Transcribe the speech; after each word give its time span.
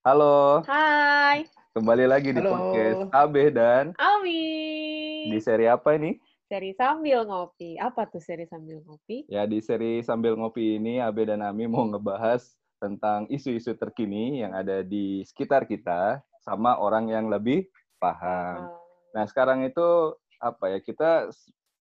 Halo, 0.00 0.64
Hai, 0.64 1.44
kembali 1.76 2.08
lagi 2.08 2.32
di 2.32 2.40
Halo. 2.40 2.56
podcast 2.56 3.12
Abe 3.12 3.52
dan 3.52 3.92
Ami. 4.00 5.28
di 5.28 5.36
seri 5.44 5.68
apa 5.68 5.92
ini? 5.92 6.16
Seri 6.48 6.72
sambil 6.72 7.28
ngopi. 7.28 7.76
Apa 7.76 8.08
tuh 8.08 8.16
seri 8.16 8.48
sambil 8.48 8.80
ngopi? 8.80 9.28
Ya 9.28 9.44
di 9.44 9.60
seri 9.60 10.00
sambil 10.00 10.40
ngopi 10.40 10.80
ini 10.80 11.04
Abe 11.04 11.28
dan 11.28 11.44
Ami 11.44 11.68
mau 11.68 11.84
ngebahas 11.84 12.56
tentang 12.80 13.28
isu-isu 13.28 13.76
terkini 13.76 14.40
yang 14.40 14.56
ada 14.56 14.80
di 14.80 15.20
sekitar 15.28 15.68
kita 15.68 16.24
sama 16.40 16.80
orang 16.80 17.12
yang 17.12 17.28
lebih 17.28 17.68
paham. 18.00 18.72
Nah 19.12 19.28
sekarang 19.28 19.68
itu 19.68 20.16
apa 20.40 20.72
ya 20.72 20.78
kita 20.80 21.28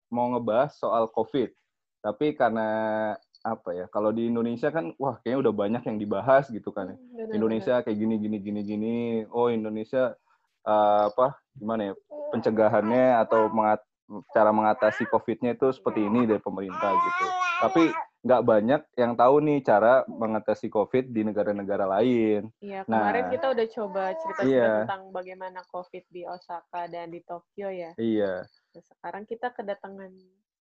mau 0.09 0.33
ngebahas 0.33 0.73
soal 0.73 1.13
COVID. 1.13 1.53
Tapi 2.01 2.33
karena 2.33 3.13
apa 3.49 3.69
ya 3.71 3.85
kalau 3.87 4.09
di 4.09 4.27
Indonesia 4.27 4.69
kan 4.69 4.93
wah 4.95 5.17
kayaknya 5.19 5.39
udah 5.43 5.53
banyak 5.55 5.83
yang 5.83 5.97
dibahas 5.97 6.45
gitu 6.47 6.69
kan. 6.69 6.91
ya. 6.91 6.95
benar-benar. 6.95 7.33
Indonesia 7.33 7.73
kayak 7.81 7.97
gini 7.97 8.15
gini 8.17 8.37
gini 8.39 8.61
gini. 8.61 8.95
Oh 9.29 9.47
Indonesia 9.47 10.13
eh, 10.61 11.01
apa 11.07 11.33
gimana 11.53 11.81
ya 11.83 11.93
pencegahannya 12.29 13.05
atau 13.19 13.49
mengat- 13.49 13.85
cara 14.29 14.49
mengatasi 14.49 15.05
COVID-nya 15.05 15.53
itu 15.53 15.69
seperti 15.69 16.01
ini 16.01 16.25
dari 16.25 16.39
pemerintah 16.39 16.91
gitu. 16.91 17.25
Tapi 17.59 17.83
nggak 18.19 18.41
banyak 18.41 18.81
yang 18.95 19.13
tahu 19.13 19.39
nih 19.39 19.61
cara 19.61 20.01
mengatasi 20.03 20.67
COVID 20.67 21.07
di 21.07 21.21
negara-negara 21.23 21.85
lain. 21.87 22.49
Iya, 22.59 22.83
Nah. 22.83 23.05
kemarin 23.05 23.25
kita 23.29 23.45
udah 23.47 23.67
coba 23.69 24.03
cerita-cerita 24.11 24.49
Iya. 24.49 24.73
tentang 24.83 25.03
bagaimana 25.09 25.59
COVID 25.63 26.03
di 26.09 26.25
Osaka 26.25 26.81
dan 26.87 27.07
di 27.07 27.21
Tokyo 27.21 27.69
ya. 27.69 27.93
Iya, 27.95 28.43
Nah, 28.43 28.81
sekarang 28.83 29.23
kita 29.23 29.49
kedatangan 29.51 30.11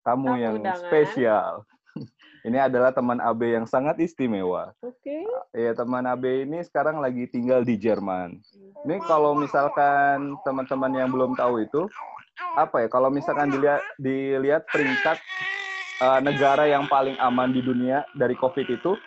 tamu 0.01 0.25
Tamu 0.27 0.37
yang 0.37 0.53
undangan. 0.57 0.85
spesial. 0.87 1.51
Ini 2.47 2.57
adalah 2.57 2.89
teman 2.89 3.21
AB 3.21 3.41
yang 3.53 3.65
sangat 3.69 4.01
istimewa. 4.01 4.73
Oke. 4.81 5.25
Iya, 5.53 5.77
teman 5.77 6.05
AB 6.09 6.49
ini 6.49 6.63
sekarang 6.65 6.97
lagi 6.97 7.29
tinggal 7.29 7.61
di 7.61 7.77
Jerman. 7.77 8.41
Ini 8.87 8.97
kalau 9.05 9.37
misalkan 9.37 10.35
teman-teman 10.41 10.91
yang 10.97 11.09
belum 11.13 11.37
tahu 11.37 11.61
itu 11.61 11.85
apa 12.57 12.85
ya? 12.85 12.87
Kalau 12.89 13.13
misalkan 13.13 13.53
dilihat 13.53 13.81
dilihat 14.01 14.65
peringkat 14.73 15.21
uh, 16.01 16.19
negara 16.19 16.65
yang 16.65 16.89
paling 16.89 17.13
aman 17.21 17.53
di 17.53 17.61
dunia 17.61 18.01
dari 18.17 18.33
COVID 18.33 18.67
itu, 18.73 18.97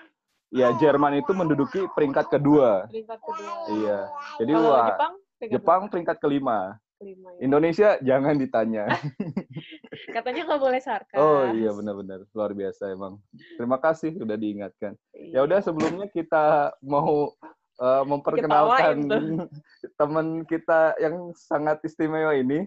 ya 0.54 0.70
Jerman 0.78 1.18
itu 1.18 1.34
menduduki 1.34 1.90
peringkat 1.90 2.30
kedua. 2.30 2.86
Peringkat 2.86 3.18
kedua. 3.18 3.54
Iya. 3.74 3.98
Jadi 4.38 4.52
Kalau 4.54 4.70
wah, 4.70 4.86
Jepang 4.86 5.12
peringkat 5.18 5.50
Jepang 5.58 5.82
peringkat 5.90 6.16
kelima. 6.22 6.58
kelima 7.02 7.28
ya. 7.34 7.40
Indonesia 7.42 7.88
jangan 7.98 8.34
ditanya. 8.38 8.84
Katanya 10.10 10.42
nggak 10.44 10.62
boleh 10.62 10.80
sarkas. 10.80 11.16
Oh 11.16 11.48
iya 11.50 11.70
benar-benar 11.70 12.26
luar 12.30 12.52
biasa 12.52 12.90
emang. 12.90 13.18
Terima 13.56 13.78
kasih 13.78 14.14
sudah 14.16 14.34
diingatkan. 14.34 14.92
Ya 15.12 15.38
Iya. 15.38 15.40
udah 15.46 15.58
sebelumnya 15.60 16.06
kita 16.08 16.74
mau 16.82 17.32
uh, 17.78 18.02
memperkenalkan 18.04 19.08
teman 20.00 20.42
kita 20.44 20.94
yang 20.98 21.30
sangat 21.34 21.80
istimewa 21.82 22.34
ini. 22.34 22.66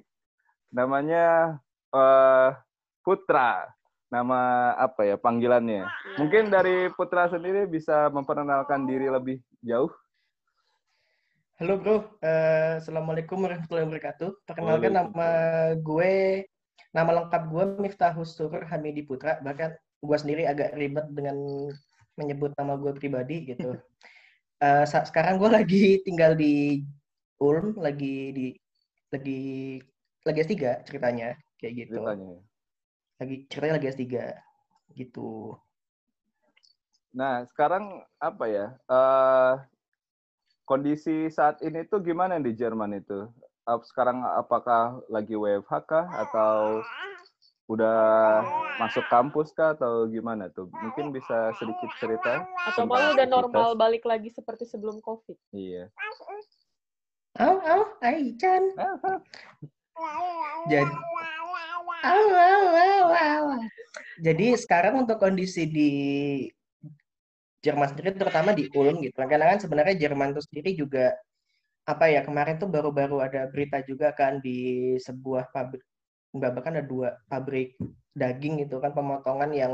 Namanya 0.69 1.57
uh, 1.91 2.51
Putra. 3.01 3.67
Nama 4.07 4.71
apa 4.79 5.03
ya 5.03 5.19
panggilannya? 5.19 5.83
Iya. 5.83 6.15
Mungkin 6.15 6.47
dari 6.47 6.87
Putra 6.91 7.27
sendiri 7.27 7.67
bisa 7.67 8.07
memperkenalkan 8.07 8.87
diri 8.87 9.11
lebih 9.11 9.39
jauh. 9.59 9.91
Halo 11.57 11.81
bro, 11.81 11.97
Eh, 12.21 12.77
Assalamualaikum 12.77 13.41
warahmatullahi 13.41 13.89
wabarakatuh. 13.89 14.29
Perkenalkan 14.45 14.93
nama 14.93 15.29
gue, 15.73 16.45
nama 16.95 17.23
lengkap 17.23 17.43
gue 17.51 17.63
Miftahus 17.83 18.35
Surur 18.35 18.63
Hamidi 18.67 19.03
Putra. 19.03 19.39
Bahkan 19.43 19.69
gue 19.77 20.17
sendiri 20.17 20.43
agak 20.45 20.75
ribet 20.77 21.07
dengan 21.11 21.37
menyebut 22.17 22.53
nama 22.57 22.77
gue 22.77 22.93
pribadi 22.97 23.53
gitu. 23.53 23.77
Sa- 24.89 25.05
sekarang 25.05 25.37
gue 25.37 25.49
lagi 25.53 26.01
tinggal 26.01 26.33
di 26.33 26.81
Ulm, 27.37 27.77
lagi 27.77 28.33
di 28.33 28.45
lagi 29.13 29.77
lagi 30.25 30.39
S3 30.41 30.81
ceritanya 30.83 31.37
kayak 31.61 31.73
gitu. 31.85 32.01
Ceritanya. 32.01 32.41
Lagi 33.21 33.35
ceritanya 33.47 33.75
lagi 33.77 33.87
S3 33.93 34.05
gitu. 34.97 35.53
Nah 37.13 37.45
sekarang 37.49 38.01
apa 38.17 38.45
ya? 38.49 38.65
eh, 38.89 39.53
kondisi 40.67 41.31
saat 41.31 41.63
ini 41.63 41.87
tuh 41.87 42.03
gimana 42.03 42.41
di 42.41 42.51
Jerman 42.51 42.99
itu? 42.99 43.29
Ap- 43.67 43.83
Sekarang 43.83 44.23
apakah 44.23 45.03
lagi 45.11 45.35
WFH 45.35 45.73
kah 45.83 46.05
atau 46.07 46.79
udah 47.67 47.99
masuk 48.79 49.03
kampus 49.11 49.51
kah 49.51 49.75
atau 49.75 50.07
gimana 50.07 50.47
tuh? 50.47 50.71
Mungkin 50.71 51.11
bisa 51.11 51.51
sedikit 51.59 51.91
cerita. 51.99 52.47
Atau 52.71 52.87
malah 52.87 53.11
udah 53.11 53.27
normal 53.27 53.75
balik 53.75 54.07
lagi 54.07 54.31
seperti 54.31 54.63
sebelum 54.63 55.03
COVID. 55.03 55.35
Iya. 55.51 55.91
Au 57.37 57.59
au, 57.59 57.81
Ai-chan. 57.99 58.71
Jadi 60.71 60.95
Au, 62.07 62.23
au, 62.23 62.65
au, 62.71 63.07
au. 63.11 63.45
Jadi 64.23 64.55
sekarang 64.57 65.03
untuk 65.03 65.19
kondisi 65.19 65.67
di 65.67 65.89
Jerman 67.61 67.89
sendiri, 67.91 68.15
terutama 68.15 68.55
di 68.55 68.69
Ulm 68.71 69.03
gitu. 69.03 69.17
Karena 69.17 69.53
kan 69.53 69.59
sebenarnya 69.59 69.97
Jerman 69.97 70.31
itu 70.31 70.41
sendiri 70.45 70.71
juga 70.77 71.13
apa 71.87 72.11
ya 72.11 72.19
kemarin 72.19 72.59
tuh 72.59 72.67
baru-baru 72.67 73.23
ada 73.23 73.47
berita 73.47 73.79
juga 73.87 74.11
kan 74.11 74.43
di 74.43 74.91
sebuah 74.99 75.55
pabrik, 75.55 75.79
nggak 76.35 76.51
bahkan 76.59 76.73
ada 76.75 76.83
dua 76.83 77.15
pabrik 77.31 77.79
daging 78.11 78.67
gitu 78.67 78.83
kan 78.83 78.91
pemotongan 78.91 79.55
yang 79.55 79.73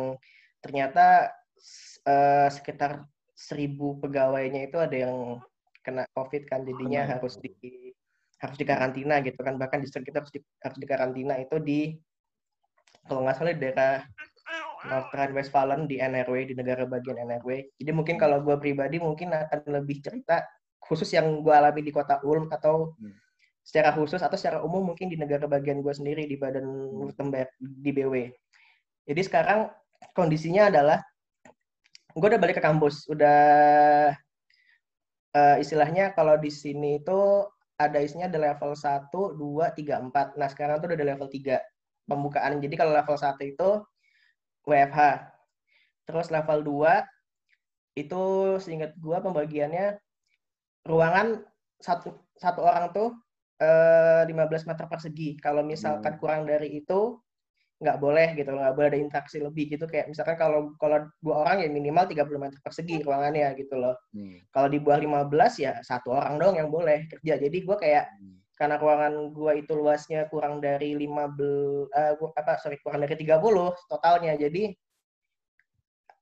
ternyata 0.62 1.34
eh, 2.06 2.47
sekitar 2.53 3.09
seribu 3.34 3.97
pegawainya 3.97 4.69
itu 4.69 4.78
ada 4.78 5.09
yang 5.09 5.41
kena 5.81 6.06
COVID 6.13 6.46
kan 6.46 6.62
jadinya 6.63 7.02
ya. 7.03 7.18
harus 7.18 7.41
di 7.41 7.52
harus 8.40 8.57
dikarantina 8.62 9.19
gitu 9.25 9.40
kan 9.41 9.57
bahkan 9.57 9.81
di 9.81 9.90
sekitar 9.90 10.22
harus 10.22 10.31
di, 10.31 10.40
harus 10.62 10.78
dikarantina 10.78 11.35
itu 11.41 11.57
di 11.59 11.79
kalau 13.09 13.25
nggak 13.25 13.35
salah 13.35 13.52
di 13.57 13.59
daerah 13.59 14.06
Nordrhein 14.84 15.31
Westfalen 15.34 15.88
di 15.88 15.96
NRW 16.00 16.52
di 16.52 16.56
negara 16.59 16.84
bagian 16.84 17.16
NRW. 17.23 17.79
Jadi 17.79 17.91
mungkin 17.96 18.16
kalau 18.19 18.44
gue 18.44 18.56
pribadi 18.59 19.00
mungkin 19.00 19.31
akan 19.31 19.63
lebih 19.79 20.03
cerita 20.03 20.44
khusus 20.93 21.09
yang 21.17 21.41
gue 21.41 21.49
alami 21.49 21.81
di 21.81 21.89
kota 21.89 22.21
Ulm 22.21 22.53
atau 22.53 22.93
Hmm. 23.01 23.17
secara 23.63 23.95
khusus 23.95 24.19
atau 24.19 24.35
secara 24.35 24.59
umum 24.61 24.93
mungkin 24.93 25.07
di 25.07 25.15
negara 25.15 25.47
bagian 25.47 25.79
gue 25.81 25.93
sendiri 25.95 26.27
di 26.27 26.35
Baden 26.35 26.67
Württemberg 26.99 27.47
di 27.59 27.91
BW. 27.95 28.29
Jadi 29.07 29.21
sekarang 29.23 29.71
kondisinya 30.13 30.67
adalah 30.67 30.99
gue 32.13 32.27
udah 32.27 32.37
balik 32.37 32.59
ke 32.59 32.63
kampus, 32.63 33.07
udah 33.09 33.39
eh, 35.33 35.57
istilahnya 35.63 36.13
kalau 36.13 36.37
di 36.37 36.51
sini 36.53 37.01
itu 37.01 37.47
ada 37.79 37.97
isinya 38.03 38.29
ada 38.29 38.39
level 38.51 38.77
1, 38.77 39.33
2, 39.33 39.73
3, 39.73 39.97
4. 39.97 40.37
Nah, 40.37 40.47
sekarang 40.51 40.77
tuh 40.77 40.93
udah 40.93 40.97
ada 40.99 41.07
level 41.15 41.27
3 41.31 41.57
pembukaan. 42.05 42.61
Jadi 42.61 42.75
kalau 42.77 42.93
level 42.93 43.17
1 43.17 43.41
itu 43.47 43.69
WFH. 44.67 44.99
Terus 46.05 46.27
level 46.29 46.59
2 46.67 47.03
itu 47.97 48.23
seingat 48.61 48.93
gua 48.99 49.21
pembagiannya 49.21 49.97
ruangan 50.83 51.41
satu 51.79 52.11
satu 52.35 52.61
orang 52.63 52.91
tuh 52.91 53.09
eh, 53.59 54.23
15 54.27 54.67
meter 54.67 54.85
persegi. 54.91 55.39
Kalau 55.39 55.63
misalkan 55.63 56.16
Hmm. 56.16 56.19
kurang 56.19 56.41
dari 56.44 56.73
itu 56.75 57.16
nggak 57.79 57.99
boleh 57.99 58.31
gitu, 58.35 58.51
nggak 58.51 58.75
boleh 58.75 58.88
ada 58.91 58.99
interaksi 58.99 59.38
lebih 59.39 59.72
gitu. 59.72 59.88
Kayak 59.88 60.11
misalkan 60.11 60.35
kalau 60.35 60.72
kalau 60.75 61.07
dua 61.19 61.47
orang 61.47 61.63
ya 61.63 61.69
minimal 61.72 62.03
30 62.07 62.39
meter 62.39 62.59
persegi 62.59 63.03
ruangannya 63.03 63.55
gitu 63.55 63.75
loh. 63.75 63.95
Hmm. 64.11 64.39
Kalau 64.51 64.67
di 64.67 64.79
bawah 64.79 64.99
15 64.99 65.59
ya 65.59 65.79
satu 65.83 66.11
orang 66.16 66.39
dong 66.39 66.55
yang 66.59 66.67
boleh 66.67 67.07
kerja. 67.07 67.39
Jadi 67.39 67.57
gua 67.63 67.75
kayak 67.79 68.08
Hmm. 68.19 68.40
karena 68.53 68.75
ruangan 68.79 69.13
gua 69.31 69.52
itu 69.55 69.73
luasnya 69.75 70.28
kurang 70.28 70.59
dari 70.59 70.96
15 70.96 71.87
eh, 71.91 72.13
gua- 72.19 72.34
apa 72.35 72.59
sorry 72.59 72.79
kurang 72.84 73.03
dari 73.03 73.16
30 73.16 73.72
totalnya. 73.87 74.35
Jadi 74.35 74.72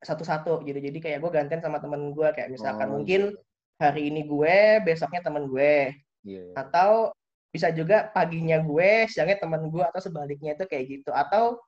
satu-satu 0.02 0.66
gitu. 0.66 0.82
Jadi 0.82 0.98
kayak 0.98 1.22
gue 1.22 1.30
gantian 1.30 1.62
sama 1.62 1.78
temen 1.78 2.10
gue 2.10 2.26
kayak 2.34 2.50
misalkan 2.50 2.90
Oh, 2.90 2.98
mungkin 2.98 3.38
hari 3.82 4.14
ini 4.14 4.22
gue, 4.30 4.86
besoknya 4.86 5.26
temen 5.26 5.50
gue 5.50 5.98
Iya. 6.26 6.54
iya. 6.54 6.54
atau 6.58 7.10
bisa 7.52 7.68
juga 7.76 8.08
paginya 8.16 8.64
gue, 8.64 9.12
siangnya 9.12 9.44
temen 9.44 9.68
gue 9.68 9.84
atau 9.84 10.00
sebaliknya 10.00 10.56
itu 10.56 10.64
kayak 10.70 10.86
gitu. 10.88 11.12
Atau 11.12 11.60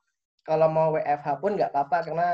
kalau 0.46 0.68
mau 0.72 0.96
WFH 0.96 1.28
pun 1.44 1.60
nggak 1.60 1.72
apa-apa 1.72 2.08
karena 2.08 2.28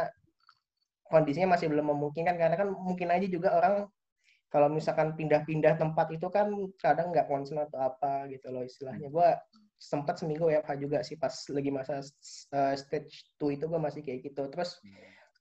kondisinya 1.11 1.59
masih 1.59 1.67
belum 1.67 1.91
memungkinkan 1.91 2.38
karena 2.38 2.55
kan 2.55 2.71
mungkin 2.71 3.11
aja 3.11 3.27
juga 3.27 3.59
orang 3.59 3.91
kalau 4.50 4.71
misalkan 4.71 5.15
pindah-pindah 5.19 5.79
tempat 5.79 6.11
itu 6.15 6.26
kan 6.31 6.50
kadang 6.79 7.11
nggak 7.11 7.26
konsen 7.26 7.59
atau 7.59 7.79
apa 7.83 8.31
gitu 8.31 8.55
loh 8.55 8.62
istilahnya. 8.62 9.11
Gue 9.11 9.35
sempat 9.81 10.23
seminggu 10.23 10.47
WFH 10.47 10.71
juga 10.79 10.99
sih 11.03 11.19
pas 11.19 11.35
lagi 11.50 11.71
masa 11.75 12.05
uh, 12.55 12.75
stage 12.79 13.35
2 13.43 13.59
itu 13.59 13.65
gue 13.67 13.81
masih 13.83 14.03
kayak 14.06 14.31
gitu. 14.31 14.47
Terus 14.47 14.79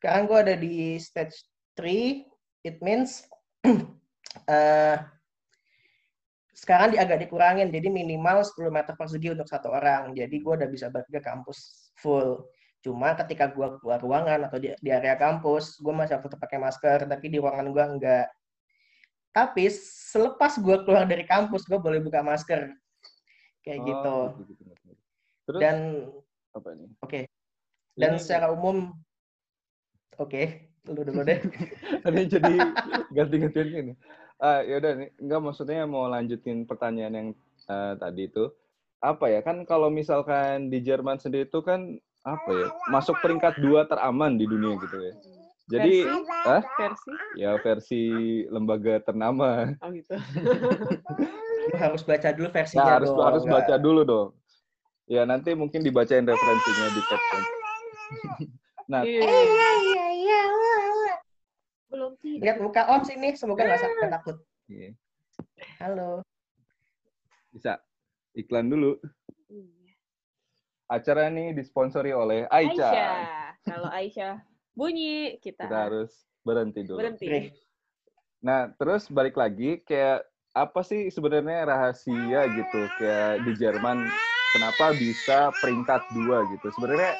sekarang 0.01 0.25
gue 0.25 0.37
ada 0.37 0.55
di 0.57 0.97
stage 0.97 1.45
3, 1.77 2.25
it 2.65 2.77
means 2.81 3.29
eh 4.47 4.97
sekarang 6.53 6.91
di, 6.91 6.97
agak 6.99 7.23
dikurangin, 7.23 7.71
jadi 7.71 7.87
minimal 7.87 8.43
10 8.43 8.67
meter 8.67 8.91
persegi 8.99 9.31
untuk 9.31 9.47
satu 9.47 9.71
orang. 9.71 10.11
Jadi 10.11 10.43
gue 10.43 10.53
udah 10.59 10.67
bisa 10.67 10.91
balik 10.91 11.07
ke 11.07 11.23
kampus 11.23 11.89
full. 11.95 12.43
Cuma 12.83 13.15
ketika 13.15 13.47
gue 13.47 13.79
keluar 13.79 13.99
ruangan 14.03 14.43
atau 14.51 14.59
di, 14.59 14.71
di 14.83 14.89
area 14.91 15.15
kampus, 15.15 15.79
gue 15.79 15.93
masih 15.95 16.19
harus 16.19 16.27
tetap 16.27 16.39
pakai 16.43 16.59
masker, 16.59 17.07
tapi 17.07 17.25
di 17.31 17.37
ruangan 17.39 17.67
gue 17.71 17.85
enggak. 17.97 18.27
tapi 19.29 19.69
selepas 19.71 20.57
gue 20.57 20.77
keluar 20.83 21.05
dari 21.05 21.21
kampus 21.23 21.69
gue 21.69 21.77
boleh 21.77 22.01
buka 22.01 22.25
masker 22.25 22.73
kayak 23.61 23.77
Oh, 23.77 23.85
gitu 23.85 24.15
gitu, 24.41 24.51
gitu, 24.57 24.73
gitu. 24.73 24.91
Terus 25.45 25.59
dan 25.61 25.77
apa 26.49 26.67
ini? 26.73 26.85
oke 26.97 27.21
dan 27.93 28.11
Ini- 28.17 28.21
secara 28.25 28.49
umum 28.49 28.89
oke 30.17 30.68
lu 30.87 31.01
dulu 31.03 31.21
deh 31.27 31.39
Ini 32.07 32.21
jadi 32.31 32.53
ganti-gantian 33.11 33.67
gini. 33.67 33.93
Ah, 34.39 34.63
ya 34.63 34.79
udah 34.79 34.93
nih, 34.95 35.09
enggak 35.19 35.41
maksudnya 35.43 35.83
mau 35.83 36.07
lanjutin 36.07 36.63
pertanyaan 36.63 37.13
yang 37.13 37.27
eh, 37.67 37.93
tadi 37.99 38.31
itu. 38.31 38.47
Apa 39.03 39.27
ya? 39.27 39.43
Kan 39.43 39.67
kalau 39.67 39.91
misalkan 39.91 40.71
di 40.71 40.79
Jerman 40.79 41.19
sendiri 41.19 41.47
itu 41.47 41.59
kan 41.59 41.99
apa 42.23 42.49
ya? 42.49 42.67
Masuk 42.87 43.19
peringkat 43.19 43.59
dua 43.59 43.83
teraman 43.83 44.39
di 44.39 44.47
dunia 44.47 44.79
gitu 44.79 44.97
ya. 44.99 45.13
Jadi, 45.69 46.01
Versi? 46.01 46.49
ah, 46.49 46.63
versi 46.81 47.13
ya 47.37 47.51
versi 47.61 48.01
lembaga 48.49 49.05
ternama. 49.05 49.69
oh 49.85 49.89
gitu 49.93 50.17
lu 51.69 51.77
harus 51.77 52.01
baca 52.01 52.29
dulu 52.33 52.47
Nah, 52.49 52.55
versinya 52.57 52.91
harus 52.97 53.09
dong 53.13 53.21
harus 53.21 53.43
baca 53.45 53.75
dulu 53.77 54.01
dong. 54.01 54.29
Ya, 55.09 55.25
nanti 55.25 55.53
mungkin 55.57 55.81
dibacain 55.81 56.25
referensinya 56.25 56.87
di 56.93 57.01
caption. 57.05 57.43
nah, 58.91 59.01
Iya. 59.05 59.98
Belum 61.89 62.11
tidur 62.21 62.43
lihat 62.45 62.57
muka 62.61 62.85
om 62.91 63.01
sini 63.01 63.33
semoga 63.33 63.65
nggak 63.65 63.81
sampai 63.81 64.09
takut 64.13 64.37
iya, 64.69 64.93
halo 65.81 66.21
bisa 67.49 67.81
iklan 68.37 68.69
dulu. 68.69 68.97
Iya. 69.49 69.93
Acara 70.89 71.29
ini 71.29 71.53
disponsori 71.53 72.13
oleh 72.13 72.45
Aicha. 72.49 72.89
Aisyah 72.89 73.17
kalau 73.65 73.89
Aisyah 73.89 74.33
bunyi 74.73 75.37
kita, 75.41 75.65
Kita 75.65 75.79
harus 75.89 76.11
berhenti 76.45 76.81
dulu. 76.85 77.01
berhenti. 77.01 77.53
Nah, 78.39 78.71
terus 78.79 79.11
balik 79.11 79.35
lagi 79.35 79.83
kayak 79.83 80.23
apa 80.55 80.81
sih 80.81 81.13
sebenarnya 81.13 81.67
rahasia 81.69 82.49
gitu 82.49 82.79
kayak 82.97 83.45
di 83.45 83.51
Jerman 83.59 84.07
kenapa 84.55 84.95
bisa 84.97 85.53
peringkat 85.61 86.01
dua 86.15 86.47
gitu? 86.53 86.73
Sebenarnya 86.73 87.13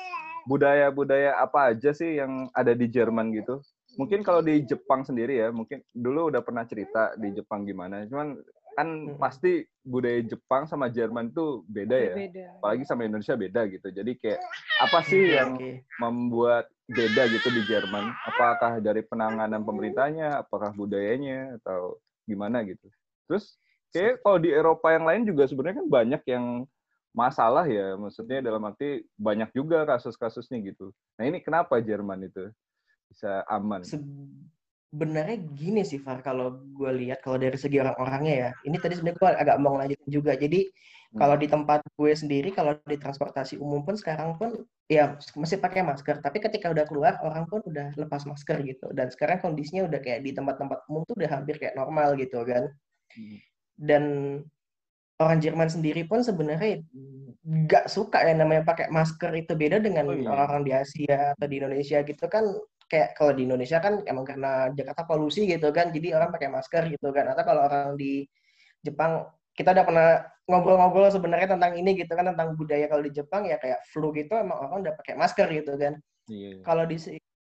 budaya-budaya 0.49 1.37
apa 1.37 1.69
aja 1.69 1.93
sih 1.93 2.17
yang 2.17 2.49
ada 2.57 2.73
di 2.73 2.89
Jerman 2.89 3.29
gitu? 3.37 3.61
Mungkin 4.01 4.25
kalau 4.25 4.41
di 4.41 4.65
Jepang 4.65 5.05
sendiri 5.05 5.37
ya, 5.37 5.53
mungkin 5.53 5.85
dulu 5.93 6.33
udah 6.33 6.41
pernah 6.41 6.65
cerita 6.65 7.13
di 7.13 7.37
Jepang 7.37 7.69
gimana. 7.69 8.09
Cuman 8.09 8.41
kan 8.73 8.89
pasti 9.19 9.67
budaya 9.83 10.23
Jepang 10.23 10.63
sama 10.65 10.87
Jerman 10.87 11.35
tuh 11.35 11.67
beda 11.67 11.97
ya. 11.99 12.13
berbeda 12.15 12.43
Apalagi 12.57 12.83
sama 12.87 13.05
Indonesia 13.05 13.35
beda 13.35 13.61
gitu. 13.69 13.87
Jadi 13.91 14.11
kayak 14.17 14.41
apa 14.81 14.99
sih 15.03 15.35
yang 15.35 15.59
membuat 15.99 16.71
beda 16.89 17.27
gitu 17.29 17.47
di 17.53 17.61
Jerman? 17.69 18.09
Apakah 18.25 18.79
dari 18.81 19.03
penanganan 19.05 19.61
pemerintahnya, 19.61 20.41
apakah 20.41 20.73
budayanya, 20.73 21.59
atau 21.61 21.99
gimana 22.23 22.63
gitu? 22.65 22.87
Terus 23.27 23.59
kayak 23.91 24.23
kalau 24.23 24.39
di 24.39 24.49
Eropa 24.49 24.95
yang 24.95 25.05
lain 25.05 25.27
juga 25.27 25.43
sebenarnya 25.45 25.83
kan 25.83 25.89
banyak 25.89 26.21
yang 26.25 26.45
masalah 27.15 27.65
ya, 27.65 27.97
maksudnya 27.97 28.39
dalam 28.39 28.61
arti 28.69 29.03
banyak 29.17 29.49
juga 29.53 29.83
kasus-kasusnya 29.85 30.61
gitu. 30.61 30.93
Nah 31.17 31.25
ini 31.25 31.41
kenapa 31.41 31.81
Jerman 31.81 32.29
itu 32.29 32.49
bisa 33.09 33.41
aman? 33.49 33.81
sebenarnya 34.89 35.37
gini 35.53 35.85
sih 35.85 36.01
Far 36.01 36.25
kalau 36.25 36.65
gue 36.73 36.91
lihat 37.05 37.21
kalau 37.21 37.37
dari 37.37 37.53
segi 37.61 37.77
orang-orangnya 37.77 38.33
ya 38.33 38.49
ini 38.65 38.77
tadi 38.81 38.97
sebenarnya 38.97 39.21
gue 39.21 39.29
agak 39.37 39.57
mau 39.61 39.77
lanjutin 39.77 40.09
juga 40.09 40.33
jadi 40.33 40.65
Hmm. 41.09 41.25
kalau 41.25 41.35
di 41.41 41.49
tempat 41.49 41.81
gue 41.97 42.13
sendiri 42.13 42.53
kalau 42.53 42.77
di 42.85 42.93
transportasi 42.93 43.57
umum 43.57 43.81
pun 43.81 43.97
sekarang 43.97 44.37
pun 44.37 44.61
ya 44.85 45.17
masih 45.33 45.57
pakai 45.57 45.81
masker 45.81 46.21
tapi 46.21 46.37
ketika 46.37 46.69
udah 46.69 46.85
keluar 46.85 47.17
orang 47.25 47.49
pun 47.49 47.65
udah 47.65 47.97
lepas 47.97 48.29
masker 48.29 48.61
gitu 48.61 48.93
dan 48.93 49.09
sekarang 49.09 49.41
kondisinya 49.41 49.89
udah 49.89 49.97
kayak 50.05 50.21
di 50.21 50.37
tempat-tempat 50.37 50.85
umum 50.85 51.01
tuh 51.09 51.17
udah 51.17 51.33
hampir 51.33 51.57
kayak 51.57 51.73
normal 51.73 52.13
gitu 52.13 52.45
kan 52.45 52.69
Hmm. 53.09 53.41
dan 53.73 54.03
orang 55.19 55.39
Jerman 55.43 55.67
sendiri 55.67 56.07
pun 56.07 56.23
sebenarnya 56.23 56.79
nggak 57.43 57.91
suka 57.91 58.23
ya 58.23 58.33
namanya 58.33 58.63
pakai 58.63 58.87
masker 58.87 59.31
itu 59.35 59.53
beda 59.53 59.83
dengan 59.83 60.07
Oh, 60.07 60.15
iya. 60.15 60.31
orang-orang 60.31 60.63
di 60.63 60.71
Asia 60.73 61.35
atau 61.35 61.47
di 61.47 61.55
Indonesia 61.59 61.99
gitu 62.01 62.25
kan 62.31 62.45
kayak 62.89 63.13
kalau 63.13 63.35
di 63.35 63.43
Indonesia 63.45 63.77
kan 63.77 64.01
emang 64.07 64.23
karena 64.23 64.71
Jakarta 64.71 65.03
polusi 65.05 65.45
gitu 65.45 65.69
kan 65.69 65.91
jadi 65.91 66.15
orang 66.15 66.31
pakai 66.31 66.49
masker 66.49 66.87
gitu 66.89 67.11
kan 67.11 67.27
atau 67.29 67.43
kalau 67.43 67.67
orang 67.67 67.99
di 67.99 68.25
Jepang 68.79 69.27
kita 69.53 69.75
udah 69.75 69.85
pernah 69.85 70.07
ngobrol-ngobrol 70.47 71.11
sebenarnya 71.11 71.53
tentang 71.53 71.75
ini 71.75 71.99
gitu 71.99 72.09
kan 72.15 72.31
tentang 72.31 72.55
budaya 72.55 72.87
kalau 72.87 73.03
di 73.03 73.11
Jepang 73.11 73.43
ya 73.43 73.59
kayak 73.59 73.83
flu 73.91 74.15
gitu 74.15 74.33
emang 74.33 74.57
orang 74.57 74.87
udah 74.87 74.93
pakai 74.95 75.19
masker 75.19 75.47
gitu 75.51 75.75
kan 75.75 75.99
Iya. 76.29 76.61
kalau 76.61 76.85
di 76.85 76.95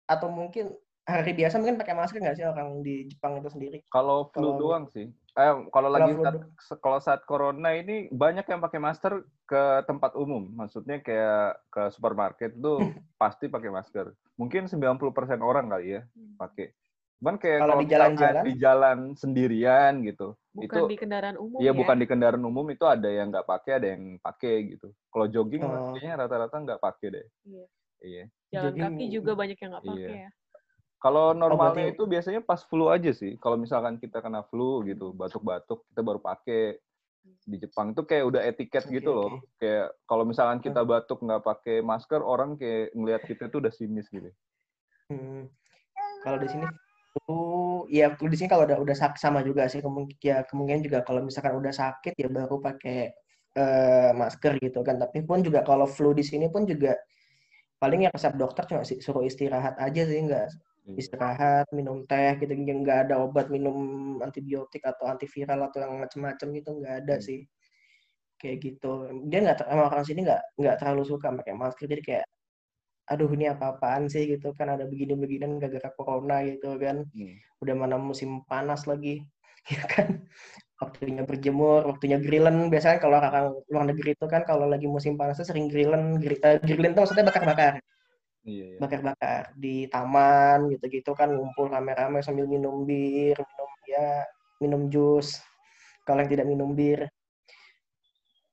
atau 0.04 0.26
mungkin 0.28 0.74
hari 1.06 1.32
biasa 1.32 1.62
mungkin 1.62 1.78
pakai 1.78 1.94
masker 1.94 2.18
nggak 2.18 2.36
sih 2.36 2.44
orang 2.44 2.82
di 2.82 3.06
Jepang 3.06 3.38
itu 3.38 3.48
sendiri 3.48 3.78
Kalau 3.88 4.28
flu 4.34 4.42
Kalau- 4.42 4.58
doang 4.60 4.84
sih. 4.90 5.08
Eh, 5.34 5.52
kalau 5.68 5.90
lagi 5.90 6.14
saat, 6.14 6.36
kalau 6.78 6.98
saat 6.98 7.20
corona 7.24 7.74
ini 7.74 8.06
banyak 8.08 8.46
yang 8.46 8.62
pakai 8.62 8.78
masker 8.78 9.18
ke 9.44 9.62
tempat 9.82 10.14
umum. 10.14 10.46
Maksudnya 10.54 11.02
kayak 11.02 11.58
ke 11.68 11.90
supermarket 11.90 12.54
itu 12.54 12.74
pasti 13.20 13.50
pakai 13.50 13.66
masker. 13.68 14.14
Mungkin 14.34 14.70
90% 14.70 14.94
orang 15.40 15.66
kali 15.68 15.98
ya 15.98 16.02
pakai. 16.38 16.70
Cuman 17.18 17.34
kayak 17.36 17.60
Kalau 17.60 17.76
di 17.76 17.86
jalan-jalan? 17.88 18.42
di 18.42 18.52
jalan 18.56 18.98
sendirian 19.14 19.92
gitu. 20.02 20.38
bukan 20.54 20.70
itu 20.70 20.86
di 20.86 20.94
kendaraan 20.94 21.34
umum 21.34 21.58
Iya 21.58 21.66
ya 21.66 21.72
bukan 21.74 21.96
di 21.98 22.06
kendaraan 22.06 22.44
umum 22.44 22.66
itu 22.70 22.86
ada 22.86 23.10
yang 23.10 23.26
nggak 23.28 23.42
pakai, 23.42 23.72
ada 23.74 23.88
yang 23.90 24.22
pakai 24.22 24.54
gitu. 24.70 24.94
Kalau 25.10 25.26
jogging 25.26 25.66
Oh. 25.66 25.90
kayaknya 25.90 26.14
rata-rata 26.16 26.54
nggak 26.56 26.78
pakai 26.78 27.06
deh. 27.10 27.26
Iya. 27.42 27.64
Iya. 27.98 28.24
jalan 28.52 28.64
Jogging- 28.70 28.86
kaki 28.94 29.04
juga 29.10 29.32
banyak 29.34 29.58
yang 29.58 29.70
nggak 29.72 29.82
pakai 29.84 29.98
Iya. 29.98 30.14
ya 30.14 30.30
Kalau 31.04 31.36
normalnya 31.36 31.92
berarti- 31.92 32.00
itu 32.00 32.04
biasanya 32.08 32.40
pas 32.40 32.64
flu 32.64 32.88
aja 32.88 33.12
sih. 33.12 33.36
Kalau 33.36 33.60
misalkan 33.60 34.00
kita 34.00 34.24
kena 34.24 34.40
flu 34.48 34.80
gitu, 34.88 35.12
batuk-batuk, 35.12 35.84
kita 35.92 36.00
baru 36.00 36.16
pakai. 36.16 36.80
Di 37.44 37.60
Jepang 37.60 37.92
itu 37.92 38.00
kayak 38.08 38.24
udah 38.24 38.40
etiket 38.40 38.88
Oke, 38.88 38.96
gitu 38.96 39.12
loh. 39.12 39.28
oke. 39.36 39.60
Kayak 39.60 39.92
kalau 40.08 40.24
misalkan 40.24 40.64
kita 40.64 40.80
batuk 40.80 41.20
nggak 41.20 41.44
pakai 41.44 41.84
masker, 41.84 42.24
orang 42.24 42.56
kayak 42.56 42.96
ngelihat 42.96 43.22
kita 43.28 43.52
tuh 43.52 43.60
udah 43.60 43.72
sinis 43.72 44.08
gitu. 44.08 44.32
Hmm. 45.12 45.52
Kalau 46.24 46.40
di 46.40 46.48
sini 46.48 46.64
flu, 47.12 47.84
ya 47.92 48.16
di 48.16 48.36
sini 48.40 48.48
kalau 48.48 48.64
udah 48.64 48.80
udah 48.80 48.96
sakit 48.96 49.20
sama 49.20 49.44
juga 49.44 49.68
sih 49.68 49.84
kemungkinan 49.84 50.24
ya 50.24 50.36
kemungkinan 50.48 50.80
juga 50.80 50.98
kalau 51.04 51.20
misalkan 51.20 51.52
udah 51.60 51.72
sakit 51.72 52.16
ya 52.16 52.32
baru 52.32 52.56
pakai 52.64 53.12
eh, 53.60 54.10
masker 54.16 54.56
gitu 54.64 54.80
kan. 54.80 54.96
Tapi 54.96 55.20
pun 55.28 55.44
juga 55.44 55.60
kalau 55.68 55.84
flu 55.84 56.16
di 56.16 56.24
sini 56.24 56.48
pun 56.48 56.64
juga 56.64 56.96
paling 57.76 58.08
ya 58.08 58.10
resep 58.12 58.32
dokter 58.40 58.64
cuma 58.72 58.88
sih 58.88 59.04
suruh 59.04 59.20
istirahat 59.20 59.76
aja 59.76 60.02
sih 60.08 60.16
nggak. 60.16 60.48
Istirahat 61.00 61.66
minum 61.72 62.04
teh 62.04 62.36
gitu 62.40 62.52
yang 62.52 62.84
nggak 62.84 63.08
ada 63.08 63.14
obat 63.24 63.48
minum 63.48 63.76
antibiotik 64.20 64.84
atau 64.84 65.08
antiviral 65.08 65.60
atau 65.72 65.78
yang 65.80 65.96
macem-macem 66.04 66.48
gitu 66.52 66.70
nggak 66.78 66.94
ada 67.04 67.16
Hmm. 67.18 67.24
sih. 67.24 67.40
Kayak 68.40 68.56
gitu. 68.66 68.92
Dia 69.32 69.38
nggak 69.44 69.56
emang 69.72 69.88
orang 69.88 70.04
sini 70.04 70.20
nggak 70.28 70.42
nggak 70.60 70.76
terlalu 70.80 71.02
suka 71.08 71.28
pakai 71.32 71.54
masker 71.56 71.86
jadi 71.88 72.02
kayak 72.04 72.24
aduh 73.04 73.28
ini 73.36 73.52
apa-apaan 73.52 74.08
sih? 74.12 74.24
gitu 74.32 74.52
kan 74.56 74.68
ada 74.76 74.84
begini-beginian 74.88 75.60
gara-gara 75.60 75.90
corona 75.96 76.36
gitu 76.44 76.76
kan. 76.80 77.04
Hmm. 77.16 77.34
udah 77.64 77.74
mana 77.80 77.96
musim 77.96 78.44
panas 78.44 78.84
lagi 78.84 79.24
ya 79.74 79.82
kan. 79.88 80.28
Waktunya 80.82 81.22
berjemur 81.24 81.80
waktunya 81.88 82.18
grillen. 82.20 82.68
Biasanya 82.72 82.98
kalau 83.00 83.16
orang 83.16 83.46
luar 83.72 83.84
negeri 83.88 84.12
itu 84.18 84.26
kan 84.28 84.42
kalau 84.44 84.66
lagi 84.68 84.84
musim 84.84 85.16
panas 85.16 85.40
tuh 85.40 85.48
sering 85.48 85.66
grillen 85.72 86.20
Gri- 86.20 86.42
eh, 86.44 86.60
grillen 86.60 86.92
tuh 86.92 87.02
maksudnya 87.08 87.24
bakar-bakar 87.24 87.80
Iya, 88.44 88.76
iya. 88.76 88.78
bakar-bakar 88.78 89.56
di 89.56 89.88
taman 89.88 90.68
gitu-gitu 90.68 91.16
kan 91.16 91.32
ngumpul 91.32 91.72
rame-rame 91.72 92.20
sambil 92.20 92.44
minum 92.44 92.84
bir, 92.84 93.32
minum 93.40 93.70
ya 93.88 94.08
minum 94.60 94.82
jus. 94.92 95.40
Kalau 96.04 96.20
yang 96.20 96.30
tidak 96.30 96.46
minum 96.52 96.76
bir. 96.76 97.08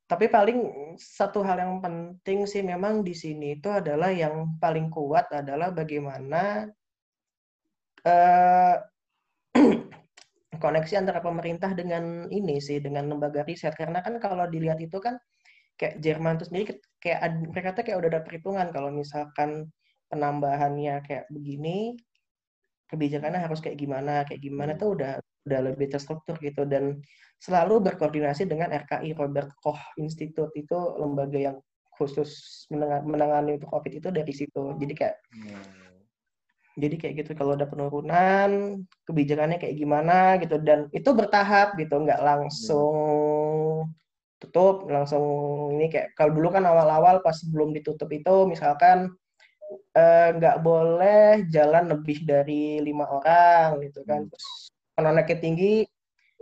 Tapi 0.07 0.27
paling 0.31 0.59
satu 0.95 1.43
hal 1.43 1.59
yang 1.59 1.75
penting 1.83 2.43
sih 2.47 2.63
memang 2.63 3.03
di 3.03 3.15
sini 3.15 3.59
itu 3.59 3.67
adalah 3.71 4.11
yang 4.11 4.59
paling 4.59 4.87
kuat 4.91 5.27
adalah 5.31 5.71
bagaimana 5.71 6.67
eh 8.07 8.75
koneksi 10.63 10.93
antara 10.99 11.19
pemerintah 11.19 11.71
dengan 11.75 12.27
ini 12.31 12.59
sih 12.63 12.79
dengan 12.79 13.11
lembaga 13.11 13.43
riset 13.43 13.75
karena 13.75 13.99
kan 14.03 14.19
kalau 14.23 14.47
dilihat 14.47 14.79
itu 14.83 14.99
kan 14.99 15.19
kayak 15.79 15.99
Jerman 16.03 16.39
itu 16.39 16.45
sendiri 16.47 16.65
kayak 16.99 17.19
mereka 17.51 17.69
tuh 17.75 17.83
kayak 17.87 17.97
udah 18.03 18.09
ada 18.13 18.21
perhitungan 18.23 18.67
kalau 18.75 18.91
misalkan 18.91 19.71
penambahannya 20.11 20.99
kayak 21.07 21.25
begini 21.31 21.95
kebijakannya 22.91 23.39
harus 23.39 23.63
kayak 23.63 23.79
gimana 23.79 24.27
kayak 24.27 24.43
gimana 24.43 24.75
tuh 24.75 24.99
udah 24.99 25.11
udah 25.47 25.59
lebih 25.71 25.89
terstruktur 25.89 26.35
gitu 26.43 26.67
dan 26.67 26.99
selalu 27.41 27.81
berkoordinasi 27.81 28.45
dengan 28.45 28.69
RKI 28.69 29.17
Robert 29.17 29.49
Koch 29.63 29.79
Institute 29.97 30.51
itu 30.53 30.77
lembaga 30.99 31.39
yang 31.39 31.57
khusus 31.95 32.63
menenga- 32.69 33.01
menangani 33.07 33.57
untuk 33.57 33.71
COVID 33.71 33.93
itu 34.03 34.09
dari 34.11 34.33
situ 34.35 34.75
jadi 34.77 34.93
kayak 34.93 35.15
Hmm. 35.31 35.63
jadi 36.77 36.95
kayak 36.99 37.13
gitu 37.23 37.31
kalau 37.35 37.55
ada 37.55 37.67
penurunan 37.67 38.79
kebijakannya 39.07 39.57
kayak 39.59 39.75
gimana 39.75 40.37
gitu 40.39 40.55
dan 40.61 40.87
itu 40.91 41.09
bertahap 41.11 41.75
gitu 41.79 41.95
nggak 41.95 42.21
langsung 42.21 43.91
tutup 44.41 44.89
langsung 44.89 45.23
ini 45.77 45.87
kayak 45.91 46.17
kalau 46.17 46.33
dulu 46.33 46.49
kan 46.49 46.65
awal-awal 46.65 47.21
pas 47.21 47.37
belum 47.45 47.75
ditutup 47.77 48.09
itu 48.09 48.49
misalkan 48.49 49.13
eh, 49.71 50.29
nggak 50.37 50.57
boleh 50.63 51.47
jalan 51.47 51.85
lebih 51.91 52.23
dari 52.27 52.79
lima 52.83 53.07
orang 53.07 53.79
gitu 53.87 54.03
kan 54.03 54.27
Hmm. 54.27 54.31
terus 54.31 54.47
kalau 54.95 55.09
naiknya 55.15 55.37
tinggi 55.39 55.73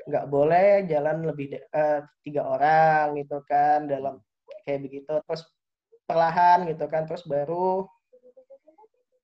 nggak 0.10 0.26
boleh 0.26 0.90
jalan 0.90 1.18
lebih 1.26 1.48
eh, 1.62 2.00
tiga 2.26 2.42
orang 2.50 3.18
gitu 3.22 3.38
kan 3.46 3.86
dalam 3.86 4.22
kayak 4.66 4.82
begitu 4.86 5.14
terus 5.26 5.46
perlahan 6.10 6.66
gitu 6.66 6.86
kan 6.90 7.06
terus 7.06 7.22
baru 7.30 7.86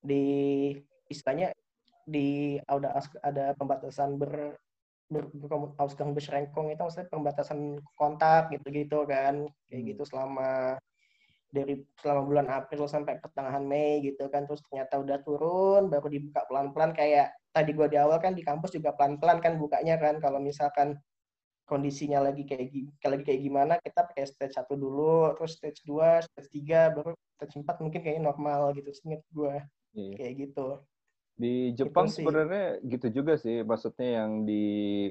di 0.06 0.26
istilahnya 1.10 1.50
di 2.06 2.62
ada 2.70 3.02
ada 3.26 3.58
pembatasan 3.58 4.22
ber 4.22 4.54
ber, 5.10 5.30
ber 5.34 6.14
beschränkung 6.14 6.70
itu 6.70 6.82
maksudnya 6.82 7.10
pembatasan 7.10 7.82
kontak 7.98 8.54
gitu-gitu 8.54 9.06
kan 9.10 9.50
kayak 9.70 9.82
Hmm. 9.82 9.90
gitu 9.94 10.04
selama 10.06 10.78
dari 11.56 11.80
selama 12.04 12.22
bulan 12.28 12.48
April 12.52 12.84
sampai 12.92 13.24
pertengahan 13.24 13.64
Mei 13.64 14.04
gitu 14.04 14.28
kan 14.28 14.44
terus 14.44 14.60
ternyata 14.68 15.00
udah 15.00 15.18
turun 15.24 15.88
baru 15.88 16.08
dibuka 16.12 16.44
pelan-pelan 16.52 16.92
kayak 16.92 17.32
tadi 17.56 17.72
gua 17.72 17.88
di 17.88 17.96
awal 17.96 18.20
kan 18.20 18.36
di 18.36 18.44
kampus 18.44 18.76
juga 18.76 18.92
pelan-pelan 19.00 19.40
kan 19.40 19.56
bukanya 19.56 19.96
kan 19.96 20.20
kalau 20.20 20.44
misalkan 20.44 21.00
kondisinya 21.66 22.20
lagi 22.22 22.44
kayak 22.46 22.68
gi- 22.70 22.92
lagi 23.10 23.24
kayak 23.26 23.42
gimana 23.42 23.74
kita 23.82 24.06
pakai 24.06 24.28
stage 24.28 24.54
1 24.60 24.76
dulu 24.78 25.34
terus 25.40 25.56
stage 25.58 25.82
2 25.88 26.22
stage 26.22 26.50
3 26.52 26.92
baru 26.94 27.16
stage 27.40 27.56
4 27.64 27.80
mungkin 27.82 28.00
kayaknya 28.04 28.24
normal 28.30 28.76
gitu 28.76 28.92
seinget 28.94 29.24
gua 29.32 29.64
Iya. 29.96 30.14
kayak 30.20 30.34
gitu 30.44 30.68
Di 31.36 31.76
Jepang 31.76 32.08
sih. 32.08 32.24
sebenarnya 32.24 32.80
gitu 32.88 33.12
juga 33.12 33.36
sih, 33.36 33.60
maksudnya 33.68 34.24
yang 34.24 34.48
di 34.48 34.64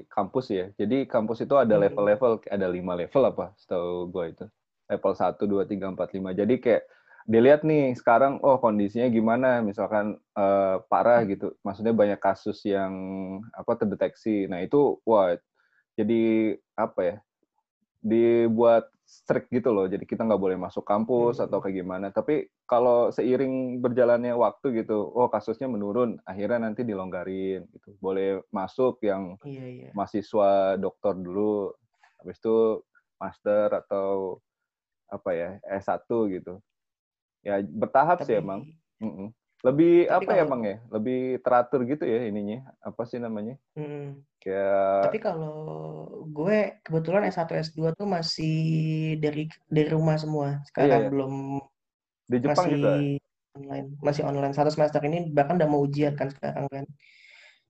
kampus 0.09 0.49
ya. 0.49 0.65
Jadi 0.73 1.05
kampus 1.05 1.45
itu 1.45 1.53
ada 1.53 1.77
Hmm. 1.77 1.85
level-level, 1.85 2.41
ada 2.49 2.65
lima 2.65 2.97
level 2.97 3.23
apa, 3.29 3.53
setahu 3.61 4.09
gue 4.09 4.25
itu. 4.33 4.45
Level 4.85 5.13
1, 5.13 5.43
2, 5.45 5.65
3, 5.65 5.93
4, 5.93 6.09
5. 6.13 6.31
Jadi 6.33 6.55
kayak 6.61 6.83
dilihat 7.25 7.65
nih 7.65 7.97
sekarang, 7.97 8.37
oh 8.45 8.61
kondisinya 8.61 9.09
gimana, 9.09 9.65
misalkan 9.65 10.17
eh, 10.37 10.75
parah 10.85 11.25
gitu. 11.25 11.57
Maksudnya 11.65 11.93
banyak 11.93 12.19
kasus 12.21 12.61
yang 12.63 12.93
apa 13.51 13.73
terdeteksi. 13.75 14.45
Nah 14.45 14.61
itu, 14.61 15.01
wah, 15.03 15.33
jadi 15.97 16.53
apa 16.77 17.01
ya, 17.01 17.15
dibuat 18.01 18.85
strict 19.05 19.53
gitu 19.53 19.69
loh. 19.69 19.85
Jadi 19.85 20.05
kita 20.05 20.25
nggak 20.25 20.41
boleh 20.41 20.57
masuk 20.57 20.81
kampus 20.81 21.37
Hmm. 21.37 21.45
atau 21.49 21.61
kayak 21.61 21.77
gimana. 21.81 22.09
Tapi 22.09 22.49
kalau 22.65 23.09
seiring 23.13 23.77
berjalannya 23.81 24.33
waktu 24.33 24.81
gitu, 24.81 24.97
oh 25.13 25.29
kasusnya 25.29 25.69
menurun, 25.69 26.17
akhirnya 26.25 26.69
nanti 26.69 26.81
dilonggarin 26.81 27.69
gitu. 27.69 27.93
Boleh 28.01 28.41
masuk 28.49 29.01
yang 29.05 29.37
iya 29.45 29.65
iya 29.65 29.89
mahasiswa 29.93 30.77
dokter 30.77 31.13
dulu, 31.17 31.69
habis 32.21 32.37
itu 32.41 32.81
master 33.21 33.85
atau 33.85 34.41
apa 35.07 35.29
ya 35.31 35.49
S1 35.65 36.05
gitu. 36.31 36.59
Ya 37.45 37.61
bertahap 37.61 38.21
sih 38.21 38.33
Tapi- 38.35 38.41
emang. 38.41 38.61
Mm-mm. 38.99 39.29
Lebih 39.63 40.05
Tapi 40.05 40.13
apa 40.13 40.31
ya 40.31 40.37
kalau- 40.45 40.51
bang 40.53 40.61
ya? 40.61 40.77
Lebih 40.93 41.19
teratur 41.41 41.79
gitu 41.89 42.03
ya 42.05 42.19
ininya. 42.29 42.59
Apa 42.79 43.01
sih 43.05 43.17
namanya? 43.17 43.57
Mm. 43.73 44.21
Kayak 44.37 45.01
Tapi 45.09 45.17
kalau 45.17 45.55
gue 46.29 46.57
kebetulan 46.85 47.25
S1 47.25 47.49
S2 47.49 47.97
tuh 47.97 48.05
masih 48.05 48.55
dari 49.17 49.49
dari 49.65 49.89
rumah 49.89 50.21
semua. 50.21 50.61
Sekarang 50.69 50.89
Iya, 50.89 51.01
iya. 51.01 51.09
belum 51.09 51.33
di 52.29 52.37
Jepang 52.41 52.57
masih 52.61 52.73
juga. 52.77 52.89
online. 53.57 53.87
Masih 54.05 54.23
online. 54.23 54.53
Satu 54.53 54.69
semester 54.69 55.01
ini 55.01 55.33
bahkan 55.33 55.57
udah 55.57 55.65
mau 55.65 55.81
ujian 55.81 56.13
kan 56.13 56.29
sekarang 56.29 56.69
kan. 56.69 56.85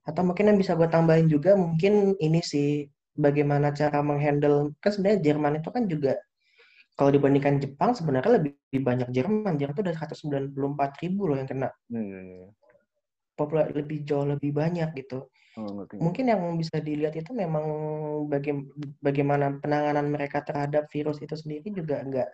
Atau 0.04 0.22
mungkin 0.22 0.52
yang 0.52 0.58
bisa 0.60 0.76
gue 0.76 0.86
tambahin 0.86 1.26
juga 1.26 1.56
mungkin 1.56 2.12
ini 2.20 2.44
sih 2.44 2.86
bagaimana 3.16 3.72
cara 3.72 4.04
menghandle 4.04 4.76
kan 4.78 4.92
sebenarnya 4.92 5.32
Jerman 5.32 5.64
itu 5.64 5.68
kan 5.72 5.88
juga 5.88 6.20
kalau 6.96 7.10
dibandingkan 7.12 7.60
Jepang 7.62 7.92
sebenarnya 7.92 8.40
lebih 8.40 8.80
banyak 8.88 9.08
Jerman. 9.12 9.54
Jerman 9.60 9.72
itu 9.76 9.82
udah 9.84 9.94
194 9.96 10.90
ribu 11.04 11.28
loh 11.28 11.36
yang 11.40 11.48
kena. 11.48 11.68
Hmm, 11.92 12.50
Populasi 13.36 13.72
lebih 13.76 13.98
jauh 14.08 14.24
lebih 14.24 14.50
banyak 14.56 14.88
gitu. 14.96 15.28
oh, 15.60 15.84
mungkin 16.00 16.24
yang 16.32 16.40
bisa 16.60 16.76
dilihat 16.80 17.16
itu 17.16 17.32
memang 17.32 17.64
baga- 18.32 18.68
bagaimana 19.00 19.56
penanganan 19.60 20.08
mereka 20.12 20.44
terhadap 20.44 20.88
virus 20.92 21.20
itu 21.24 21.32
sendiri 21.36 21.68
juga 21.72 22.00
nggak 22.04 22.28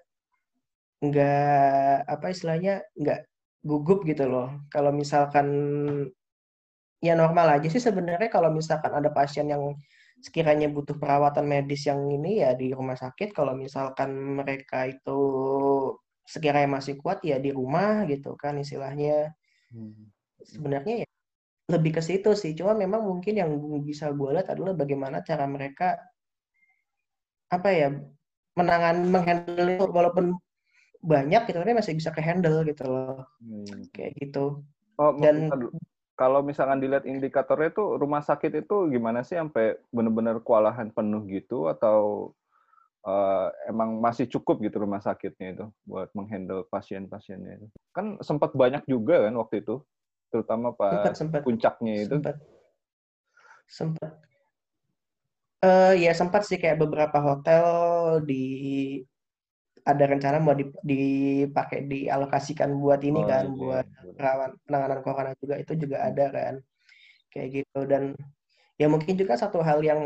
nggak 1.03 1.97
apa 2.07 2.27
istilahnya 2.35 2.75
nggak 2.95 3.21
gugup 3.67 4.07
gitu 4.07 4.25
loh. 4.31 4.49
Kalau 4.71 4.91
misalkan 4.95 5.47
ya 7.03 7.15
normal 7.19 7.47
aja 7.59 7.67
sih 7.75 7.83
sebenarnya 7.83 8.29
kalau 8.31 8.51
misalkan 8.55 8.93
ada 8.95 9.11
pasien 9.11 9.47
yang 9.51 9.63
sekiranya 10.27 10.69
butuh 10.71 10.97
perawatan 11.03 11.45
medis 11.53 11.83
yang 11.91 12.01
ini 12.17 12.41
ya 12.43 12.51
di 12.61 12.71
rumah 12.79 12.97
sakit. 13.05 13.29
Kalau 13.37 13.55
misalkan 13.59 14.11
mereka 14.39 14.87
itu 14.89 15.21
sekiranya 16.33 16.69
masih 16.79 16.95
kuat 17.03 17.19
ya 17.27 17.37
di 17.43 17.51
rumah 17.59 18.07
gitu 18.11 18.39
kan 18.39 18.55
istilahnya 18.63 19.35
Hmm. 19.73 20.13
sebenarnya 20.45 20.95
ya 21.03 21.09
lebih 21.73 21.93
ke 21.97 22.03
situ 22.05 22.31
sih. 22.37 22.53
Cuma 22.59 22.73
memang 22.77 23.03
mungkin 23.11 23.35
yang 23.41 23.51
bisa 23.89 24.13
gue 24.13 24.31
lihat 24.37 24.49
adalah 24.53 24.77
bagaimana 24.77 25.25
cara 25.25 25.45
mereka 25.49 25.97
apa 27.53 27.69
ya 27.73 27.89
menangan 28.57 28.97
menghandle 29.09 29.69
itu 29.77 29.85
walaupun 29.89 30.37
banyak 31.03 31.43
gitu 31.51 31.59
tapi 31.61 31.73
masih 31.77 31.95
bisa 31.99 32.11
ke 32.17 32.21
handle 32.23 32.63
gitu 32.69 32.85
loh 32.87 33.25
Hmm. 33.43 33.65
kayak 33.97 34.13
gitu. 34.21 34.63
Oh, 35.01 35.13
Dan-. 35.17 35.51
Kalau 36.13 36.45
misalkan 36.45 36.79
dilihat 36.79 37.09
indikatornya 37.09 37.73
itu 37.73 37.97
rumah 37.97 38.21
sakit 38.23 38.65
itu 38.67 38.93
gimana 38.93 39.25
sih? 39.25 39.41
Sampai 39.41 39.81
benar-benar 39.91 40.41
kewalahan 40.45 40.93
penuh 40.93 41.25
gitu? 41.29 41.67
Atau 41.73 42.33
eh, 43.03 43.49
emang 43.67 43.99
masih 43.99 44.29
cukup 44.31 44.63
gitu 44.63 44.85
rumah 44.85 45.01
sakitnya 45.03 45.49
itu 45.59 45.67
buat 45.89 46.13
menghandle 46.15 46.69
pasien-pasiennya 46.71 47.53
itu? 47.59 47.67
Kan 47.97 48.21
sempat 48.23 48.53
banyak 48.55 48.85
juga 48.87 49.27
kan 49.27 49.35
waktu 49.41 49.65
itu, 49.65 49.83
terutama 50.31 50.71
Sempat 50.77 51.05
pas 51.05 51.17
sempat. 51.19 51.41
puncaknya 51.43 51.95
itu. 52.07 52.09
sempat. 52.15 52.37
Sempat. 53.67 54.13
Eh 55.63 55.95
ya 56.03 56.13
sempat 56.13 56.43
sih 56.43 56.59
kayak 56.59 56.83
beberapa 56.83 57.23
hotel 57.23 57.65
di 58.27 58.45
ada 59.83 60.05
rencana 60.07 60.39
mau 60.39 60.55
dip- 60.55 60.79
dipakai 60.87 61.85
dialokasikan 61.91 62.71
buat 62.79 63.01
ini 63.03 63.21
Oh, 63.23 63.27
kan 63.27 63.45
iya, 63.51 63.59
buat 63.59 63.87
iya. 63.87 64.13
perawat 64.15 64.51
penanganan 64.67 65.01
corona 65.03 65.33
juga 65.43 65.55
itu 65.59 65.73
juga 65.75 65.97
ada 66.07 66.25
kan 66.31 66.55
kayak 67.35 67.49
gitu 67.63 67.81
dan 67.91 68.15
ya 68.79 68.87
mungkin 68.87 69.15
juga 69.19 69.35
satu 69.35 69.59
hal 69.65 69.83
yang 69.83 70.01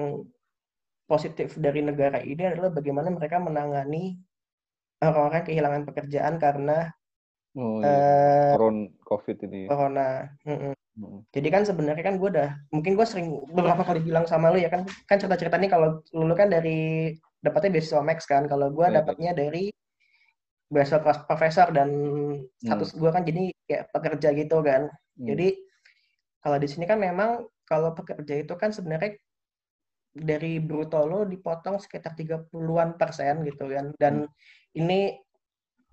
positif 1.07 1.55
dari 1.61 1.81
negara 1.85 2.19
ini 2.25 2.43
adalah 2.51 2.71
bagaimana 2.75 3.09
mereka 3.15 3.39
menangani 3.39 4.19
orang-orang 4.99 5.43
kehilangan 5.47 5.83
pekerjaan 5.89 6.37
karena 6.41 6.91
Oh, 7.57 7.81
iya. 7.81 7.89
eh, 7.89 8.53
Koron 8.53 8.93
COVID 9.01 9.37
ini. 9.49 9.65
corona. 9.65 10.29
Mm-mm. 10.45 10.77
Hmm. 10.97 11.21
Jadi 11.33 11.49
kan 11.49 11.65
sebenarnya 11.65 12.05
kan 12.05 12.17
gue 12.21 12.29
udah 12.29 12.51
mungkin 12.69 12.93
gue 12.97 13.07
sering 13.09 13.33
beberapa 13.49 13.81
kali 13.85 14.01
bilang 14.05 14.29
sama 14.29 14.53
lu 14.53 14.61
ya 14.61 14.69
kan 14.69 14.85
kan 15.09 15.17
cerita-cerita 15.17 15.57
nih 15.57 15.69
kalau 15.73 16.05
lu 16.13 16.35
kan 16.37 16.49
dari 16.53 17.13
dapatnya 17.45 17.71
beasiswa 17.79 18.03
Max 18.03 18.25
kan 18.25 18.49
kalau 18.49 18.73
gue 18.73 18.87
Iya. 18.89 19.03
dapatnya 19.03 19.33
dari 19.37 19.71
beasiswa 20.67 20.99
kelas 20.99 21.19
profesor 21.31 21.71
dan 21.71 21.89
status 22.59 22.97
gue 22.99 23.11
kan 23.11 23.23
jadi 23.23 23.55
kayak 23.71 23.85
pekerja 23.95 24.29
gitu 24.35 24.59
kan. 24.67 24.91
Hmm. 24.91 25.27
Jadi 25.31 25.49
kalau 26.43 26.57
di 26.59 26.69
sini 26.71 26.85
kan 26.87 26.99
memang 26.99 27.47
kalau 27.67 27.95
pekerja 27.95 28.43
itu 28.43 28.55
kan 28.59 28.71
sebenarnya 28.71 29.19
dari 30.17 30.59
bruto 30.63 31.05
lo 31.05 31.29
dipotong 31.29 31.77
sekitar 31.77 32.17
30-an 32.17 32.97
persen 32.97 33.45
gitu 33.45 33.69
kan. 33.69 33.93
Dan 34.01 34.27
ini 34.75 35.15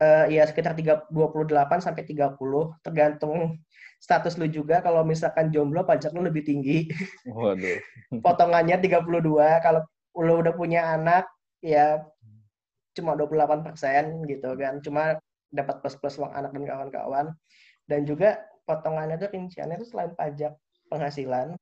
eh, 0.02 0.26
ya 0.32 0.44
sekitar 0.48 0.74
3, 0.74 1.12
28 1.12 1.86
sampai 1.86 2.04
30 2.08 2.38
tergantung 2.82 3.60
status 4.04 4.36
lu 4.36 4.52
juga 4.52 4.84
kalau 4.84 5.08
misalkan 5.08 5.48
jomblo 5.48 5.88
pajak 5.88 6.12
lu 6.12 6.26
lebih 6.28 6.44
tinggi. 6.44 6.90
Waduh. 7.30 7.80
Potongannya 8.26 8.82
32 8.82 9.00
kalau 9.64 9.82
lu 10.18 10.42
udah 10.46 10.54
punya 10.54 10.94
anak 10.94 11.26
ya 11.64 12.06
cuma 12.94 13.18
28 13.18 13.66
persen 13.66 14.22
gitu 14.30 14.54
kan. 14.54 14.78
Cuma 14.86 15.18
dapat 15.50 15.82
plus-plus 15.82 16.22
uang 16.22 16.34
anak 16.34 16.54
dan 16.54 16.66
kawan-kawan. 16.66 17.26
Dan 17.90 18.06
juga 18.06 18.42
potongannya 18.64 19.20
itu 19.20 19.28
rinciannya 19.28 19.76
itu 19.82 19.88
selain 19.92 20.14
pajak 20.16 20.56
penghasilan 20.88 21.58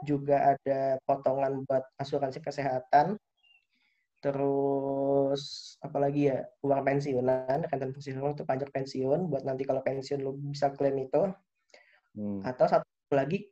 juga 0.00 0.56
ada 0.56 0.96
potongan 1.04 1.62
buat 1.68 1.84
asuransi 2.00 2.40
kesehatan 2.40 3.20
terus 4.20 5.76
apalagi 5.80 6.28
ya 6.32 6.44
uang 6.60 6.84
pensiunan 6.84 7.64
rentan 7.68 7.92
pensiunan 7.92 8.36
itu 8.36 8.44
pajak 8.44 8.68
pensiun 8.72 9.28
buat 9.32 9.44
nanti 9.48 9.64
kalau 9.64 9.80
pensiun 9.80 10.20
lu 10.20 10.36
bisa 10.52 10.72
klaim 10.72 11.00
itu 11.00 11.32
Hmm. 12.10 12.42
atau 12.42 12.66
satu 12.66 13.14
lagi 13.14 13.46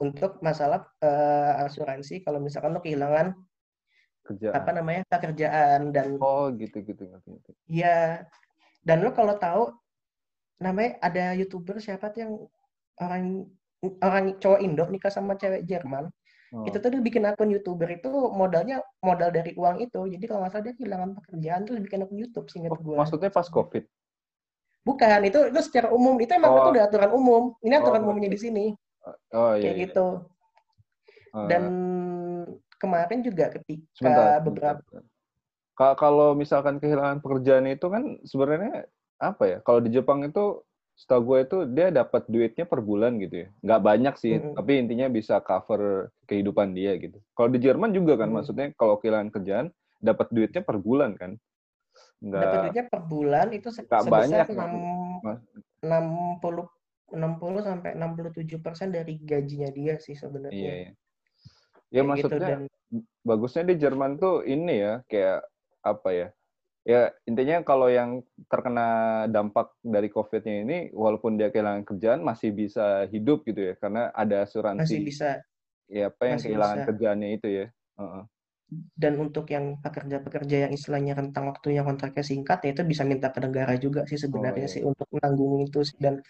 untuk 0.00 0.40
masalah 0.40 0.88
eh, 0.98 1.64
asuransi 1.64 2.24
kalau 2.24 2.40
misalkan 2.40 2.72
lu 2.72 2.80
kehilangan 2.80 3.36
Kerjaan. 4.24 4.52
apa 4.56 4.70
namanya 4.72 5.02
pekerjaan 5.06 5.92
dan 5.92 6.16
Oh, 6.16 6.48
gitu-gitu. 6.52 7.04
ngerti, 7.04 7.28
ngerti. 7.30 7.52
ya 7.68 8.24
dan 8.80 9.04
lu 9.04 9.12
kalau 9.12 9.36
tahu 9.36 9.76
namanya 10.56 10.96
ada 11.00 11.32
youtuber 11.32 11.76
siapa 11.78 12.08
tuh 12.08 12.20
yang 12.24 12.32
orang 12.96 13.44
orang 14.00 14.36
cowok 14.36 14.60
Indo 14.60 14.84
nikah 14.88 15.08
sama 15.08 15.36
cewek 15.36 15.64
Jerman 15.64 16.08
Oh. 16.50 16.66
itu 16.66 16.82
tuh 16.82 16.90
dia 16.90 16.98
bikin 16.98 17.22
akun 17.30 17.46
youtuber 17.46 17.86
itu 17.86 18.10
modalnya 18.34 18.82
modal 18.98 19.30
dari 19.30 19.54
uang 19.54 19.86
itu 19.86 20.02
jadi 20.10 20.24
kalau 20.26 20.42
nggak 20.42 20.50
salah 20.50 20.64
dia 20.66 20.74
kehilangan 20.74 21.14
pekerjaan 21.14 21.62
terus 21.62 21.78
bikin 21.78 22.02
akun 22.02 22.18
YouTube 22.18 22.50
singkat 22.50 22.74
Oh, 22.74 22.82
gue 22.82 22.98
maksudnya 22.98 23.30
pas 23.30 23.46
COVID? 23.46 23.86
bukan 24.82 25.20
itu 25.22 25.38
itu 25.46 25.60
secara 25.62 25.94
umum 25.94 26.18
itu 26.18 26.32
emang 26.34 26.50
Oh. 26.50 26.58
itu 26.58 26.68
udah 26.74 26.84
aturan 26.90 27.10
umum 27.14 27.42
ini 27.62 27.74
aturan 27.78 28.02
Oh, 28.02 28.10
umumnya 28.10 28.26
di 28.26 28.40
sini 28.40 28.74
Oh, 29.32 29.56
iya, 29.56 29.62
kayak 29.64 29.76
iya. 29.76 29.84
gitu 29.88 30.06
Eh, 31.30 31.46
Dan 31.46 31.62
kemarin 32.74 33.22
juga 33.22 33.54
ketika 33.54 33.86
sebentar, 33.94 34.42
beberapa 34.42 34.82
sebentar. 34.82 35.02
Ka- 35.78 35.94
Kalau 35.94 36.34
misalkan 36.34 36.82
kehilangan 36.82 37.22
pekerjaan 37.22 37.70
itu 37.70 37.86
kan 37.86 38.18
sebenarnya 38.26 38.90
apa 39.14 39.44
ya? 39.46 39.58
Kalau 39.62 39.78
di 39.78 39.94
Jepang 39.94 40.26
itu 40.26 40.66
setahu 40.98 41.22
gue 41.22 41.38
itu 41.46 41.58
dia 41.70 41.94
dapat 41.94 42.26
duitnya 42.26 42.66
per 42.66 42.82
bulan 42.82 43.22
gitu 43.22 43.46
ya. 43.46 43.48
Nggak 43.62 43.80
banyak 43.80 44.14
sih, 44.18 44.42
Mm-mm. 44.42 44.58
tapi 44.58 44.82
intinya 44.82 45.06
bisa 45.06 45.38
cover 45.38 46.10
kehidupan 46.26 46.74
dia 46.74 46.98
gitu. 46.98 47.22
Kalau 47.32 47.46
di 47.46 47.62
Jerman 47.62 47.94
juga 47.94 48.18
kan, 48.18 48.28
Mm. 48.28 48.34
maksudnya 48.34 48.66
kalau 48.74 48.98
kehilangan 48.98 49.30
kerjaan 49.30 49.66
dapat 50.02 50.34
duitnya 50.34 50.66
per 50.66 50.82
bulan 50.82 51.14
kan? 51.14 51.38
Nggak, 52.18 52.42
dapat 52.42 52.58
duitnya 52.66 52.84
per 52.90 53.00
bulan 53.06 53.46
itu 53.54 53.68
se- 53.70 53.86
sebesar 53.86 54.10
banyak, 54.10 54.46
6, 54.50 54.70
Mas. 55.22 55.40
60 55.78 56.66
60 57.12 57.66
sampai 57.66 57.90
67 57.98 58.62
persen 58.62 58.88
dari 58.94 59.18
gajinya 59.20 59.70
dia 59.70 59.98
sih 59.98 60.14
iya, 60.14 60.20
sebenarnya. 60.22 60.58
iya. 60.58 60.72
Ya 61.90 62.02
Kayak 62.02 62.02
gitu, 62.02 62.08
maksudnya 62.08 62.40
dan 62.46 62.60
bagusnya 63.22 63.64
di 63.66 63.74
Jerman 63.78 64.18
tuh 64.18 64.46
ini 64.46 64.74
ya 64.82 64.94
kayak 65.06 65.42
apa 65.80 66.08
ya 66.12 66.28
ya 66.84 67.12
intinya 67.28 67.60
kalau 67.60 67.92
yang 67.92 68.24
terkena 68.48 68.88
dampak 69.28 69.76
dari 69.84 70.08
COVID-nya 70.08 70.56
ini 70.64 70.78
walaupun 70.96 71.36
dia 71.36 71.52
kehilangan 71.52 71.84
kerjaan 71.84 72.20
masih 72.24 72.56
bisa 72.56 73.04
hidup 73.12 73.44
gitu 73.44 73.72
ya 73.72 73.74
karena 73.76 74.08
ada 74.16 74.42
masih 74.42 74.48
asuransi 74.48 74.96
bisa 75.04 75.44
ya 75.90 76.08
apa 76.08 76.22
yang 76.24 76.38
masih 76.40 76.48
kehilangan 76.48 76.78
bisa. 76.80 76.88
kerjaannya 76.88 77.28
itu 77.36 77.48
ya 77.52 77.66
Heeh. 78.00 78.24
dan 78.96 79.12
untuk 79.20 79.46
yang 79.52 79.76
pekerja-pekerja 79.82 80.56
yang 80.68 80.72
istilahnya 80.72 81.12
rentang 81.18 81.52
waktunya 81.52 81.84
kontraknya 81.84 82.24
singkat 82.24 82.64
ya 82.64 82.70
itu 82.72 82.82
bisa 82.86 83.02
minta 83.04 83.28
ke 83.28 83.44
negara 83.44 83.76
juga 83.76 84.08
sih 84.08 84.16
sebenarnya 84.16 84.66
iya. 84.70 84.74
sih 84.78 84.82
untuk 84.86 85.04
menanggung 85.12 85.60
itu 85.66 85.84
sih. 85.84 85.98
dan 86.00 86.24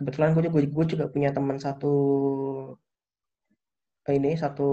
kebetulan 0.00 0.32
gue 0.34 0.42
juga 0.48 0.58
gue 0.76 0.86
juga 0.96 1.04
punya 1.12 1.30
teman 1.36 1.58
satu 1.60 1.92
ini 4.10 4.32
satu 4.34 4.68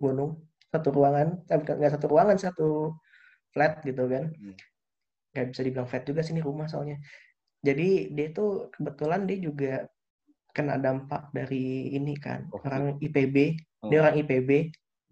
gunung 0.00 0.30
satu 0.72 0.88
ruangan. 0.96 1.28
Eh, 1.52 1.58
nggak 1.60 1.92
satu 2.00 2.06
ruangan 2.08 2.36
satu 2.40 2.96
flat 3.52 3.84
gitu 3.84 4.08
kan. 4.08 4.32
Hmm. 4.32 4.56
nggak 5.32 5.46
bisa 5.52 5.62
dibilang 5.64 5.88
flat 5.88 6.04
juga 6.04 6.20
sih 6.20 6.32
ini 6.36 6.42
rumah 6.44 6.68
soalnya. 6.68 6.96
Jadi 7.64 8.12
dia 8.16 8.26
tuh 8.36 8.68
kebetulan 8.74 9.24
dia 9.28 9.38
juga 9.40 9.72
kena 10.56 10.76
dampak 10.76 11.32
dari 11.32 11.92
ini 11.96 12.12
kan 12.20 12.48
Covid. 12.52 12.64
orang 12.68 12.84
IPB 13.00 13.36
dia 13.88 13.98
Oh. 13.98 14.02
orang 14.04 14.16
IPB 14.20 14.50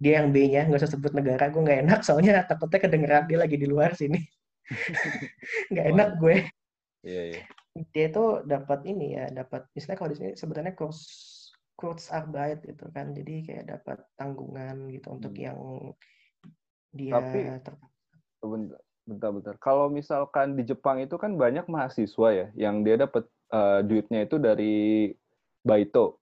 dia 0.01 0.13
yang 0.21 0.29
B-nya 0.33 0.69
nggak 0.69 0.81
usah 0.81 0.93
sebut 0.93 1.13
negara 1.17 1.49
gue 1.53 1.61
nggak 1.61 1.81
enak 1.89 2.01
soalnya 2.07 2.45
takutnya 2.49 2.81
kedengeran 2.85 3.25
dia 3.29 3.39
lagi 3.41 3.57
di 3.61 3.69
luar 3.69 3.93
sini. 3.97 4.21
Nggak 5.73 5.87
enak 5.93 6.09
gue. 6.21 6.37
Iya 7.05 7.23
iya 7.33 7.43
dia 7.75 8.07
tuh 8.11 8.43
dapat 8.43 8.83
ini 8.83 9.15
ya 9.15 9.31
dapat 9.31 9.71
istilah 9.73 9.97
kalau 9.97 10.11
di 10.11 10.19
sini 10.19 10.31
sebenarnya 10.35 10.75
kurs 10.75 11.01
Kurzarbeit 11.79 12.61
gitu 12.61 12.93
kan 12.93 13.17
jadi 13.17 13.35
kayak 13.41 13.65
dapat 13.65 13.99
tanggungan 14.13 14.93
gitu 14.93 15.17
untuk 15.17 15.33
Hmm. 15.33 15.45
yang 15.49 15.59
dia 16.93 17.15
Tapi- 17.17 17.47
bentar 17.49 17.75
bentar 19.09 19.31
bentar. 19.33 19.55
kalau 19.57 19.89
misalkan 19.89 20.55
di 20.55 20.69
Jepang 20.69 21.01
itu 21.01 21.17
kan 21.17 21.41
banyak 21.41 21.65
mahasiswa 21.67 22.29
ya 22.31 22.47
yang 22.55 22.85
dia 22.85 23.01
dapat 23.01 23.25
eh, 23.51 23.81
duitnya 23.83 24.29
itu 24.29 24.37
dari 24.37 25.11
baito 25.65 26.21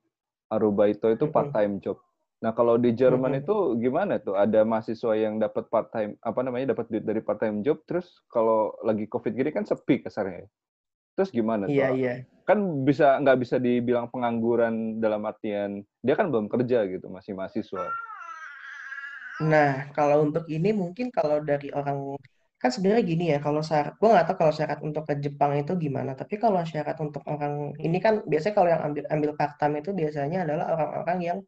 arubaito 0.49 1.11
itu 1.11 1.27
Mm-mm. 1.27 1.35
part 1.35 1.51
time 1.53 1.77
job 1.83 1.99
nah 2.39 2.55
kalau 2.55 2.79
di 2.79 2.95
Jerman 2.95 3.37
Mm-mm. 3.37 3.43
itu 3.43 3.57
gimana 3.83 4.17
tuh 4.17 4.39
ada 4.39 4.63
mahasiswa 4.63 5.13
yang 5.19 5.37
dapat 5.37 5.67
part 5.69 5.91
time 5.91 6.15
apa 6.23 6.41
namanya 6.41 6.73
dapat 6.73 6.87
duit 6.89 7.05
dari 7.05 7.21
part 7.21 7.43
time 7.43 7.61
job 7.61 7.83
terus 7.85 8.23
kalau 8.31 8.73
lagi 8.81 9.05
covid 9.05 9.35
gini 9.35 9.51
kan 9.51 9.67
sepi 9.67 10.01
kasarnya 10.01 10.47
ya. 10.47 10.49
Terus 11.19 11.35
gimana 11.35 11.67
iya 11.67 11.91
tuh 11.91 11.99
iya 11.99 12.15
kan 12.47 12.87
bisa 12.87 13.19
nggak 13.19 13.39
bisa 13.43 13.59
dibilang 13.59 14.07
pengangguran 14.09 15.03
dalam 15.03 15.27
artian 15.27 15.83
dia 16.01 16.15
kan 16.15 16.31
belum 16.31 16.47
kerja 16.47 16.87
gitu 16.87 17.11
masih 17.11 17.35
mahasiswa 17.35 17.91
Nah, 19.39 19.95
kalau 19.95 20.27
untuk 20.27 20.51
ini 20.51 20.75
mungkin 20.75 21.15
kalau 21.15 21.39
dari 21.39 21.71
orang 21.71 22.19
kan 22.59 22.75
sebenarnya 22.75 23.05
gini 23.07 23.25
ya, 23.31 23.39
kalau 23.39 23.63
syarat, 23.63 23.95
gue 23.95 24.09
nggak 24.11 24.27
tahu 24.27 24.37
kalau 24.43 24.51
syarat 24.59 24.79
untuk 24.83 25.07
ke 25.07 25.15
Jepang 25.23 25.55
itu 25.55 25.79
gimana. 25.79 26.19
Tapi 26.19 26.35
kalau 26.43 26.59
syarat 26.67 26.99
untuk 26.99 27.23
orang 27.23 27.71
ini 27.79 28.03
kan 28.03 28.27
biasanya 28.27 28.55
kalau 28.59 28.69
yang 28.75 28.83
ambil 28.83 29.05
ambil 29.15 29.31
part 29.39 29.55
time 29.63 29.79
itu 29.79 29.91
biasanya 29.95 30.39
adalah 30.43 30.67
orang-orang 30.75 31.19
yang 31.23 31.39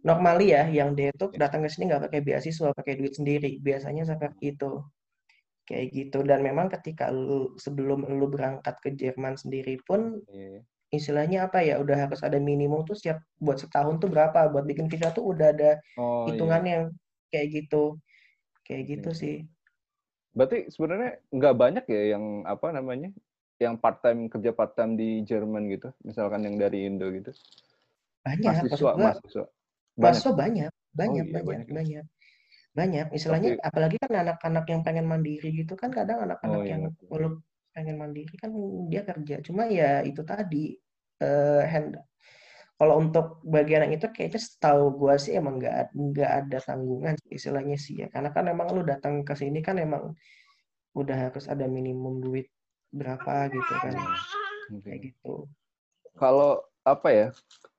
normali 0.00 0.56
ya, 0.56 0.64
yang 0.72 0.96
dia 0.96 1.12
tuh 1.12 1.28
datang 1.36 1.60
ke 1.60 1.68
sini 1.68 1.92
nggak 1.92 2.08
pakai 2.08 2.20
beasiswa, 2.24 2.72
pakai 2.72 2.94
duit 2.96 3.12
sendiri. 3.12 3.60
Biasanya 3.60 4.08
seperti 4.08 4.56
itu, 4.56 4.80
kayak 5.68 5.86
gitu. 5.92 6.24
Dan 6.24 6.40
memang 6.48 6.72
ketika 6.72 7.12
lu 7.12 7.52
sebelum 7.60 8.08
lu 8.08 8.26
berangkat 8.32 8.74
ke 8.80 8.90
Jerman 8.96 9.36
sendiri 9.36 9.76
pun 9.84 10.24
Iya. 10.32 10.64
istilahnya 10.88 11.38
apa 11.52 11.60
ya, 11.60 11.76
udah 11.84 12.08
harus 12.08 12.20
ada 12.24 12.40
minimum 12.40 12.80
tuh 12.88 12.96
setiap 12.96 13.20
buat 13.44 13.60
setahun 13.60 14.00
tuh 14.00 14.08
berapa, 14.08 14.48
buat 14.48 14.64
bikin 14.64 14.88
visa 14.88 15.12
tuh 15.12 15.24
udah 15.36 15.52
ada 15.52 15.70
oh 16.00 16.32
iya 16.32 16.32
hitungannya 16.32 16.72
yang 16.80 16.86
kayak 17.32 17.48
gitu 17.52 18.00
kayak 18.64 18.82
gitu 18.88 19.10
Oke. 19.12 19.20
sih 19.20 19.36
Berarti 20.36 20.70
sebenarnya 20.72 21.18
nggak 21.34 21.54
banyak 21.56 21.84
ya 21.90 22.02
yang 22.16 22.24
apa 22.46 22.70
namanya, 22.72 23.10
yang 23.58 23.74
part 23.76 24.00
time 24.00 24.30
kerja 24.32 24.54
part 24.54 24.72
time 24.78 24.94
di 24.94 25.20
Jerman 25.26 25.66
gitu, 25.68 25.90
misalkan 26.06 26.46
yang 26.46 26.56
dari 26.56 26.86
Indo 26.88 27.10
gitu. 27.10 27.32
banyak 28.24 28.44
Mahasiswa, 28.44 28.90
mahasiswa. 28.94 29.44
Banyak. 29.98 29.98
mahasiswa 29.98 30.32
banyak 30.32 30.72
banyak 30.94 31.26
iya, 31.26 31.32
banyak 31.34 31.46
banyak 31.48 31.68
ya. 31.68 31.74
banyak 31.74 32.04
banyak 32.78 33.06
istilahnya 33.10 33.58
Tapi- 33.58 33.66
apalagi 33.66 33.96
kan 33.98 34.12
anak-anak 34.14 34.64
yang 34.70 34.80
pengen 34.86 35.06
mandiri 35.10 35.50
gitu 35.50 35.74
kan 35.74 35.90
kadang 35.90 36.22
anak-anak 36.22 36.58
Oh, 36.58 36.62
iya, 36.62 36.78
yang 36.78 36.82
belum 37.10 37.42
pengen 37.74 37.96
mandiri 37.98 38.34
kan 38.38 38.50
dia 38.86 39.02
kerja. 39.02 39.42
Cuma 39.42 39.66
ya 39.66 40.06
itu 40.06 40.22
tadi 40.22 40.78
eh 41.18 41.64
hand 41.66 41.98
kalau 42.78 43.02
untuk 43.02 43.42
bagian 43.42 43.90
yang 43.90 43.98
itu 43.98 44.06
kayaknya 44.14 44.38
setahu 44.38 44.94
gua 44.94 45.18
sih 45.18 45.34
emang 45.34 45.58
nggak 45.58 45.90
nggak 45.98 46.30
ada 46.46 46.58
tanggungan 46.62 47.18
istilahnya 47.26 47.74
sih 47.74 48.02
ya. 48.02 48.06
Karena 48.06 48.30
kan 48.30 48.46
emang 48.46 48.70
lu 48.70 48.86
datang 48.86 49.26
ke 49.26 49.34
sini 49.34 49.58
kan 49.58 49.82
emang 49.82 50.14
udah 50.94 51.16
harus 51.30 51.50
ada 51.50 51.66
minimum 51.66 52.22
duit 52.22 52.46
berapa 52.94 53.50
gitu 53.50 53.72
kan. 53.82 53.94
Oke. 54.70 54.84
kayak 54.86 55.00
gitu. 55.10 55.50
Kalau 56.14 56.62
apa 56.86 57.08
ya, 57.10 57.26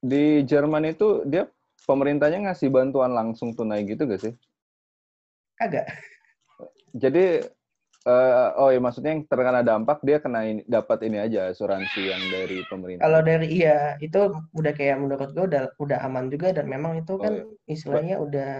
di 0.03 0.43
Jerman 0.43 0.83
itu 0.91 1.23
dia 1.25 1.47
pemerintahnya 1.87 2.49
ngasih 2.49 2.69
bantuan 2.69 3.11
langsung 3.15 3.55
tunai 3.57 3.81
gitu 3.87 4.05
gak 4.05 4.21
sih? 4.21 4.33
Kagak 5.59 5.85
Jadi 6.89 7.25
eh, 8.09 8.47
oh 8.57 8.69
ya 8.73 8.79
maksudnya 8.81 9.11
yang 9.13 9.23
terkena 9.29 9.61
dampak 9.61 10.01
dia 10.01 10.17
kena 10.17 10.41
ini, 10.47 10.61
dapat 10.65 11.05
ini 11.05 11.17
aja 11.21 11.53
asuransi 11.53 12.01
yang 12.09 12.21
dari 12.33 12.57
pemerintah. 12.65 13.03
Kalau 13.05 13.19
dari 13.21 13.47
iya 13.53 13.95
itu 14.01 14.19
udah 14.55 14.73
kayak 14.73 14.97
menurut 14.97 15.29
gue 15.35 15.45
udah 15.45 15.63
udah 15.77 15.99
aman 16.07 16.27
juga 16.33 16.51
dan 16.55 16.65
memang 16.65 16.99
itu 16.99 17.13
Oh, 17.15 17.21
kan 17.21 17.33
iya. 17.37 17.43
istilahnya 17.69 18.15
udah 18.17 18.51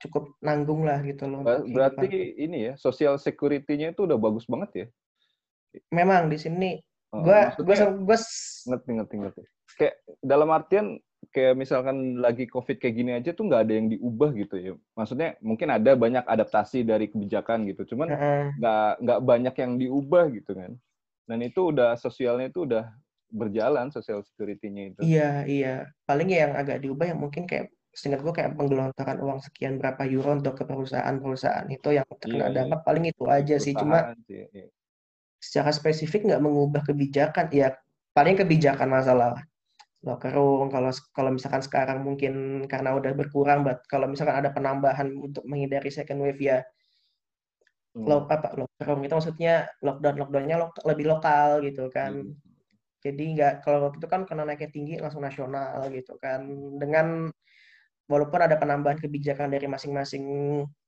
cukup 0.00 0.24
nanggung 0.40 0.82
lah 0.88 0.98
gitu 1.04 1.28
loh. 1.28 1.44
Ber- 1.44 1.64
Berarti 1.68 2.06
kehidupan. 2.08 2.44
ini 2.48 2.58
ya, 2.70 2.72
social 2.80 3.14
security-nya 3.20 3.92
itu 3.92 4.08
udah 4.08 4.18
bagus 4.18 4.48
banget 4.48 4.70
ya? 4.72 4.86
memang 5.90 6.30
di 6.30 6.38
sini 6.38 6.70
Oh, 7.14 7.22
gue 7.22 7.40
gue 7.62 7.76
gue 7.78 8.18
ngerti 8.66 8.90
ngerti 8.90 9.14
ngerti 9.22 9.40
kayak 9.78 9.94
dalam 10.18 10.50
artian 10.50 10.98
kayak 11.30 11.54
misalkan 11.54 12.18
lagi 12.20 12.44
covid 12.50 12.76
kayak 12.76 12.94
gini 12.96 13.10
aja 13.16 13.30
tuh 13.32 13.46
nggak 13.48 13.62
ada 13.68 13.74
yang 13.76 13.88
diubah 13.92 14.30
gitu 14.34 14.56
ya. 14.58 14.72
Maksudnya 14.98 15.38
mungkin 15.40 15.68
ada 15.70 15.92
banyak 15.94 16.24
adaptasi 16.26 16.84
dari 16.84 17.08
kebijakan 17.08 17.68
gitu 17.70 17.94
cuman 17.94 18.08
nggak 18.58 18.90
nggak 19.00 19.20
banyak 19.22 19.54
yang 19.54 19.72
diubah 19.78 20.24
gitu 20.34 20.52
kan. 20.52 20.72
Dan 21.24 21.38
itu 21.40 21.72
udah 21.72 21.96
sosialnya 21.96 22.52
itu 22.52 22.68
udah 22.68 22.84
berjalan 23.34 23.88
social 23.90 24.22
security-nya 24.22 24.82
itu. 24.94 25.00
Iya 25.02 25.30
iya. 25.48 25.74
Paling 26.06 26.28
ya 26.30 26.48
yang 26.48 26.54
agak 26.54 26.78
diubah 26.84 27.06
yang 27.10 27.20
mungkin 27.20 27.48
kayak 27.48 27.72
seingat 27.94 28.26
gue 28.26 28.34
kayak 28.34 28.58
penggelontoran 28.58 29.22
uang 29.22 29.38
sekian 29.38 29.78
berapa 29.78 30.02
euro 30.10 30.34
untuk 30.34 30.58
ke 30.58 30.66
perusahaan-perusahaan 30.66 31.70
itu 31.70 31.94
yang 31.94 32.06
terkena 32.18 32.50
Iya, 32.50 32.50
iya. 32.50 32.56
dampak 32.66 32.80
paling 32.82 33.04
itu 33.06 33.24
aja 33.30 33.56
sih. 33.62 33.72
Cuma 33.72 34.10
Perusahaan 34.10 34.20
sih, 34.26 34.42
iya. 34.50 34.66
secara 35.38 35.70
spesifik 35.70 36.26
nggak 36.26 36.42
mengubah 36.42 36.82
kebijakan. 36.82 37.54
Ya 37.54 37.78
paling 38.14 38.38
kebijakan 38.38 38.90
masalah 38.90 39.38
locker 40.08 40.32
room 40.36 40.66
kalau 40.74 40.90
kalau 41.16 41.30
misalkan 41.36 41.62
sekarang 41.64 41.98
mungkin 42.06 42.32
karena 42.72 42.90
udah 42.98 43.12
berkurang 43.20 43.60
but 43.66 43.78
kalau 43.92 44.06
misalkan 44.12 44.36
ada 44.40 44.50
penambahan 44.56 45.08
untuk 45.26 45.44
menghindari 45.50 45.90
second 45.92 46.20
wave 46.24 46.40
ya 46.50 46.58
Hmm. 47.94 48.10
lo 48.10 48.26
apa 48.26 48.58
locker 48.58 48.84
room 48.90 49.00
itu 49.06 49.14
maksudnya 49.14 49.54
lockdown 49.86 50.16
lockdownnya 50.20 50.56
lo, 50.60 50.66
lebih 50.90 51.06
lokal 51.14 51.62
gitu 51.66 51.86
kan 51.94 52.12
Hmm. 52.26 52.34
jadi 53.04 53.22
nggak 53.34 53.52
kalau 53.64 53.78
waktu 53.86 53.98
itu 54.02 54.08
kan 54.10 54.22
karena 54.28 54.42
naiknya 54.48 54.70
tinggi 54.74 54.94
langsung 54.98 55.22
nasional 55.22 55.86
gitu 55.94 56.12
kan 56.18 56.40
dengan 56.82 57.30
walaupun 58.12 58.40
ada 58.44 58.56
penambahan 58.60 58.98
kebijakan 59.00 59.48
dari 59.54 59.64
masing-masing 59.64 60.24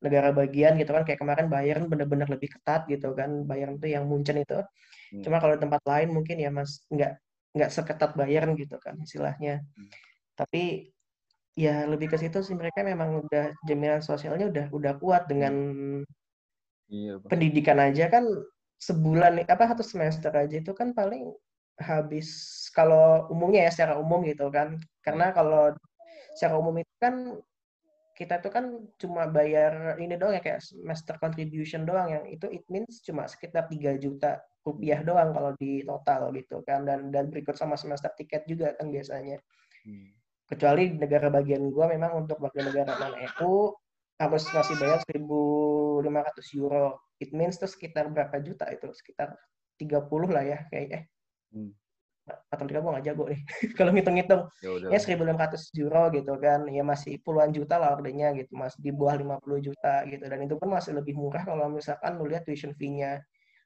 negara 0.04 0.30
bagian 0.36 0.76
gitu 0.80 0.90
kan 0.92 1.02
kayak 1.08 1.20
kemarin 1.22 1.46
Bayern 1.48 1.84
benar-benar 1.88 2.28
lebih 2.28 2.52
ketat 2.58 2.84
gitu 2.92 3.16
kan 3.16 3.30
Bayern 3.48 3.80
tuh 3.80 3.88
yang 3.88 4.04
Munchen 4.10 4.36
itu 4.44 4.58
Hmm. 5.12 5.22
cuma 5.24 5.38
kalau 5.42 5.54
di 5.58 5.62
tempat 5.64 5.82
lain 5.86 6.08
mungkin 6.16 6.36
ya 6.42 6.50
mas 6.50 6.84
nggak 6.92 7.12
nggak 7.56 7.72
seketat 7.72 8.12
Bayern 8.14 8.52
gitu 8.60 8.76
kan 8.76 9.00
istilahnya 9.00 9.64
Hmm. 9.74 9.88
tapi 10.36 10.92
ya 11.56 11.88
lebih 11.88 12.12
ke 12.12 12.20
situ 12.20 12.44
sih 12.44 12.52
mereka 12.52 12.84
memang 12.84 13.24
udah 13.24 13.56
jaminan 13.64 14.04
sosialnya 14.04 14.52
udah 14.52 14.66
udah 14.76 14.92
kuat 15.00 15.24
dengan 15.24 15.54
iya 16.92 17.16
Pak. 17.16 17.32
pendidikan 17.32 17.80
aja 17.80 18.12
kan 18.12 18.28
sebulan 18.76 19.40
apa 19.48 19.64
satu 19.72 19.80
semester 19.80 20.28
aja 20.36 20.60
itu 20.60 20.76
kan 20.76 20.92
paling 20.92 21.32
habis 21.80 22.28
kalau 22.76 23.24
umumnya 23.32 23.64
ya 23.68 23.70
secara 23.72 23.96
umum 23.96 24.20
gitu 24.28 24.52
kan 24.52 24.76
karena 25.00 25.32
kalau 25.32 25.72
secara 26.36 26.60
umum 26.60 26.76
itu 26.76 26.94
kan 27.00 27.40
kita 28.16 28.40
tuh 28.40 28.48
kan 28.52 28.64
cuma 28.96 29.28
bayar 29.28 29.96
ini 30.00 30.16
doang 30.16 30.36
ya 30.36 30.40
kayak 30.44 30.60
semester 30.64 31.16
contribution 31.20 31.84
doang 31.84 32.08
yang 32.12 32.24
itu 32.28 32.48
it 32.48 32.64
means 32.72 33.04
cuma 33.04 33.28
sekitar 33.28 33.68
3 33.68 33.96
juta 34.00 34.40
rupiah 34.66 35.00
doang 35.08 35.30
kalau 35.36 35.52
di 35.60 35.86
total 35.86 36.22
gitu 36.38 36.56
kan 36.68 36.80
dan 36.88 37.14
dan 37.14 37.24
berikut 37.32 37.54
sama 37.60 37.74
semester 37.78 38.10
tiket 38.18 38.42
juga 38.50 38.74
kan 38.78 38.86
biasanya. 38.94 39.38
Hmm. 39.86 40.10
kecuali 40.50 40.82
di 40.94 40.96
negara 41.02 41.26
bagian 41.36 41.62
gua 41.74 41.86
memang 41.94 42.12
untuk 42.26 42.38
warga 42.44 42.62
negara 42.68 42.92
non 43.02 43.14
EU 43.18 43.54
harus 44.22 44.44
masih 44.56 44.74
bayar 44.80 44.98
1.500 45.04 46.46
euro. 46.56 46.86
It 47.22 47.30
means 47.38 47.56
tuh 47.62 47.68
sekitar 47.74 48.04
berapa 48.14 48.36
juta 48.46 48.64
itu? 48.70 48.88
Sekitar 48.94 49.28
30 49.80 50.28
lah 50.34 50.44
ya 50.46 50.58
kayak 50.70 50.88
eh 50.98 51.04
Hmm. 51.54 51.70
matematika 52.50 52.82
gua 52.82 52.90
nggak 52.98 53.06
jago 53.06 53.24
nih 53.30 53.40
kalau 53.78 53.90
ngitung-ngitung 53.94 54.42
Ya 54.58 54.70
ya 54.82 54.98
1.500 54.98 55.62
euro 55.78 56.02
gitu 56.16 56.32
kan. 56.42 56.60
Ya 56.76 56.82
masih 56.82 57.12
puluhan 57.22 57.50
juta 57.54 57.74
lah 57.78 57.94
ordernya 57.98 58.34
gitu 58.38 58.52
mas. 58.58 58.74
Di 58.78 58.90
bawah 58.90 59.14
50 59.20 59.58
juta 59.62 60.02
gitu. 60.10 60.24
Dan 60.26 60.38
itu 60.46 60.54
pun 60.58 60.68
masih 60.74 60.92
lebih 60.98 61.14
murah 61.14 61.42
kalau 61.46 61.66
misalkan 61.70 62.18
lu 62.18 62.26
lihat 62.30 62.42
tuition 62.46 62.74
fee-nya 62.74 63.22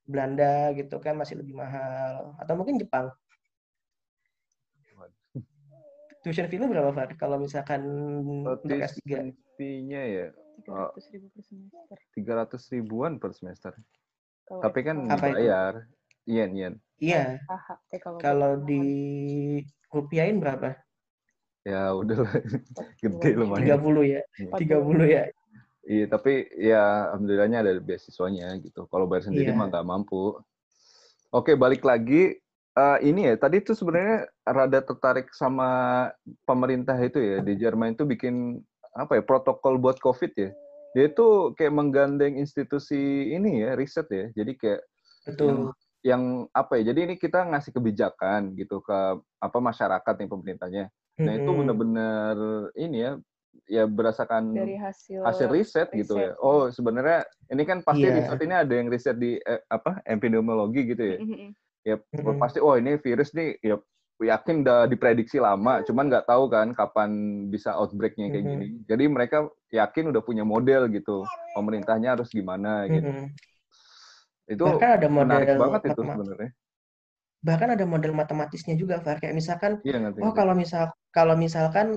Belanda 0.07 0.73
gitu 0.75 0.97
kan 1.01 1.17
masih 1.17 1.39
lebih 1.41 1.55
mahal 1.57 2.35
atau 2.39 2.55
mungkin 2.57 2.77
Jepang 2.79 3.11
tuition 6.21 6.47
fee 6.53 6.61
lu 6.61 6.69
berapa 6.69 6.93
Far? 6.93 7.11
kalau 7.17 7.41
misalkan 7.41 7.81
untuk 8.45 8.61
S3 8.69 9.01
Tuition 9.01 9.27
fee-nya 9.57 10.03
ya 10.05 10.27
300 10.61 11.17
ribu 11.17 11.27
per 11.33 11.41
semester. 11.41 11.97
300 12.13 12.73
ribuan 12.77 13.13
per 13.17 13.31
semester. 13.33 13.73
Kalau 14.45 14.61
Tapi 14.61 14.79
kan 14.85 14.97
dibayar. 15.09 15.75
Yen, 16.29 16.53
yen. 16.53 16.75
iya 17.01 17.41
FH. 17.49 17.69
Eh, 17.97 18.01
kalau 18.21 18.61
di 18.61 18.83
rupiahin 19.89 20.37
berapa 20.37 20.77
Ya 21.65 21.93
udahlah. 21.97 22.29
Gede 23.01 23.31
Dua. 23.37 23.41
lumayan. 23.45 23.81
30 23.81 24.05
ya 24.05 24.21
Empat 24.49 24.59
30 24.61 25.09
ya 25.09 25.23
Iya, 25.81 26.05
tapi 26.13 26.45
ya 26.61 27.09
alhamdulillahnya 27.13 27.59
ada 27.65 27.73
beasiswanya 27.81 28.53
gitu. 28.61 28.85
Kalau 28.93 29.09
bayar 29.09 29.25
sendiri 29.29 29.51
Iya. 29.51 29.57
mah 29.57 29.67
nggak 29.73 29.87
mampu. 29.89 30.37
Oke, 31.33 31.57
balik 31.57 31.87
lagi. 31.87 32.37
Eh, 32.71 32.99
ini 33.03 33.27
ya, 33.27 33.35
tadi 33.41 33.65
tuh 33.65 33.75
sebenarnya 33.75 34.31
rada 34.47 34.79
tertarik 34.85 35.33
sama 35.35 35.69
pemerintah 36.47 36.95
itu 37.03 37.19
ya 37.19 37.37
di 37.43 37.59
Jerman 37.59 37.99
itu 37.99 38.07
bikin 38.07 38.63
apa 38.95 39.19
ya 39.19 39.23
protokol 39.25 39.79
buat 39.81 39.99
COVID 39.99 40.33
ya. 40.37 40.51
Dia 40.95 41.05
itu 41.11 41.55
kayak 41.55 41.75
menggandeng 41.75 42.35
institusi 42.39 43.31
ini 43.31 43.63
ya 43.63 43.75
riset 43.75 44.07
ya. 44.11 44.27
Jadi 44.35 44.53
kayak 44.59 44.81
betul 45.27 45.71
yang 46.03 46.51
apa 46.51 46.79
ya? 46.83 46.91
Jadi 46.91 47.01
ini 47.11 47.15
kita 47.19 47.47
ngasih 47.47 47.73
kebijakan 47.75 48.55
gitu 48.59 48.83
ke 48.83 48.99
apa 49.39 49.59
masyarakat 49.59 50.15
nih 50.19 50.31
pemerintahnya. 50.31 50.85
Nah 51.21 51.33
itu 51.37 51.51
benar-benar 51.53 52.35
ini 52.75 52.97
ya, 53.07 53.13
ya 53.71 53.87
berdasarkan 53.87 54.51
dari 54.51 54.75
hasil, 54.75 55.23
hasil 55.23 55.47
riset, 55.47 55.89
gitu 55.95 56.19
ya. 56.19 56.35
riset. 56.35 56.43
Oh 56.43 56.67
sebenarnya 56.75 57.23
ini 57.55 57.63
kan 57.63 57.87
pasti 57.87 58.11
Iya. 58.11 58.19
riset 58.19 58.41
ini 58.43 58.55
ada 58.59 58.75
yang 58.75 58.89
riset 58.91 59.17
di 59.17 59.39
eh, 59.39 59.63
apa 59.71 60.03
epidemiologi 60.03 60.91
gitu 60.91 61.03
ya. 61.07 61.19
Ya 61.87 61.97
pasti 62.37 62.59
oh 62.59 62.75
ini 62.75 62.99
virus 62.99 63.31
nih 63.33 63.57
ya 63.63 63.79
yakin 64.21 64.61
udah 64.61 64.85
diprediksi 64.85 65.41
lama, 65.41 65.81
cuman 65.81 66.13
nggak 66.13 66.29
tahu 66.29 66.53
kan 66.53 66.77
kapan 66.77 67.11
bisa 67.49 67.73
outbreaknya 67.73 68.29
kayak 68.29 68.45
gini. 68.53 68.67
Jadi 68.85 69.05
mereka 69.09 69.49
yakin 69.73 70.13
udah 70.13 70.21
punya 70.21 70.45
model 70.45 70.93
gitu. 70.93 71.25
Pemerintahnya 71.57 72.19
harus 72.19 72.29
gimana 72.29 72.85
gitu. 72.91 73.09
Itu 74.51 74.65
bahkan 74.67 74.99
ada 75.01 75.09
menarik 75.09 75.47
model 75.47 75.63
banget 75.63 75.81
itu 75.95 76.03
sebenarnya. 76.05 76.51
bahkan 77.41 77.73
ada 77.73 77.89
model 77.89 78.13
matematisnya 78.13 78.77
juga 78.77 79.01
Far 79.01 79.17
kayak 79.17 79.33
misalkan 79.33 79.81
Iya 79.81 79.97
ngerti. 80.05 80.21
Oh 80.21 80.29
ngerti. 80.29 80.37
kalau 80.37 80.53
misal 80.53 80.85
kalau 81.17 81.35
misalkan 81.41 81.97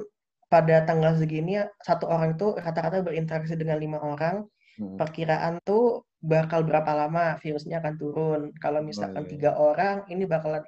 pada 0.53 0.85
tanggal 0.85 1.17
segini 1.17 1.57
satu 1.81 2.05
orang 2.05 2.37
itu 2.37 2.53
rata-rata 2.53 3.01
berinteraksi 3.01 3.57
dengan 3.57 3.81
lima 3.81 3.97
orang, 3.97 4.45
Hmm. 4.73 4.97
perkiraan 4.97 5.61
tuh 5.61 6.01
bakal 6.17 6.65
berapa 6.65 6.91
lama 6.97 7.37
virusnya 7.37 7.77
akan 7.77 7.93
turun. 8.01 8.41
Kalau 8.57 8.81
misalkan 8.81 9.21
iya. 9.27 9.29
tiga 9.29 9.51
orang, 9.53 10.01
ini 10.09 10.25
bakalan 10.25 10.65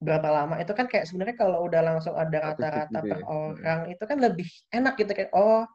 berapa 0.00 0.28
lama? 0.32 0.54
Itu 0.64 0.72
kan 0.72 0.88
kayak 0.88 1.04
sebenarnya 1.04 1.36
kalau 1.36 1.66
udah 1.68 1.80
langsung 1.84 2.16
ada 2.16 2.52
rata-rata 2.52 3.04
gitu 3.04 3.10
per 3.12 3.20
ya. 3.20 3.26
orang, 3.28 3.80
itu 3.92 4.04
kan 4.08 4.18
lebih 4.20 4.48
enak 4.72 4.94
gitu 4.96 5.12
kayak 5.12 5.32
oh 5.36 5.68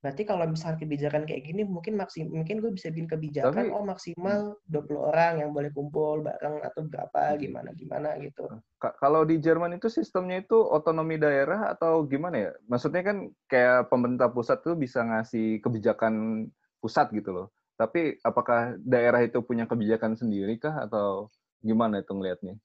berarti 0.00 0.24
kalau 0.24 0.48
misalkan 0.48 0.80
kebijakan 0.80 1.28
kayak 1.28 1.44
gini 1.44 1.60
mungkin 1.60 1.92
maksim 1.94 2.32
mungkin 2.32 2.58
gue 2.58 2.72
bisa 2.72 2.88
bikin 2.88 3.04
kebijakan 3.04 3.68
Tapi- 3.68 3.72
oh 3.72 3.84
maksimal 3.84 4.56
20 4.64 4.96
orang 4.96 5.44
yang 5.44 5.52
boleh 5.52 5.68
kumpul 5.70 6.24
bareng 6.24 6.64
atau 6.64 6.88
berapa 6.88 7.36
Hmm. 7.36 7.38
gimana 7.38 7.70
gimana 7.72 8.08
gitu. 8.16 8.48
Ka- 8.80 8.96
Kalau 8.96 9.28
di 9.28 9.36
Jerman 9.36 9.76
itu 9.76 9.92
sistemnya 9.92 10.40
itu 10.40 10.56
otonomi 10.56 11.20
daerah 11.20 11.68
atau 11.68 12.00
gimana 12.04 12.48
ya? 12.48 12.50
Maksudnya 12.64 13.04
kan 13.04 13.16
kayak 13.44 13.92
pemerintah 13.92 14.32
pusat 14.32 14.64
tuh 14.64 14.72
bisa 14.72 15.04
ngasih 15.04 15.60
kebijakan 15.60 16.48
pusat 16.80 17.12
gitu 17.12 17.30
loh. 17.30 17.46
Tapi 17.76 18.16
apakah 18.20 18.80
daerah 18.80 19.20
itu 19.20 19.40
punya 19.40 19.64
kebijakan 19.64 20.16
sendiri 20.16 20.56
kah 20.56 20.84
atau 20.84 21.28
gimana 21.60 22.00
itu 22.00 22.12
ngelihatnya? 22.12 22.56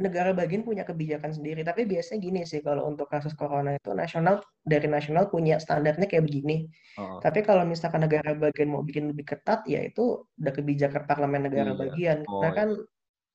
Negara 0.00 0.32
bagian 0.32 0.64
punya 0.64 0.82
kebijakan 0.82 1.30
sendiri. 1.36 1.60
Tapi 1.60 1.84
biasanya 1.84 2.18
gini 2.24 2.40
sih 2.48 2.64
kalau 2.64 2.88
untuk 2.88 3.06
kasus 3.06 3.36
corona 3.36 3.76
itu 3.76 3.92
nasional 3.92 4.40
dari 4.64 4.88
nasional 4.88 5.28
punya 5.28 5.60
standarnya 5.60 6.08
kayak 6.08 6.24
begini. 6.24 6.66
Oh, 6.96 7.20
Tapi 7.20 7.44
kalau 7.44 7.68
misalkan 7.68 8.02
negara 8.08 8.32
bagian 8.32 8.72
mau 8.72 8.80
bikin 8.80 9.12
lebih 9.12 9.28
ketat, 9.36 9.62
ya 9.68 9.84
itu 9.84 10.24
udah 10.40 10.52
kebijakan 10.56 11.04
parlemen 11.04 11.46
negara 11.52 11.76
Iya. 11.76 11.78
bagian. 11.78 12.18
Oh, 12.26 12.40
Karena 12.40 12.56
kan 12.56 12.68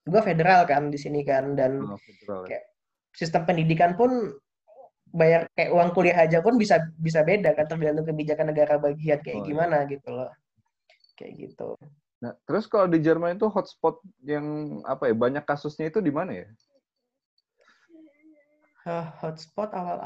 gua 0.06 0.22
federal 0.26 0.62
kan 0.66 0.90
di 0.90 0.98
sini 0.98 1.22
kan 1.22 1.54
dan 1.54 1.86
oh, 1.86 1.98
federal 2.02 2.46
ya. 2.46 2.58
kayak 2.58 2.64
sistem 3.14 3.42
pendidikan 3.46 3.94
pun 3.96 4.12
bayar 5.16 5.48
kayak 5.56 5.72
uang 5.72 5.96
kuliah 5.96 6.18
aja 6.28 6.44
pun 6.44 6.60
bisa 6.60 6.92
bisa 7.00 7.24
beda 7.24 7.56
kan 7.56 7.70
tergantung 7.72 8.04
kebijakan 8.04 8.52
negara 8.52 8.76
bagian 8.82 9.22
kayak 9.24 9.40
Oh, 9.40 9.44
iya. 9.46 9.48
gimana 9.54 9.78
gitu 9.88 10.10
loh. 10.12 10.30
Kayak 11.16 11.34
gitu. 11.48 11.70
Nah, 12.24 12.32
terus 12.48 12.66
kalau 12.72 12.88
di 12.88 13.04
Jerman 13.04 13.36
itu 13.36 13.48
hotspot 13.52 14.00
yang 14.24 14.80
apa 14.88 15.12
ya 15.12 15.16
banyak 15.16 15.44
kasusnya 15.44 15.92
itu 15.92 16.00
di 16.00 16.12
mana 16.14 16.32
ya? 16.32 16.48
Eh, 18.86 19.08
hotspot 19.20 19.74
awal 19.74 19.98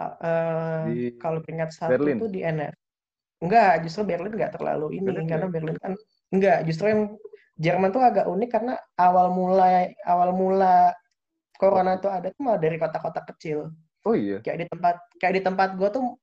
Di 0.87 1.19
kalau 1.19 1.43
peringkat 1.43 1.69
satu 1.75 1.99
Berlin? 1.99 2.17
tuh 2.17 2.31
di 2.31 2.41
NR. 2.41 2.73
Enggak, 3.39 3.83
justru 3.87 4.03
Berlin 4.07 4.35
nggak 4.35 4.55
terlalu 4.55 4.99
ini 4.99 5.05
Berlin 5.05 5.27
karena 5.27 5.47
nggak? 5.47 5.55
Berlin 5.55 5.77
kan 5.79 5.93
enggak, 6.31 6.59
justru 6.67 6.85
yang 6.91 7.01
Jerman 7.59 7.91
tuh 7.91 7.99
agak 7.99 8.25
unik 8.31 8.49
karena 8.55 8.79
awal 8.95 9.35
mulai 9.35 9.91
awal 10.07 10.31
mula 10.31 10.95
corona 11.59 11.99
tuh 11.99 12.07
ada 12.07 12.31
tuh 12.31 12.39
malah 12.39 12.59
dari 12.59 12.79
kota-kota 12.79 13.19
kecil. 13.35 13.67
Oh 14.07 14.15
iya. 14.15 14.39
Kayak 14.39 14.63
di 14.63 14.65
tempat 14.71 14.95
kayak 15.19 15.33
di 15.35 15.41
tempat 15.43 15.69
gua 15.75 15.91
tuh 15.91 16.15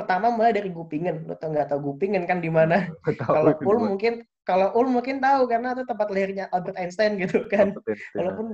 pertama 0.00 0.32
mulai 0.32 0.56
dari 0.56 0.72
Gupingen. 0.72 1.28
Lu 1.28 1.36
tau 1.36 1.52
nggak 1.52 1.68
tahu 1.68 1.92
Gupingen 1.92 2.24
kan 2.24 2.40
di 2.40 2.48
mana? 2.48 2.88
Tahu 3.04 3.20
Kalau 3.36 3.52
mana. 3.60 3.80
mungkin 3.92 4.14
kalau 4.42 4.72
Ulm 4.74 4.96
mungkin 4.98 5.20
tahu 5.20 5.46
karena 5.46 5.76
itu 5.76 5.84
tempat 5.84 6.08
lahirnya 6.08 6.48
Albert 6.50 6.80
Einstein 6.80 7.20
gitu 7.20 7.44
kan. 7.46 7.76
Kompetensi. 7.76 8.16
Walaupun 8.16 8.46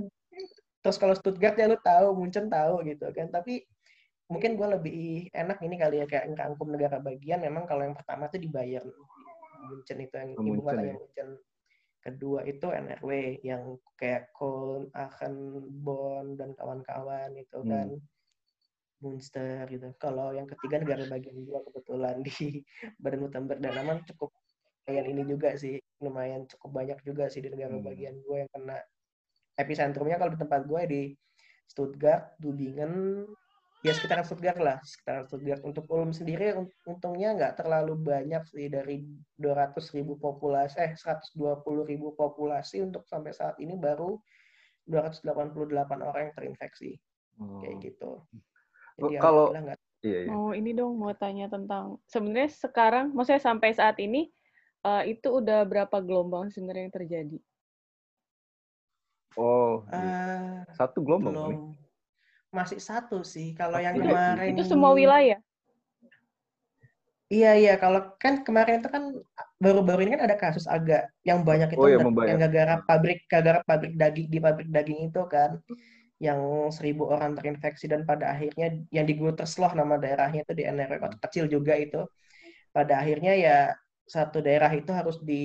terus 0.83 0.97
kalau 0.99 1.15
Stuttgart 1.15 1.55
ya 1.57 1.71
lu 1.71 1.79
tahu, 1.79 2.07
Munchen 2.19 2.51
tahu 2.51 2.83
gitu 2.85 3.07
kan. 3.15 3.31
Tapi 3.31 3.63
mungkin 4.27 4.59
gue 4.59 4.69
lebih 4.75 4.99
enak 5.31 5.63
ini 5.63 5.79
kali 5.79 6.03
ya 6.03 6.07
kayak 6.11 6.35
ngerangkum 6.35 6.69
negara 6.75 6.99
bagian. 6.99 7.41
Memang 7.41 7.65
kalau 7.65 7.87
yang 7.87 7.95
pertama 7.95 8.27
tuh 8.27 8.43
di 8.43 8.51
Bayern, 8.51 8.91
Munchen 9.71 9.99
itu 10.03 10.15
yang 10.19 10.31
Oh, 10.35 10.43
ibu 10.43 10.51
Munchen 10.59 10.67
kotanya 10.67 10.91
ya. 10.91 10.95
Munchen. 10.99 11.29
Kedua 12.07 12.41
itu 12.47 12.67
NRW 12.71 13.11
yang 13.43 13.63
kayak 13.99 14.31
Köln, 14.31 14.87
Aachen, 14.95 15.35
Bonn 15.83 16.39
dan 16.39 16.55
kawan-kawan 16.55 17.35
itu 17.35 17.59
Hmm. 17.63 17.99
Munster 19.01 19.69
gitu. 19.69 19.93
Kalau 19.97 20.33
yang 20.33 20.49
ketiga 20.49 20.81
negara 20.81 21.05
bagian 21.07 21.37
gua 21.45 21.61
kebetulan 21.65 22.25
di 22.25 22.65
Baden-Württemberg 23.03 23.61
dan 23.61 23.75
Aman 23.77 24.01
cukup 24.05 24.33
lumayan 24.87 25.07
ini 25.11 25.23
juga 25.27 25.51
sih, 25.59 25.77
lumayan 25.99 26.47
cukup 26.47 26.71
banyak 26.73 26.99
juga 27.03 27.27
sih 27.27 27.43
di 27.43 27.51
negara 27.51 27.75
Hmm. 27.75 27.83
bagian 27.83 28.15
gue 28.23 28.37
yang 28.39 28.51
kena 28.55 28.79
epicentrumnya 29.57 30.17
kalau 30.17 30.31
di 30.31 30.41
tempat 30.41 30.63
gue 30.63 30.83
di 30.87 31.03
Stuttgart, 31.67 32.39
Dubingen, 32.39 33.27
ya 33.83 33.91
sekitaran 33.91 34.23
Stuttgart 34.23 34.55
lah, 34.63 34.79
sekitaran 34.87 35.27
Stuttgart. 35.27 35.59
Untuk 35.67 35.91
Ulm 35.91 36.15
sendiri 36.15 36.55
un- 36.55 36.71
untungnya 36.87 37.35
nggak 37.35 37.59
terlalu 37.59 37.99
banyak 37.99 38.47
sih 38.47 38.71
dari 38.71 39.03
200 39.35 39.75
ribu 39.91 40.15
populasi, 40.15 40.79
eh 40.79 40.93
120 40.95 41.35
ribu 41.83 42.15
populasi 42.15 42.79
untuk 42.79 43.03
sampai 43.11 43.35
saat 43.35 43.59
ini 43.59 43.75
baru 43.75 44.15
288 44.87 45.27
orang 45.99 46.31
yang 46.31 46.35
terinfeksi 46.35 46.95
Oh. 47.37 47.59
kayak 47.61 47.77
gitu. 47.83 48.23
Oh, 48.97 49.09
Jadi 49.09 49.17
kalau- 49.21 49.53
nggak 49.53 49.79
Iya, 50.05 50.19
iya. 50.23 50.31
Mau 50.31 50.53
ini 50.55 50.71
dong, 50.71 50.93
mau 51.01 51.11
tanya 51.17 51.51
tentang 51.51 51.99
sebenarnya 52.07 52.53
sekarang, 52.53 53.11
maksudnya 53.11 53.43
sampai 53.43 53.75
saat 53.75 53.97
ini 53.99 54.31
eh, 54.87 55.03
itu 55.11 55.43
udah 55.43 55.67
berapa 55.67 55.99
gelombang 55.99 56.47
sebenarnya 56.55 56.87
yang 56.87 56.95
terjadi? 56.95 57.39
Oh, 59.35 59.83
eh, 59.91 60.63
satu 60.79 61.03
gelombang 61.03 61.35
belum 61.35 61.51
nih. 61.51 61.61
masih 62.55 62.79
satu 62.79 63.27
sih. 63.27 63.51
Kalau 63.53 63.83
yang 63.83 63.99
Itu- 63.99 64.07
kemarin 64.07 64.53
Itu 64.55 64.63
semua 64.65 64.95
wilayah. 64.95 65.41
Iya 67.27 67.59
iya 67.59 67.75
kalau 67.75 68.15
kan 68.23 68.47
kemarin 68.47 68.79
itu 68.79 68.87
kan 68.87 69.11
baru-baru 69.59 70.07
ini 70.07 70.15
kan 70.15 70.31
ada 70.31 70.39
kasus 70.39 70.63
agak 70.71 71.11
yang 71.27 71.43
banyak 71.43 71.75
itu 71.75 71.83
Oh, 71.83 71.91
iya, 71.91 71.99
yang 71.99 72.07
membayar. 72.07 72.39
gara 72.47 72.75
pabrik 72.87 73.27
gara 73.27 73.67
pabrik 73.67 73.99
daging 73.99 74.31
di 74.31 74.39
pabrik 74.39 74.71
daging 74.71 75.11
itu 75.11 75.23
kan 75.27 75.59
yang 76.17 76.73
seribu 76.73 77.13
orang 77.13 77.37
terinfeksi 77.37 77.93
dan 77.93 78.09
pada 78.09 78.33
akhirnya 78.33 78.73
yang 78.89 79.05
di 79.05 79.15
Gutersloh 79.21 79.77
nama 79.77 80.01
daerahnya 80.01 80.49
itu 80.49 80.53
di 80.57 80.65
NRW 80.65 80.97
kota 80.97 81.17
kecil 81.29 81.45
juga 81.49 81.77
itu. 81.77 82.01
Pada 82.73 83.05
akhirnya 83.05 83.33
ya 83.37 83.59
satu 84.09 84.41
daerah 84.41 84.73
itu 84.73 84.93
harus 84.95 85.21
di 85.21 85.45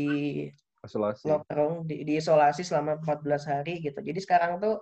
Isolasi. 0.82 1.28
lockdown 1.28 1.86
di, 1.86 2.08
diisolasi 2.08 2.64
selama 2.64 3.04
14 3.04 3.46
hari 3.52 3.84
gitu. 3.84 4.00
Jadi 4.00 4.20
sekarang 4.24 4.64
tuh 4.64 4.80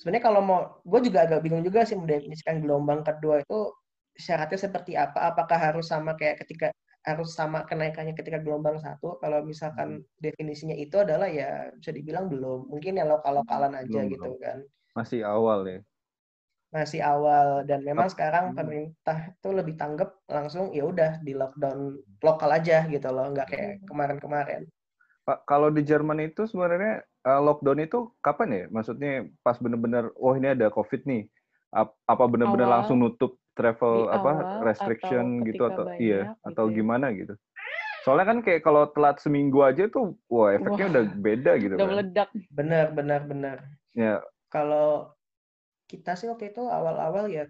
sebenarnya 0.00 0.24
kalau 0.24 0.40
mau 0.40 0.60
gue 0.80 1.00
juga 1.12 1.28
agak 1.28 1.44
bingung 1.44 1.62
juga 1.62 1.84
sih 1.84 1.94
mendefinisikan 1.94 2.64
gelombang 2.64 3.04
kedua 3.04 3.44
itu 3.44 3.70
syaratnya 4.16 4.58
seperti 4.58 4.96
apa? 4.96 5.28
Apakah 5.30 5.58
harus 5.60 5.92
sama 5.92 6.16
kayak 6.16 6.40
ketika 6.44 6.72
harus 7.00 7.32
sama 7.32 7.64
kenaikannya 7.64 8.12
ketika 8.12 8.38
gelombang 8.44 8.76
satu. 8.80 9.16
Kalau 9.22 9.40
misalkan 9.44 10.04
definisinya 10.20 10.76
itu 10.76 11.00
adalah 11.00 11.28
ya 11.28 11.72
bisa 11.76 11.90
dibilang 11.90 12.28
belum. 12.28 12.68
Mungkin 12.68 13.00
ya 13.00 13.04
lokal 13.08 13.40
lokalan 13.40 13.72
aja 13.76 13.88
Belum, 13.88 14.12
gitu 14.12 14.30
kan. 14.40 14.58
Masih 14.92 15.20
awal 15.24 15.60
ya. 15.66 15.80
masih 16.70 17.02
awal. 17.02 17.66
Dan 17.66 17.82
memang 17.82 18.06
Tap- 18.06 18.14
sekarang 18.14 18.44
hmm. 18.52 18.56
pemerintah 18.56 19.18
itu 19.34 19.48
lebih 19.50 19.74
tanggap 19.74 20.22
langsung 20.30 20.70
ya 20.70 20.86
udah 20.86 21.18
di 21.18 21.34
lockdown 21.34 21.98
lokal 22.22 22.50
aja 22.54 22.86
gitu 22.86 23.08
loh 23.10 23.26
nggak 23.34 23.48
kayak 23.50 23.72
kemarin-kemarin. 23.90 24.70
Pak, 25.26 25.44
kalau 25.50 25.68
di 25.68 25.82
Jerman 25.82 26.30
itu 26.30 26.46
sebenarnya 26.46 27.02
uh, 27.26 27.40
lockdown 27.42 27.80
itu 27.82 28.14
kapan 28.22 28.48
ya? 28.54 28.64
Maksudnya 28.70 29.28
pas 29.42 29.58
bener-bener, 29.58 30.14
oh 30.16 30.32
ini 30.38 30.54
ada 30.54 30.70
COVID 30.70 31.02
nih. 31.10 31.26
Ap- 31.70 31.98
Apa 32.06 32.24
bener-bener 32.30 32.66
langsung 32.66 32.98
nutup 33.02 33.38
travel 33.60 33.94
Di 34.08 34.16
apa 34.16 34.30
awal 34.32 34.64
restriction 34.64 35.26
atau 35.36 35.46
gitu 35.52 35.62
atau 35.68 35.84
banyak 35.84 36.00
iya 36.00 36.20
gitu 36.32 36.48
atau 36.48 36.64
ya? 36.64 36.74
gimana 36.80 37.06
gitu? 37.12 37.34
Soalnya 38.00 38.26
kan 38.32 38.38
kayak 38.40 38.64
kalau 38.64 38.88
telat 38.96 39.20
seminggu 39.20 39.60
aja 39.60 39.84
tuh, 39.92 40.16
wah 40.32 40.56
efeknya 40.56 40.88
Wah, 40.88 40.92
udah 40.96 41.04
beda 41.20 41.52
gitu 41.60 41.74
Udah 41.76 41.84
kan. 41.84 41.92
meledak. 41.92 42.28
benar 42.48 42.86
benar 42.96 43.20
benar 43.28 43.56
Ya, 43.92 44.24
kalau 44.48 45.12
kita 45.90 46.14
sih 46.16 46.30
waktu 46.30 46.54
itu 46.54 46.62
awal-awal 46.64 47.26
ya 47.28 47.44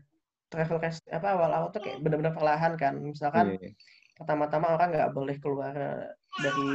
travel 0.50 0.80
rest 0.80 1.04
apa 1.12 1.36
awal-awal 1.36 1.68
tuh 1.70 1.84
kayak 1.84 2.00
benar-benar 2.02 2.34
perlahan 2.34 2.74
kan 2.80 2.96
misalkan 2.98 3.60
iya. 3.60 3.70
pertama-tama 4.18 4.74
orang 4.74 4.88
nggak 4.90 5.12
boleh 5.14 5.36
keluar 5.38 5.76
dari 6.40 6.72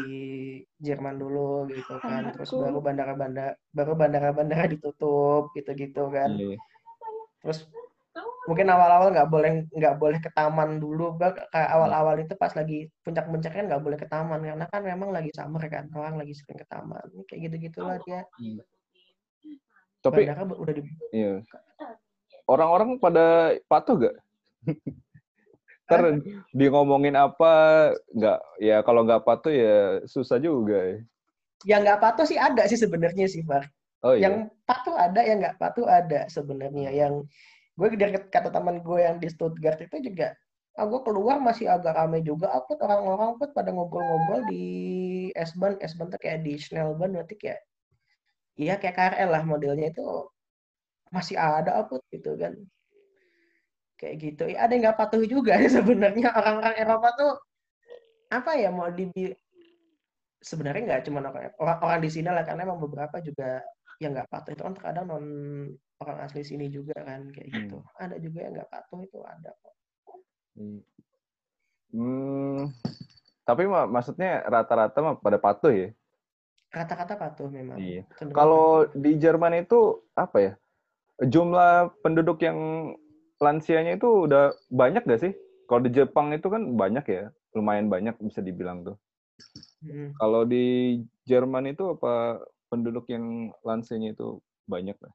Jerman 0.79 1.17
dulu 1.17 1.65
gitu 1.73 1.97
kan 1.99 2.29
terus 2.31 2.53
baru 2.53 2.79
bandara-bandara 2.79 3.57
baru 3.73 3.97
bandara-bandara 3.97 4.69
ditutup 4.69 5.49
gitu-gitu 5.57 6.07
kan 6.13 6.37
Iya. 6.37 6.61
terus 7.41 7.65
mungkin 8.45 8.67
awal-awal 8.69 9.09
nggak 9.09 9.29
boleh 9.29 9.51
nggak 9.73 9.95
boleh 9.97 10.19
ke 10.21 10.29
taman 10.31 10.77
dulu 10.77 11.17
kayak 11.17 11.69
awal-awal 11.73 12.15
itu 12.21 12.33
pas 12.37 12.53
lagi 12.53 12.87
puncak-puncaknya 13.01 13.73
nggak 13.73 13.81
boleh 13.81 13.97
ke 13.97 14.07
taman 14.07 14.39
karena 14.39 14.65
kan 14.69 14.81
memang 14.85 15.09
lagi 15.09 15.33
summer 15.33 15.65
kan 15.65 15.89
orang 15.97 16.21
lagi 16.21 16.37
sering 16.37 16.61
ke 16.61 16.67
taman 16.69 17.01
kayak 17.25 17.49
gitu 17.49 17.55
gitulah 17.69 17.97
dia 18.05 18.23
Tapi 20.05 20.21
bandara 20.29 20.45
udah 20.45 20.73
di 20.77 20.81
iya. 21.09 21.41
Orang-orang 22.45 23.01
pada 23.01 23.57
patuh 23.65 24.05
gak? 24.05 24.15
Ntar 25.89 26.21
dia 26.53 26.69
ngomongin 26.69 27.17
apa 27.17 27.53
nggak 28.13 28.39
ya 28.61 28.85
kalau 28.85 29.01
nggak 29.01 29.25
patuh 29.25 29.53
ya 29.53 30.01
susah 30.05 30.37
juga 30.37 30.77
ya. 30.77 30.97
yang 31.65 31.81
nggak 31.81 32.01
patuh 32.01 32.25
sih 32.29 32.37
ada 32.37 32.69
sih 32.69 32.77
sebenarnya 32.77 33.25
sih 33.25 33.41
Far. 33.41 33.65
Oh 34.05 34.13
iya. 34.13 34.29
yang 34.29 34.53
patuh 34.69 34.93
ada 34.93 35.21
yang 35.25 35.41
nggak 35.41 35.57
patuh 35.57 35.89
ada 35.89 36.29
sebenarnya 36.29 36.93
yang 36.93 37.25
gue 37.75 37.87
dari 37.99 38.15
kata 38.15 38.49
teman 38.51 38.79
gue 38.79 38.99
yang 39.03 39.17
di 39.19 39.27
Stuttgart 39.27 39.79
itu 39.83 40.11
juga 40.11 40.31
ah 40.75 40.85
gue 40.91 40.99
keluar 41.07 41.39
masih 41.39 41.71
agak 41.71 41.95
ramai 41.95 42.19
juga 42.19 42.51
aku 42.51 42.75
orang-orang 42.83 43.39
pun 43.39 43.49
pada 43.55 43.71
ngobrol-ngobrol 43.71 44.43
di 44.51 44.63
S-Bahn. 45.31 45.79
S-Bahn 45.79 46.11
tuh 46.11 46.19
kayak 46.19 46.43
di 46.43 46.59
Schnellbahn 46.59 47.15
berarti 47.15 47.35
kayak 47.39 47.59
iya 48.59 48.75
kayak 48.75 48.95
KRL 48.99 49.29
lah 49.31 49.43
modelnya 49.47 49.87
itu. 49.91 50.03
Masih 51.15 51.39
ada 51.39 51.79
apa 51.79 51.95
gitu 52.11 52.35
kan. 52.35 52.53
Kayak 53.95 54.15
gitu. 54.19 54.43
Ya, 54.51 54.67
ada 54.67 54.71
yang 54.75 54.83
nggak 54.91 54.99
patuh 54.99 55.23
juga 55.23 55.55
sebenarnya. 55.75 56.27
Orang-orang 56.35 56.75
Eropa 56.75 57.09
tuh 57.15 57.31
apa 58.35 58.51
ya 58.59 58.67
mau 58.73 58.91
dibi 58.91 59.31
sebenarnya 60.43 60.81
nggak 60.91 61.01
cuma 61.07 61.19
orang, 61.23 61.55
orang 61.55 61.77
orang 61.79 61.99
di 62.03 62.09
sini 62.11 62.29
lah 62.35 62.43
karena 62.43 62.67
emang 62.67 62.83
beberapa 62.83 63.17
juga 63.23 63.63
yang 64.03 64.11
nggak 64.11 64.27
patuh. 64.27 64.51
Itu 64.51 64.63
kan 64.67 64.75
terkadang 64.75 65.05
non 65.07 65.25
orang 66.03 66.17
asli 66.27 66.41
sini 66.43 66.67
juga 66.67 66.95
kan 66.99 67.31
kayak 67.31 67.49
gitu 67.51 67.77
ada 67.95 68.15
juga 68.19 68.39
yang 68.43 68.53
nggak 68.59 68.69
patuh 68.71 68.99
itu 69.03 69.19
ada 69.23 69.51
kok 69.61 69.75
Hmm, 71.95 72.75
tapi 73.47 73.69
mak- 73.71 73.87
maksudnya 73.87 74.43
rata-rata 74.43 74.99
mah 74.99 75.15
pada 75.15 75.39
patuh 75.39 75.71
ya. 75.71 75.89
kata-kata 76.75 77.15
patuh 77.15 77.47
memang 77.47 77.79
Iya. 77.79 78.03
Kalau 78.35 78.83
di 78.91 79.15
Jerman 79.15 79.63
itu 79.63 80.03
apa 80.11 80.37
ya? 80.43 80.53
Jumlah 81.23 81.95
penduduk 82.03 82.43
yang 82.43 82.91
lansianya 83.39 83.95
itu 83.95 84.27
udah 84.27 84.51
banyak 84.67 85.07
gak 85.07 85.21
sih? 85.23 85.33
Kalau 85.71 85.87
di 85.87 85.95
Jepang 85.95 86.35
itu 86.35 86.51
kan 86.51 86.75
banyak 86.75 87.05
ya, 87.07 87.23
lumayan 87.55 87.87
banyak 87.87 88.19
bisa 88.19 88.43
dibilang 88.43 88.83
tuh. 88.83 88.99
Mm. 89.79 90.19
Kalau 90.19 90.43
di 90.43 90.99
Jerman 91.23 91.71
itu 91.71 91.95
apa 91.95 92.43
penduduk 92.67 93.07
yang 93.07 93.55
lansianya 93.63 94.11
itu 94.11 94.43
banyak 94.67 94.99
lah? 94.99 95.13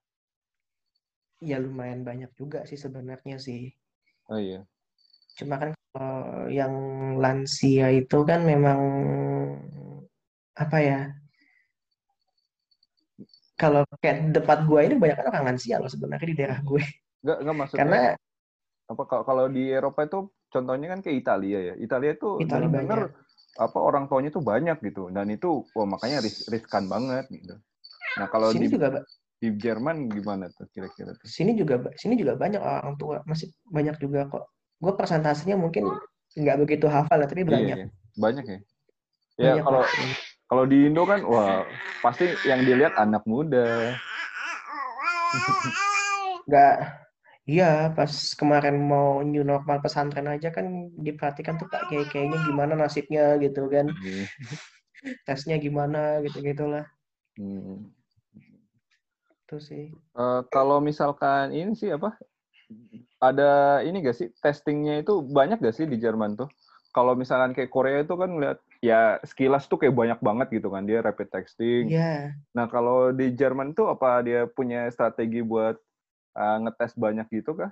Ya 1.41 1.57
lumayan 1.57 2.05
banyak 2.05 2.31
juga 2.37 2.65
sih 2.69 2.77
sebenarnya 2.77 3.41
sih 3.41 3.73
Oh 4.31 4.39
iya. 4.39 4.63
cuma 5.35 5.57
kan 5.59 5.71
kalau 5.91 6.47
yang 6.53 6.75
lansia 7.19 7.91
itu 7.91 8.23
kan 8.23 8.45
memang 8.45 8.81
apa 10.55 10.79
ya 10.79 11.01
kalau 13.57 13.85
kayak 14.01 14.33
depan 14.33 14.65
gue 14.65 14.81
ini 14.87 14.97
banyak 14.97 15.19
orang 15.21 15.53
lansia 15.53 15.77
loh 15.81 15.91
sebenarnya 15.91 16.29
di 16.29 16.37
daerah 16.37 16.61
gue 16.63 16.85
Enggak, 17.21 17.39
enggak 17.45 17.57
maksudnya 17.57 17.81
karena 17.85 18.01
apa 18.91 19.03
kalau 19.07 19.47
di 19.47 19.71
Eropa 19.71 20.01
itu 20.03 20.19
contohnya 20.51 20.87
kan 20.91 21.01
kayak 21.01 21.17
Italia 21.23 21.59
ya. 21.73 21.75
Italia 21.79 22.13
itu 22.19 22.43
banyak. 22.43 23.07
apa 23.59 23.79
orang 23.79 24.07
tuanya 24.07 24.31
tuh 24.33 24.43
banyak 24.43 24.79
gitu 24.83 25.11
dan 25.11 25.27
itu 25.29 25.67
wah 25.75 25.87
makanya 25.87 26.23
ris 26.23 26.47
riskan 26.49 26.87
banget 26.87 27.27
gitu. 27.29 27.55
Nah, 28.19 28.27
kalau 28.31 28.51
sini 28.51 28.67
di 28.67 28.75
juga 28.79 29.05
di 29.41 29.49
Jerman 29.57 30.13
gimana 30.13 30.53
tuh 30.53 30.69
kira-kira 30.69 31.17
sini 31.25 31.57
juga 31.57 31.81
sini 31.97 32.13
juga 32.15 32.37
banyak 32.37 32.61
orang 32.61 32.95
tua 33.01 33.25
masih 33.25 33.49
banyak 33.73 33.97
juga 33.97 34.29
kok 34.29 34.45
gue 34.79 34.93
persentasenya 34.93 35.57
mungkin 35.57 35.89
nggak 36.37 36.57
begitu 36.61 36.87
hafal 36.87 37.19
ya 37.19 37.27
tapi 37.27 37.43
Iya, 37.43 37.51
banyak 37.51 37.77
iya. 37.81 37.87
Banyak 38.21 38.45
ya. 38.45 38.59
Ya 39.41 39.53
banyak 39.57 39.65
kalau 39.65 39.81
lah. 39.81 39.91
kalau 40.47 40.65
di 40.69 40.77
Indo 40.85 41.03
kan 41.09 41.25
wah 41.25 41.65
pasti 42.05 42.29
yang 42.45 42.61
dilihat 42.63 42.93
anak 42.95 43.25
muda. 43.25 43.97
nggak 46.45 46.75
iya 47.47 47.89
pas 47.95 48.11
kemarin 48.35 48.77
mau 48.77 49.23
new 49.23 49.47
normal 49.47 49.79
pesantren 49.81 50.27
aja 50.27 50.51
kan 50.51 50.67
diperhatikan 50.99 51.57
tuh 51.57 51.71
pak 51.71 51.87
kayak 51.89 52.11
kayaknya 52.11 52.39
gimana 52.45 52.73
nasibnya 52.75 53.39
gitu 53.39 53.71
kan 53.71 53.89
Iya. 54.03 54.27
tesnya 55.27 55.57
gimana 55.57 56.21
gitu 56.21 56.45
gitulah 56.45 56.85
Hmm. 57.39 57.89
Itu 59.51 59.59
sih 59.59 59.85
Eh, 60.21 60.41
kalau 60.53 60.79
misalkan 60.79 61.51
ini 61.51 61.73
sih 61.75 61.91
apa? 61.91 62.15
Ada 63.19 63.83
ini 63.83 64.05
gak 64.05 64.17
sih 64.17 64.29
testingnya 64.39 65.03
itu 65.03 65.25
banyak 65.25 65.59
gak 65.59 65.77
sih 65.77 65.91
di 65.91 65.99
Jerman 65.99 66.39
tuh? 66.39 66.47
Kalau 66.91 67.15
misalkan 67.15 67.55
kayak 67.55 67.71
Korea 67.71 68.03
itu 68.03 68.15
kan 68.15 68.31
lihat 68.39 68.59
ya 68.83 69.23
sekilas 69.23 69.71
tuh 69.71 69.79
kayak 69.79 69.95
banyak 69.95 70.19
banget 70.19 70.61
gitu 70.61 70.69
kan 70.75 70.83
dia 70.87 71.03
rapid 71.03 71.31
testing. 71.31 71.91
iya 71.91 72.35
Nah 72.55 72.67
kalau 72.67 73.15
di 73.15 73.31
Jerman 73.35 73.75
tuh 73.75 73.91
apa 73.91 74.23
dia 74.27 74.51
punya 74.51 74.91
strategi 74.91 75.43
buat 75.43 75.79
uh, 76.35 76.57
ngetes 76.67 76.99
banyak 76.99 77.27
gitu 77.31 77.55
kah? 77.55 77.71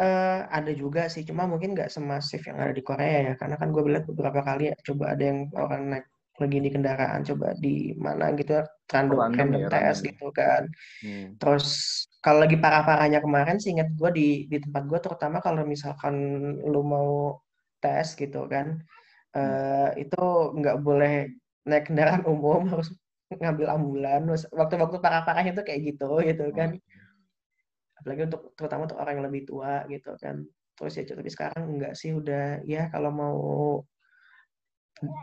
Eh, 0.00 0.40
ada 0.48 0.72
juga 0.72 1.12
sih 1.12 1.28
cuma 1.28 1.44
mungkin 1.44 1.76
nggak 1.76 1.92
semasif 1.92 2.40
yang 2.48 2.56
ada 2.56 2.72
di 2.72 2.80
Korea 2.80 3.16
ya 3.20 3.32
karena 3.36 3.60
kan 3.60 3.68
gue 3.68 3.82
lihat 3.84 4.08
beberapa 4.08 4.40
kali 4.40 4.72
ya, 4.72 4.76
coba 4.80 5.12
ada 5.12 5.22
yang 5.28 5.52
orang 5.52 5.82
naik 5.92 6.06
lagi 6.40 6.58
di 6.64 6.70
kendaraan 6.72 7.20
coba 7.22 7.52
di 7.60 7.92
mana 8.00 8.32
gitu 8.34 8.64
random 8.90 9.18
Random 9.20 9.38
random 9.38 9.60
ya, 9.62 9.68
tes 9.70 9.80
random. 10.00 10.08
gitu 10.08 10.26
kan. 10.32 10.62
Hmm. 11.04 11.26
Terus 11.40 11.66
kalau 12.24 12.38
lagi 12.44 12.56
parah-parahnya 12.56 13.20
kemarin 13.24 13.56
sih 13.62 13.70
ingat 13.76 13.88
gue 13.94 14.10
di 14.12 14.28
di 14.50 14.58
tempat 14.60 14.82
gue 14.90 14.98
terutama 15.04 15.38
kalau 15.44 15.62
misalkan 15.68 16.14
lu 16.64 16.80
mau 16.84 17.10
tes 17.80 18.12
gitu 18.18 18.44
kan 18.50 18.76
eh 19.30 19.88
itu 20.02 20.22
nggak 20.58 20.76
boleh 20.82 21.30
naik 21.70 21.86
kendaraan 21.86 22.24
umum 22.26 22.66
harus 22.72 22.90
ngambil 23.30 23.66
ambulan. 23.76 24.20
Waktu-waktu 24.50 24.96
parah-parahnya 24.98 25.52
tuh 25.54 25.64
kayak 25.68 25.80
gitu 25.94 26.18
gitu 26.26 26.50
kan. 26.56 26.74
apalagi 28.00 28.32
untuk 28.32 28.56
terutama 28.56 28.88
untuk 28.88 28.96
orang 28.96 29.20
yang 29.20 29.26
lebih 29.28 29.42
tua 29.44 29.84
gitu 29.92 30.16
kan. 30.16 30.40
Terus 30.72 30.92
ya 30.96 31.04
tapi 31.04 31.28
sekarang 31.28 31.64
enggak 31.76 31.92
sih 32.00 32.16
udah 32.16 32.64
ya 32.64 32.88
kalau 32.88 33.10
mau 33.12 33.38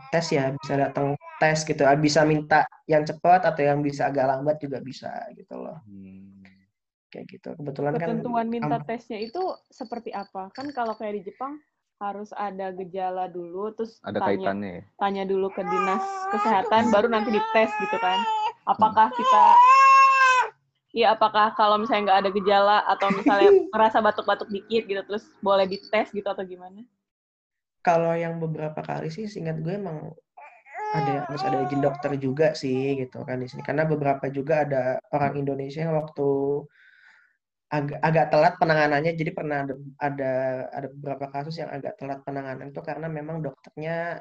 tes 0.10 0.28
ya 0.34 0.50
bisa 0.58 0.74
datang 0.74 1.14
tes 1.38 1.62
gitu 1.62 1.86
bisa 2.02 2.26
minta 2.26 2.66
yang 2.90 3.06
cepat 3.06 3.46
atau 3.46 3.62
yang 3.62 3.80
bisa 3.86 4.10
agak 4.10 4.26
lambat 4.26 4.58
juga 4.58 4.82
bisa 4.82 5.12
gitu 5.38 5.54
loh 5.58 5.78
Hmm. 5.86 6.42
kayak 7.08 7.26
gitu 7.30 7.50
kebetulan 7.56 7.94
kan 7.96 8.08
Ketentuan 8.20 8.48
minta 8.52 8.76
am- 8.82 8.86
tesnya 8.86 9.16
itu 9.22 9.40
seperti 9.72 10.12
apa? 10.12 10.52
Kan 10.52 10.76
kalau 10.76 10.92
kayak 11.00 11.24
di 11.24 11.32
Jepang 11.32 11.56
harus 12.04 12.30
ada 12.36 12.70
gejala 12.76 13.32
dulu, 13.32 13.72
terus 13.74 13.98
Ada 14.04 14.20
tanya 14.22 14.28
kaitannya 14.28 14.70
ya? 14.70 14.82
tanya 15.00 15.24
dulu 15.24 15.48
ke 15.50 15.64
dinas 15.64 16.04
kesehatan, 16.30 16.92
baru 16.92 17.08
nanti 17.10 17.32
dites 17.32 17.72
gitu 17.80 17.98
kan. 17.98 18.20
Apakah 18.68 19.08
kita 19.16 19.44
ya 20.92 21.16
apakah 21.16 21.56
kalau 21.56 21.80
misalnya 21.80 22.12
nggak 22.12 22.20
ada 22.28 22.32
gejala 22.36 22.78
atau 22.92 23.08
misalnya 23.16 23.50
merasa 23.74 24.04
batuk-batuk 24.04 24.52
dikit 24.52 24.84
gitu 24.84 25.02
terus 25.08 25.24
boleh 25.40 25.64
dites 25.64 26.12
gitu 26.12 26.28
atau 26.28 26.44
gimana? 26.44 26.84
Kalau 27.86 28.14
yang 28.18 28.40
beberapa 28.42 28.80
kali 28.84 29.08
sih 29.08 29.26
singkat 29.30 29.64
gue 29.64 29.74
emang 29.80 30.12
ada 30.96 31.28
harus 31.28 31.44
ada 31.44 31.58
izin 31.68 31.84
dokter 31.84 32.16
juga 32.16 32.56
sih 32.56 32.96
gitu 33.00 33.24
kan 33.28 33.40
di 33.40 33.48
sini. 33.48 33.64
Karena 33.64 33.84
beberapa 33.84 34.28
juga 34.32 34.64
ada 34.64 35.00
orang 35.12 35.40
Indonesia 35.40 35.84
yang 35.84 35.96
waktu 35.96 36.30
agak 37.68 38.00
agak 38.00 38.26
telat 38.32 38.54
penanganannya. 38.60 39.12
Jadi 39.16 39.32
pernah 39.36 39.58
ada 39.68 39.74
ada 40.00 40.34
ada 40.72 40.88
beberapa 40.92 41.26
kasus 41.32 41.60
yang 41.60 41.70
agak 41.72 42.00
telat 42.00 42.20
penanganan 42.24 42.72
itu 42.72 42.82
karena 42.84 43.08
memang 43.12 43.44
dokternya 43.44 44.20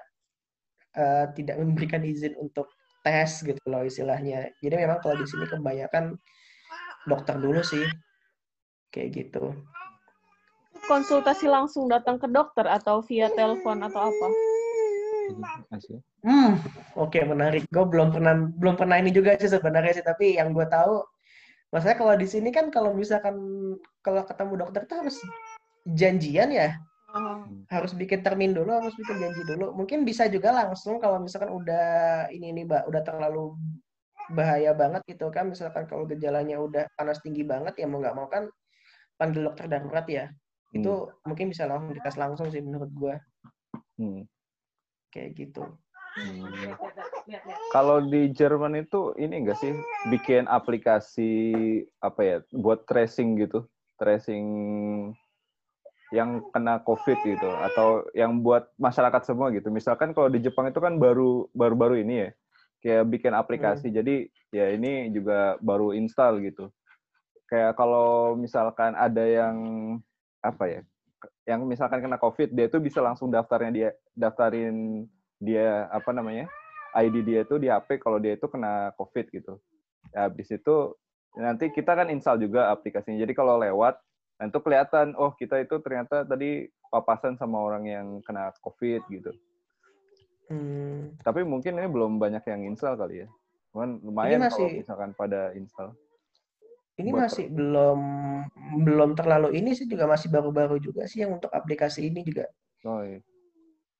uh, 0.98 1.26
tidak 1.34 1.56
memberikan 1.62 2.02
izin 2.02 2.34
untuk 2.38 2.66
tes 3.06 3.46
gitu 3.46 3.62
loh 3.70 3.86
istilahnya. 3.86 4.50
Jadi 4.58 4.74
memang 4.74 4.98
kalau 4.98 5.14
di 5.14 5.26
sini 5.30 5.46
kebanyakan 5.46 6.18
dokter 7.06 7.38
dulu 7.38 7.62
sih 7.62 7.86
kayak 8.90 9.08
gitu 9.14 9.54
konsultasi 10.86 11.46
langsung 11.50 11.90
datang 11.90 12.16
ke 12.16 12.26
dokter 12.30 12.66
atau 12.66 13.02
via 13.04 13.30
telepon 13.34 13.82
atau 13.82 14.10
apa 14.10 14.26
Hmm, 16.22 16.58
oke 16.94 17.10
okay, 17.10 17.22
menarik. 17.26 17.66
Gue 17.70 17.86
belum 17.86 18.14
pernah 18.14 18.34
belum 18.34 18.74
pernah 18.78 18.98
ini 18.98 19.10
juga 19.10 19.34
sih 19.38 19.50
sebenarnya 19.50 19.98
sih, 19.98 20.06
tapi 20.06 20.38
yang 20.38 20.54
gue 20.54 20.66
tahu, 20.66 21.02
maksudnya 21.74 21.98
kalau 21.98 22.14
di 22.14 22.26
sini 22.26 22.50
kan 22.54 22.70
kalau 22.70 22.94
misalkan 22.94 23.34
kalau 24.02 24.22
ketemu 24.22 24.54
dokter 24.66 24.82
tuh 24.86 25.06
harus 25.06 25.16
janjian 25.86 26.50
ya, 26.50 26.78
hmm. 27.14 27.66
harus 27.70 27.94
bikin 27.94 28.22
termin 28.22 28.54
dulu, 28.54 28.70
harus 28.70 28.94
bikin 28.94 29.18
janji 29.22 29.42
dulu. 29.46 29.74
Mungkin 29.74 30.06
bisa 30.06 30.26
juga 30.30 30.54
langsung 30.54 30.98
kalau 31.02 31.22
misalkan 31.22 31.50
udah 31.50 32.26
ini 32.30 32.54
ini 32.54 32.62
mbak, 32.66 32.86
udah 32.86 33.02
terlalu 33.02 33.54
bahaya 34.34 34.74
banget 34.74 35.02
gitu 35.06 35.30
kan, 35.30 35.46
misalkan 35.50 35.86
kalau 35.86 36.06
gejalanya 36.06 36.58
udah 36.58 36.90
panas 36.98 37.22
tinggi 37.22 37.46
banget 37.46 37.78
ya 37.78 37.86
mau 37.86 38.02
nggak 38.02 38.16
mau 38.18 38.26
kan 38.26 38.50
panggil 39.14 39.46
dokter 39.46 39.70
darurat 39.70 40.06
ya. 40.06 40.26
Itu 40.82 40.94
hmm. 41.08 41.28
mungkin 41.28 41.46
bisa 41.52 41.64
langsung 41.64 41.92
dites 41.94 42.16
langsung 42.18 42.46
sih 42.52 42.60
menurut 42.60 42.90
gue. 42.92 43.14
Hmm 43.96 44.28
kayak 45.16 45.32
gitu. 45.32 45.64
Hmm. 46.16 46.76
Kalau 47.72 48.04
di 48.04 48.32
Jerman 48.36 48.84
itu 48.84 49.16
ini 49.16 49.44
enggak 49.44 49.60
sih 49.60 49.72
bikin 50.12 50.44
aplikasi 50.44 51.32
apa 52.00 52.20
ya 52.20 52.36
buat 52.52 52.84
tracing 52.84 53.40
gitu, 53.40 53.64
tracing 53.96 54.44
yang 56.14 56.38
kena 56.54 56.80
COVID 56.86 57.18
gitu 57.26 57.50
atau 57.66 58.06
yang 58.14 58.40
buat 58.40 58.70
masyarakat 58.78 59.22
semua 59.26 59.52
gitu. 59.52 59.72
Misalkan 59.72 60.12
kalau 60.12 60.28
di 60.28 60.40
Jepang 60.40 60.68
itu 60.68 60.78
kan 60.78 60.96
baru 60.96 61.50
baru-baru 61.52 62.00
ini 62.00 62.14
ya, 62.24 62.30
kayak 62.80 63.04
bikin 63.12 63.32
aplikasi. 63.36 63.92
Hmm. 63.92 63.96
Jadi 64.00 64.16
ya 64.52 64.72
ini 64.72 65.12
juga 65.12 65.60
baru 65.60 65.92
install 65.92 66.40
gitu. 66.48 66.72
Kayak 67.50 67.76
kalau 67.76 68.40
misalkan 68.40 68.96
ada 68.96 69.22
yang 69.22 69.56
apa 70.46 70.64
ya, 70.70 70.80
yang 71.46 71.66
misalkan 71.66 72.02
kena 72.02 72.18
COVID, 72.18 72.54
dia 72.54 72.66
itu 72.70 72.78
bisa 72.78 73.02
langsung 73.02 73.30
daftarnya 73.30 73.70
dia 73.72 73.88
daftarin 74.14 75.06
dia 75.36 75.86
apa 75.92 76.10
namanya 76.16 76.48
ID 76.96 77.22
dia 77.26 77.40
itu 77.44 77.60
di 77.60 77.68
HP 77.68 78.00
kalau 78.00 78.16
dia 78.16 78.34
itu 78.34 78.46
kena 78.48 78.94
COVID 78.96 79.26
gitu. 79.30 79.60
Ya, 80.14 80.30
habis 80.30 80.48
itu 80.48 80.96
nanti 81.36 81.68
kita 81.68 81.92
kan 81.92 82.08
install 82.08 82.40
juga 82.40 82.72
aplikasinya. 82.72 83.20
Jadi 83.20 83.32
kalau 83.36 83.60
lewat, 83.60 84.00
nanti 84.40 84.56
kelihatan, 84.56 85.12
oh 85.20 85.36
kita 85.36 85.60
itu 85.60 85.76
ternyata 85.84 86.24
tadi 86.24 86.70
papasan 86.88 87.36
sama 87.36 87.60
orang 87.60 87.84
yang 87.84 88.06
kena 88.24 88.54
COVID 88.64 89.04
gitu. 89.12 89.32
Hmm. 90.48 91.12
Tapi 91.20 91.42
mungkin 91.42 91.76
ini 91.76 91.90
belum 91.90 92.16
banyak 92.16 92.46
yang 92.48 92.64
install 92.72 92.96
kali 92.96 93.26
ya. 93.26 93.28
Cuman 93.74 94.00
lumayan 94.00 94.46
masih, 94.46 94.56
kalau 94.56 94.80
misalkan 94.80 95.10
pada 95.12 95.52
install. 95.52 95.92
Ini 96.96 97.10
masih 97.12 97.52
belum 97.52 98.00
belum 98.88 99.10
terlalu 99.12 99.60
ini 99.60 99.76
sih 99.76 99.84
juga 99.84 100.08
masih 100.08 100.32
baru-baru 100.32 100.80
juga 100.80 101.04
sih 101.04 101.20
yang 101.20 101.36
untuk 101.36 101.52
aplikasi 101.52 102.08
ini 102.08 102.24
juga. 102.24 102.48
Oh 102.88 103.04
iya. 103.04 103.20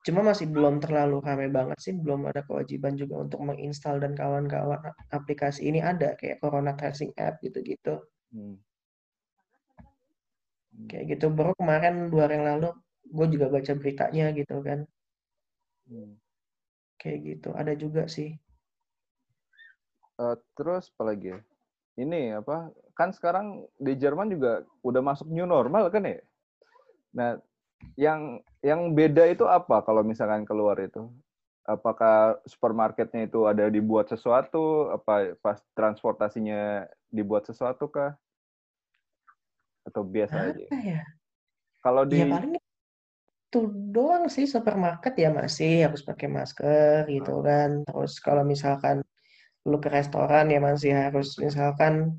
Cuma 0.06 0.22
masih 0.22 0.46
belum 0.46 0.78
terlalu 0.78 1.18
ramai 1.18 1.50
banget 1.50 1.82
sih, 1.82 1.92
belum 1.92 2.30
ada 2.30 2.46
kewajiban 2.46 2.94
juga 2.94 3.26
untuk 3.26 3.42
menginstal 3.42 3.98
dan 3.98 4.14
kawan-kawan 4.14 4.78
aplikasi 5.10 5.66
ini 5.66 5.82
ada 5.82 6.14
kayak 6.14 6.38
Corona 6.38 6.78
Tracing 6.78 7.10
App 7.18 7.42
gitu-gitu. 7.42 8.00
Hmm. 8.30 8.56
hmm. 10.72 10.86
Kayak 10.86 11.18
gitu 11.18 11.26
baru 11.34 11.52
kemarin 11.58 12.06
dua 12.06 12.30
hari 12.30 12.38
yang 12.38 12.46
lalu 12.54 12.70
gue 13.06 13.26
juga 13.34 13.46
baca 13.50 13.72
beritanya 13.74 14.30
gitu 14.30 14.56
kan. 14.62 14.86
Hmm. 15.90 16.16
Kayak 17.02 17.18
gitu 17.26 17.50
ada 17.52 17.74
juga 17.74 18.06
sih. 18.06 18.38
Uh, 20.22 20.38
terus 20.54 20.88
apalagi 20.94 21.34
ya? 21.34 21.38
Ini 21.98 22.38
apa 22.40 22.70
kan 22.96 23.12
sekarang 23.12 23.68
di 23.76 23.92
Jerman 23.92 24.32
juga 24.32 24.64
udah 24.80 25.02
masuk 25.04 25.28
new 25.28 25.44
normal 25.44 25.92
kan 25.92 26.08
ya. 26.08 26.18
Nah, 27.12 27.36
yang 27.94 28.40
yang 28.64 28.96
beda 28.96 29.28
itu 29.28 29.44
apa 29.44 29.84
kalau 29.84 30.00
misalkan 30.00 30.48
keluar 30.48 30.80
itu? 30.80 31.12
Apakah 31.66 32.40
supermarketnya 32.48 33.28
itu 33.28 33.44
ada 33.44 33.68
dibuat 33.68 34.08
sesuatu? 34.08 34.88
Apa 34.96 35.36
pas 35.44 35.60
transportasinya 35.76 36.88
dibuat 37.12 37.44
sesuatu 37.44 37.90
kah? 37.92 38.16
Atau 39.84 40.02
biasa 40.06 40.34
apa 40.34 40.50
aja? 40.56 40.64
Ya? 40.80 41.02
Kalau 41.84 42.02
di 42.08 42.22
ya, 42.22 42.26
paling 42.26 42.54
itu 43.46 43.60
doang 43.92 44.26
sih 44.26 44.48
supermarket 44.48 45.14
ya 45.14 45.30
masih 45.30 45.86
harus 45.86 46.02
pakai 46.02 46.28
masker 46.32 47.06
gitu 47.12 47.44
ah. 47.44 47.44
kan. 47.44 47.70
Terus 47.84 48.14
kalau 48.24 48.42
misalkan 48.42 49.04
lu 49.66 49.82
ke 49.82 49.90
restoran 49.90 50.46
ya 50.48 50.62
masih 50.62 50.94
harus 50.94 51.34
misalkan 51.42 52.14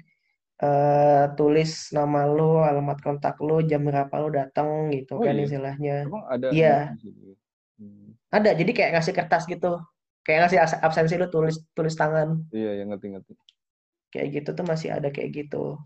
uh, 0.61 1.25
tulis 1.37 1.93
nama 1.93 2.25
lu, 2.25 2.61
alamat 2.61 2.97
kontak 3.01 3.37
lu, 3.41 3.61
jam 3.65 3.85
berapa 3.85 4.11
lu 4.17 4.29
datang 4.33 4.89
gitu 4.93 5.21
oh, 5.21 5.23
kan 5.23 5.35
iya? 5.37 5.43
istilahnya. 5.45 5.95
Emang 6.09 6.25
ada? 6.25 6.47
Iya. 6.49 6.77
Hmm. 7.77 8.17
Ada, 8.33 8.57
jadi 8.57 8.71
kayak 8.73 8.91
ngasih 8.97 9.13
kertas 9.13 9.43
gitu. 9.45 9.81
Kayak 10.25 10.47
ngasih 10.47 10.59
absensi 10.83 11.15
lu 11.15 11.27
tulis 11.31 11.55
tulis 11.71 11.95
tangan. 11.95 12.43
Iya, 12.51 12.83
yang 12.83 12.91
ngerti-ngerti. 12.91 13.33
Kayak 14.11 14.27
gitu 14.41 14.49
tuh 14.57 14.65
masih 14.67 14.89
ada 14.91 15.07
kayak 15.13 15.29
gitu. 15.31 15.79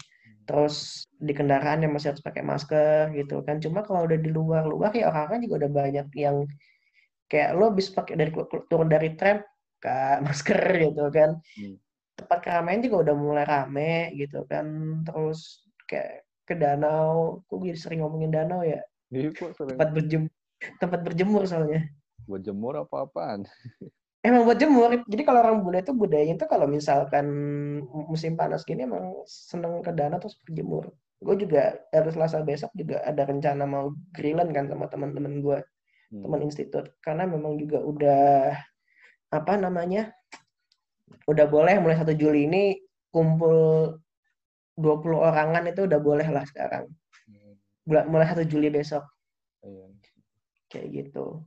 Terus 0.50 1.06
di 1.22 1.38
kendaraan 1.38 1.86
yang 1.86 1.94
masih 1.94 2.16
harus 2.16 2.24
pakai 2.26 2.42
masker 2.42 3.14
gitu 3.14 3.46
kan. 3.46 3.62
Cuma 3.62 3.86
kalau 3.86 4.10
udah 4.10 4.18
di 4.18 4.30
luar-luar 4.34 4.90
ya 4.98 5.14
orang-orang 5.14 5.46
juga 5.46 5.56
udah 5.68 5.72
banyak 5.72 6.08
yang 6.18 6.50
kayak 7.30 7.54
lo 7.56 7.70
bisa 7.72 7.94
pakai 7.94 8.18
dari 8.18 8.32
turun 8.68 8.90
dari 8.90 9.14
tram 9.14 9.46
ke 9.78 9.96
masker 10.26 10.60
gitu 10.90 11.06
kan. 11.14 11.38
Hmm 11.60 11.78
tempat 12.22 12.40
keramaian 12.46 12.86
juga 12.86 13.10
udah 13.10 13.16
mulai 13.18 13.46
rame 13.46 14.14
gitu 14.16 14.46
kan. 14.46 14.66
Terus 15.04 15.66
kayak 15.90 16.24
ke 16.46 16.54
danau 16.54 17.42
kok 17.50 17.58
jadi 17.62 17.80
sering 17.80 18.00
ngomongin 18.06 18.32
danau 18.32 18.62
ya? 18.62 18.82
Iya, 19.12 19.34
tempat 19.58 19.90
berjemur 19.92 20.32
tempat 20.78 21.00
berjemur 21.02 21.44
soalnya. 21.50 21.90
Buat 22.30 22.46
jemur 22.46 22.78
apa 22.78 23.10
apaan? 23.10 23.50
Emang 24.28 24.46
buat 24.46 24.62
jemur. 24.62 25.02
Jadi 25.10 25.22
kalau 25.26 25.42
orang 25.42 25.66
bule 25.66 25.82
itu 25.82 25.98
budayanya 25.98 26.38
itu 26.38 26.46
kalau 26.46 26.70
misalkan 26.70 27.26
musim 27.90 28.38
panas 28.38 28.62
gini 28.62 28.86
emang 28.86 29.26
seneng 29.26 29.82
ke 29.82 29.90
danau 29.90 30.22
terus 30.22 30.38
berjemur. 30.46 30.94
Gue 31.18 31.36
juga 31.42 31.82
harus 31.90 32.14
selasa 32.14 32.46
besok 32.46 32.70
juga 32.78 33.02
ada 33.02 33.26
rencana 33.26 33.66
mau 33.66 33.90
grillan 34.14 34.54
kan 34.54 34.70
sama 34.70 34.86
teman-teman 34.94 35.42
gue. 35.42 35.60
Hmm. 36.12 36.28
teman 36.28 36.42
institut. 36.46 36.86
Karena 37.02 37.24
memang 37.26 37.58
juga 37.58 37.80
udah 37.82 38.54
apa 39.32 39.54
namanya 39.56 40.12
udah 41.28 41.46
boleh 41.48 41.76
mulai 41.80 41.98
satu 41.98 42.14
Juli 42.14 42.48
ini 42.48 42.78
kumpul 43.12 43.92
20 44.80 45.14
orangan 45.14 45.64
itu 45.68 45.86
udah 45.86 46.00
boleh 46.00 46.28
lah 46.32 46.44
sekarang. 46.48 46.88
Hmm. 47.28 47.54
Mulai 47.86 48.28
satu 48.32 48.44
Juli 48.48 48.72
besok. 48.72 49.04
Iya. 49.62 49.88
Kayak 50.72 50.88
gitu. 50.96 51.44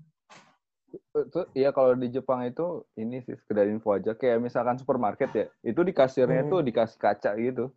Itu 1.14 1.40
ya 1.56 1.74
kalau 1.74 1.98
di 1.98 2.12
Jepang 2.12 2.46
itu 2.46 2.86
ini 2.94 3.24
sih 3.24 3.34
sekedar 3.34 3.66
info 3.66 3.96
aja 3.96 4.14
kayak 4.14 4.38
misalkan 4.38 4.78
supermarket 4.78 5.30
ya, 5.34 5.46
itu 5.66 5.80
di 5.82 5.90
kasirnya 5.90 6.46
hmm. 6.46 6.50
tuh 6.52 6.60
dikasih 6.62 6.98
kaca 7.00 7.30
gitu. 7.40 7.72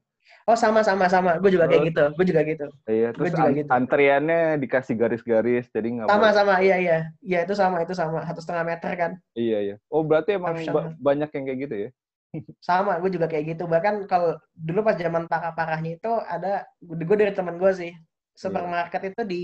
Oh 0.48 0.56
sama 0.56 0.80
sama 0.80 1.12
sama, 1.12 1.36
gue 1.44 1.52
juga 1.52 1.68
kayak 1.68 1.92
gitu, 1.92 2.04
gue 2.16 2.26
juga 2.32 2.42
gitu. 2.48 2.68
Iya, 2.88 3.12
terus 3.12 3.36
juga 3.36 3.52
an 3.52 3.56
gitu. 3.60 3.68
antriannya 3.68 4.40
dikasih 4.64 4.96
garis-garis, 4.96 5.68
jadi 5.76 5.88
nggak. 5.92 6.08
Sama 6.08 6.30
sama, 6.32 6.54
iya 6.64 6.80
iya, 6.80 6.98
iya 7.20 7.44
itu 7.44 7.52
sama 7.52 7.84
itu 7.84 7.92
sama 7.92 8.24
satu 8.24 8.40
setengah 8.40 8.64
meter 8.64 8.92
kan. 8.96 9.12
Iya 9.36 9.58
iya. 9.60 9.76
Oh 9.92 10.08
berarti 10.08 10.40
emang 10.40 10.56
ba 10.72 10.96
banyak 10.96 11.30
yang 11.36 11.44
kayak 11.52 11.60
gitu 11.68 11.76
ya? 11.76 11.90
sama 12.68 13.00
gue 13.00 13.12
juga 13.14 13.28
kayak 13.30 13.58
gitu 13.58 13.64
bahkan 13.70 14.04
kalau 14.06 14.36
dulu 14.54 14.84
pas 14.84 14.98
zaman 15.00 15.26
parah 15.30 15.54
parahnya 15.56 15.98
itu 16.00 16.12
ada 16.28 16.68
gue 16.84 17.18
dari 17.18 17.34
teman 17.34 17.56
gue 17.60 17.72
sih 17.74 17.92
supermarket 18.38 19.02
yeah. 19.02 19.12
itu 19.12 19.22
di 19.26 19.44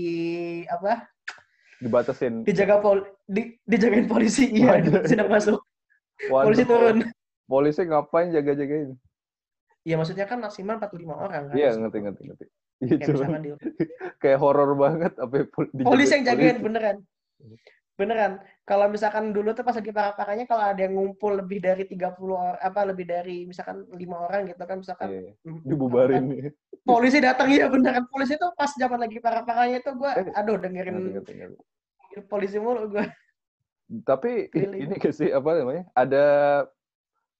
apa 0.68 1.08
dibatasin 1.82 2.46
dijaga 2.46 2.78
pol 2.80 3.02
di 3.26 3.58
dijagain 3.66 4.06
polisi 4.06 4.48
iya 4.54 4.78
sedang 5.04 5.28
masuk 5.34 5.58
Waduh. 6.30 6.46
polisi 6.48 6.64
turun 6.64 6.98
polisi 7.44 7.80
ngapain 7.84 8.30
jaga-jagain 8.30 8.94
Iya 9.84 9.94
maksudnya 10.00 10.24
kan 10.24 10.40
maksimal 10.40 10.80
45 10.80 11.12
orang 11.14 11.42
kan. 11.52 11.56
Iya 11.56 11.76
ngerti 11.76 11.98
ngerti 12.00 12.22
ngerti. 12.24 12.44
Iya 12.82 12.96
kayak, 12.98 13.58
kayak 14.22 14.38
horor 14.40 14.72
banget 14.74 15.12
apa 15.16 15.44
polisi 15.84 16.12
yang 16.16 16.24
jagain 16.26 16.58
beneran. 16.58 16.96
beneran 17.94 18.42
kalau 18.66 18.90
misalkan 18.90 19.30
dulu 19.30 19.54
tuh 19.54 19.62
pas 19.62 19.78
lagi 19.78 19.94
parah-parahnya 19.94 20.50
kalau 20.50 20.66
ada 20.66 20.82
yang 20.82 20.98
ngumpul 20.98 21.30
lebih 21.38 21.62
dari 21.62 21.86
30 21.86 22.34
orang 22.34 22.58
apa 22.58 22.80
lebih 22.90 23.06
dari 23.06 23.46
misalkan 23.46 23.86
lima 23.94 24.18
orang 24.18 24.50
gitu 24.50 24.58
kan 24.66 24.82
misalkan 24.82 25.08
Iya, 25.14 25.30
mm, 25.46 25.62
dibubarin 25.62 26.26
nih. 26.26 26.50
polisi 26.82 27.22
datang 27.22 27.54
iya 27.54 27.70
beneran 27.70 28.10
polisi 28.10 28.34
tuh 28.34 28.50
pas 28.58 28.74
zaman 28.74 28.98
lagi 28.98 29.22
parah-parahnya 29.22 29.78
itu 29.78 29.94
gue 29.94 30.10
Eh, 30.10 30.26
aduh 30.34 30.58
dengerin 30.58 30.90
Ngerti, 30.90 31.12
ngerti, 31.14 31.32
ngerti. 31.38 31.62
polisi 32.26 32.58
mulu 32.58 32.90
gue 32.90 33.04
Tapi 34.02 34.50
Keliling. 34.50 34.90
ini 34.90 34.94
gak 34.98 35.14
sih 35.14 35.30
apa 35.30 35.50
namanya? 35.54 35.84
Ada 35.94 36.24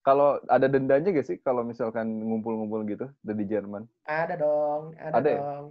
kalau 0.05 0.37
ada 0.47 0.69
dendanya 0.69 1.09
gak 1.11 1.27
sih 1.27 1.37
kalau 1.41 1.65
misalkan 1.65 2.07
ngumpul-ngumpul 2.23 2.85
gitu 2.85 3.09
dari 3.25 3.45
Jerman? 3.49 3.89
ada 4.05 4.35
dong 4.37 4.93
ada, 5.01 5.17
Ada 5.19 5.29
ya? 5.29 5.41
dong 5.41 5.65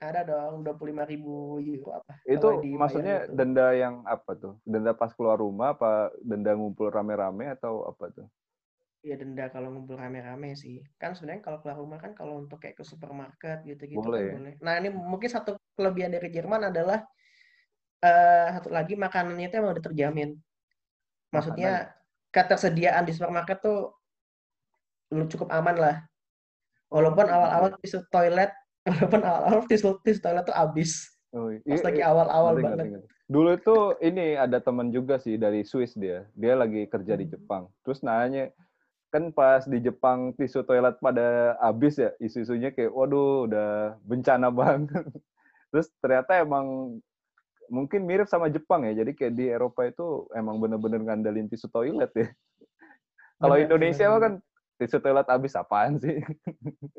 ada 0.00 0.20
dong 0.24 0.54
25 0.64 1.12
ribu 1.12 1.60
euro 1.60 1.92
apa 1.92 2.16
Itu 2.24 2.64
di 2.64 2.72
maksudnya 2.72 3.28
itu. 3.28 3.36
denda 3.36 3.68
yang 3.76 4.00
apa 4.08 4.32
tuh? 4.32 4.56
Denda 4.64 4.96
pas 4.96 5.12
keluar 5.12 5.36
rumah 5.36 5.76
apa 5.76 6.08
denda 6.24 6.56
ngumpul 6.56 6.88
rame-rame 6.88 7.52
atau 7.52 7.84
apa 7.84 8.08
tuh? 8.08 8.26
Iya 9.04 9.20
denda 9.20 9.52
kalau 9.52 9.68
ngumpul 9.76 10.00
rame-rame 10.00 10.56
sih. 10.56 10.80
Kan 10.96 11.12
sebenarnya 11.12 11.44
kalau 11.44 11.60
keluar 11.60 11.76
rumah 11.76 12.00
kan 12.00 12.16
kalau 12.16 12.40
untuk 12.40 12.64
kayak 12.64 12.80
ke 12.80 12.84
supermarket 12.84 13.60
gitu-gitu 13.68 14.00
Boleh. 14.00 14.32
kan 14.32 14.40
boleh. 14.40 14.54
Nah 14.64 14.74
ini 14.80 14.88
mungkin 14.88 15.28
satu 15.28 15.60
kelebihan 15.76 16.12
dari 16.16 16.28
Jerman 16.32 16.72
adalah 16.72 17.04
eh 18.00 18.48
satu 18.56 18.72
lagi 18.72 18.96
makanannya 18.96 19.52
itu 19.52 19.56
emang 19.60 19.76
udah 19.76 19.84
terjamin. 19.84 20.30
Maksudnya 21.28 21.92
ketersediaan 22.30 23.04
di 23.04 23.12
supermarket 23.12 23.58
tuh 23.60 23.94
lu 25.10 25.26
cukup 25.26 25.50
aman 25.50 25.76
lah. 25.76 25.96
Walaupun 26.90 27.26
Oh, 27.26 27.34
awal-awal 27.34 27.70
tisu 27.78 28.02
toilet, 28.10 28.50
walaupun 28.88 29.22
awal-awal 29.22 29.62
tisu, 29.66 29.98
tisu 30.02 30.18
toilet 30.22 30.46
tuh 30.46 30.54
habis. 30.54 31.06
Oh, 31.30 31.46
Pas 31.62 31.78
iya, 31.78 31.86
lagi 31.86 32.02
iya. 32.02 32.10
awal-awal 32.10 32.52
banget. 32.58 32.66
ngerti, 32.74 32.88
ngerti. 32.98 33.08
Dulu 33.30 33.48
itu 33.54 33.76
ini 34.02 34.34
ada 34.34 34.58
teman 34.58 34.90
juga 34.90 35.14
sih 35.22 35.38
dari 35.38 35.62
Swiss 35.62 35.94
dia. 35.94 36.26
Dia 36.34 36.58
lagi 36.58 36.90
kerja 36.90 37.14
di 37.14 37.30
Hmm. 37.30 37.34
Jepang. 37.38 37.62
Terus 37.86 38.02
nanya, 38.02 38.50
kan 39.10 39.30
pas 39.30 39.62
di 39.62 39.78
Jepang 39.78 40.34
tisu 40.34 40.66
toilet 40.66 40.98
pada 40.98 41.54
habis 41.62 41.94
ya, 41.98 42.10
isu-isunya 42.18 42.74
kayak 42.74 42.90
waduh 42.90 43.46
udah 43.46 43.94
bencana 44.02 44.50
banget. 44.58 45.06
Terus 45.70 45.86
ternyata 46.02 46.42
emang 46.42 46.98
mungkin 47.70 48.02
mirip 48.04 48.26
sama 48.26 48.50
Jepang 48.50 48.82
ya. 48.84 48.92
Jadi 48.92 49.14
kayak 49.14 49.32
di 49.32 49.46
Eropa 49.48 49.86
itu 49.86 50.26
emang 50.34 50.58
bener-bener 50.58 51.00
ngandelin 51.00 51.46
tisu 51.46 51.70
toilet 51.70 52.10
ya. 52.12 52.28
Kalau 53.40 53.56
Indonesia 53.56 54.04
bener, 54.04 54.12
mah 54.12 54.20
kan 54.20 54.32
tisu 54.76 54.98
toilet 54.98 55.28
habis 55.30 55.54
apaan 55.54 55.96
sih? 55.96 56.18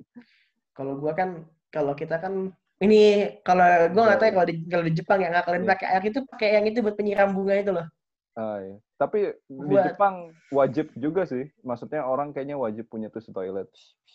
Kalau 0.77 0.95
gua 0.97 1.11
kan, 1.11 1.43
kalau 1.67 1.91
kita 1.93 2.15
kan 2.17 2.49
ini 2.79 3.27
kalau 3.43 3.91
gua 3.91 4.03
nggak 4.09 4.17
tahu 4.17 4.27
ya 4.27 4.33
kalau 4.33 4.47
di 4.47 4.55
kalau 4.65 4.83
di 4.87 4.93
Jepang 4.95 5.19
yang 5.21 5.35
ngakalin 5.35 5.61
Iya. 5.61 5.71
pakai 5.75 5.87
air 5.91 6.03
itu 6.07 6.19
pakai 6.25 6.49
yang 6.57 6.65
itu 6.65 6.79
buat 6.79 6.95
penyiram 6.95 7.29
bunga 7.35 7.53
itu 7.59 7.71
loh. 7.75 7.85
Ah, 8.33 8.63
iya. 8.63 8.79
Tapi 8.95 9.35
di 9.45 9.75
Buat- 9.75 9.91
Jepang 9.91 10.15
wajib 10.49 10.87
juga 10.95 11.27
sih. 11.27 11.51
Maksudnya 11.61 12.07
orang 12.07 12.31
kayaknya 12.31 12.55
wajib 12.55 12.87
punya 12.87 13.11
tisu 13.11 13.35
toilet. 13.35 13.67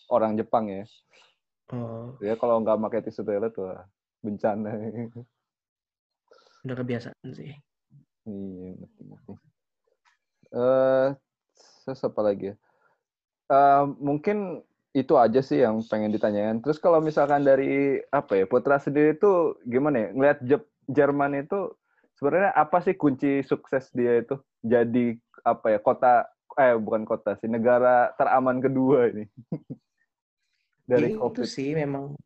Orang 0.08 0.34
Jepang 0.34 0.72
ya. 0.72 0.82
Oh, 1.70 2.16
Ya 2.18 2.34
kalau 2.34 2.64
nggak 2.64 2.80
pakai 2.80 3.00
tisu 3.04 3.20
toilet 3.22 3.52
wah 3.60 3.84
bencana. 4.24 4.72
udah 6.66 6.76
kebiasaan 6.76 7.28
sih. 7.32 7.54
iya, 8.26 8.68
ngerti 8.74 9.02
ngerti. 9.06 9.32
Eh, 10.50 11.08
terus 11.86 12.00
apa 12.02 12.20
lagi 12.26 12.44
ya? 12.50 12.54
Eh, 13.46 13.84
mungkin 14.02 14.66
itu 14.96 15.14
aja 15.14 15.40
sih 15.44 15.62
yang 15.62 15.84
pengen 15.86 16.10
ditanyain. 16.10 16.58
Terus 16.64 16.82
kalau 16.82 16.98
misalkan 16.98 17.44
dari 17.46 18.00
apa 18.10 18.34
ya 18.34 18.44
Putra 18.48 18.80
sendiri 18.82 19.14
itu 19.14 19.54
gimana 19.68 20.08
ya? 20.08 20.08
Ngelihat 20.10 20.38
Jerman 20.90 21.38
itu 21.46 21.74
sebenarnya 22.16 22.52
apa 22.56 22.80
sih 22.80 22.96
kunci 22.96 23.44
sukses 23.44 23.92
dia 23.92 24.24
itu 24.24 24.40
jadi 24.64 25.20
apa 25.44 25.76
ya 25.76 25.78
kota 25.78 26.26
eh 26.56 26.72
bukan 26.80 27.04
kota 27.04 27.36
sih 27.36 27.46
negara 27.50 28.16
teraman 28.16 28.58
kedua 28.64 29.12
ini 29.12 29.28
dari 30.90 31.12
Ya 31.12 31.20
itu 31.20 31.42
COVID. 31.44 31.44
sih 31.44 31.76
memang 31.76 32.16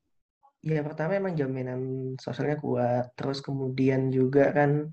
ya 0.61 0.81
pertama 0.85 1.17
emang 1.17 1.35
jaminan 1.41 1.81
sosialnya 2.21 2.61
kuat, 2.61 3.17
terus 3.17 3.41
kemudian 3.41 4.13
juga 4.13 4.53
kan 4.53 4.93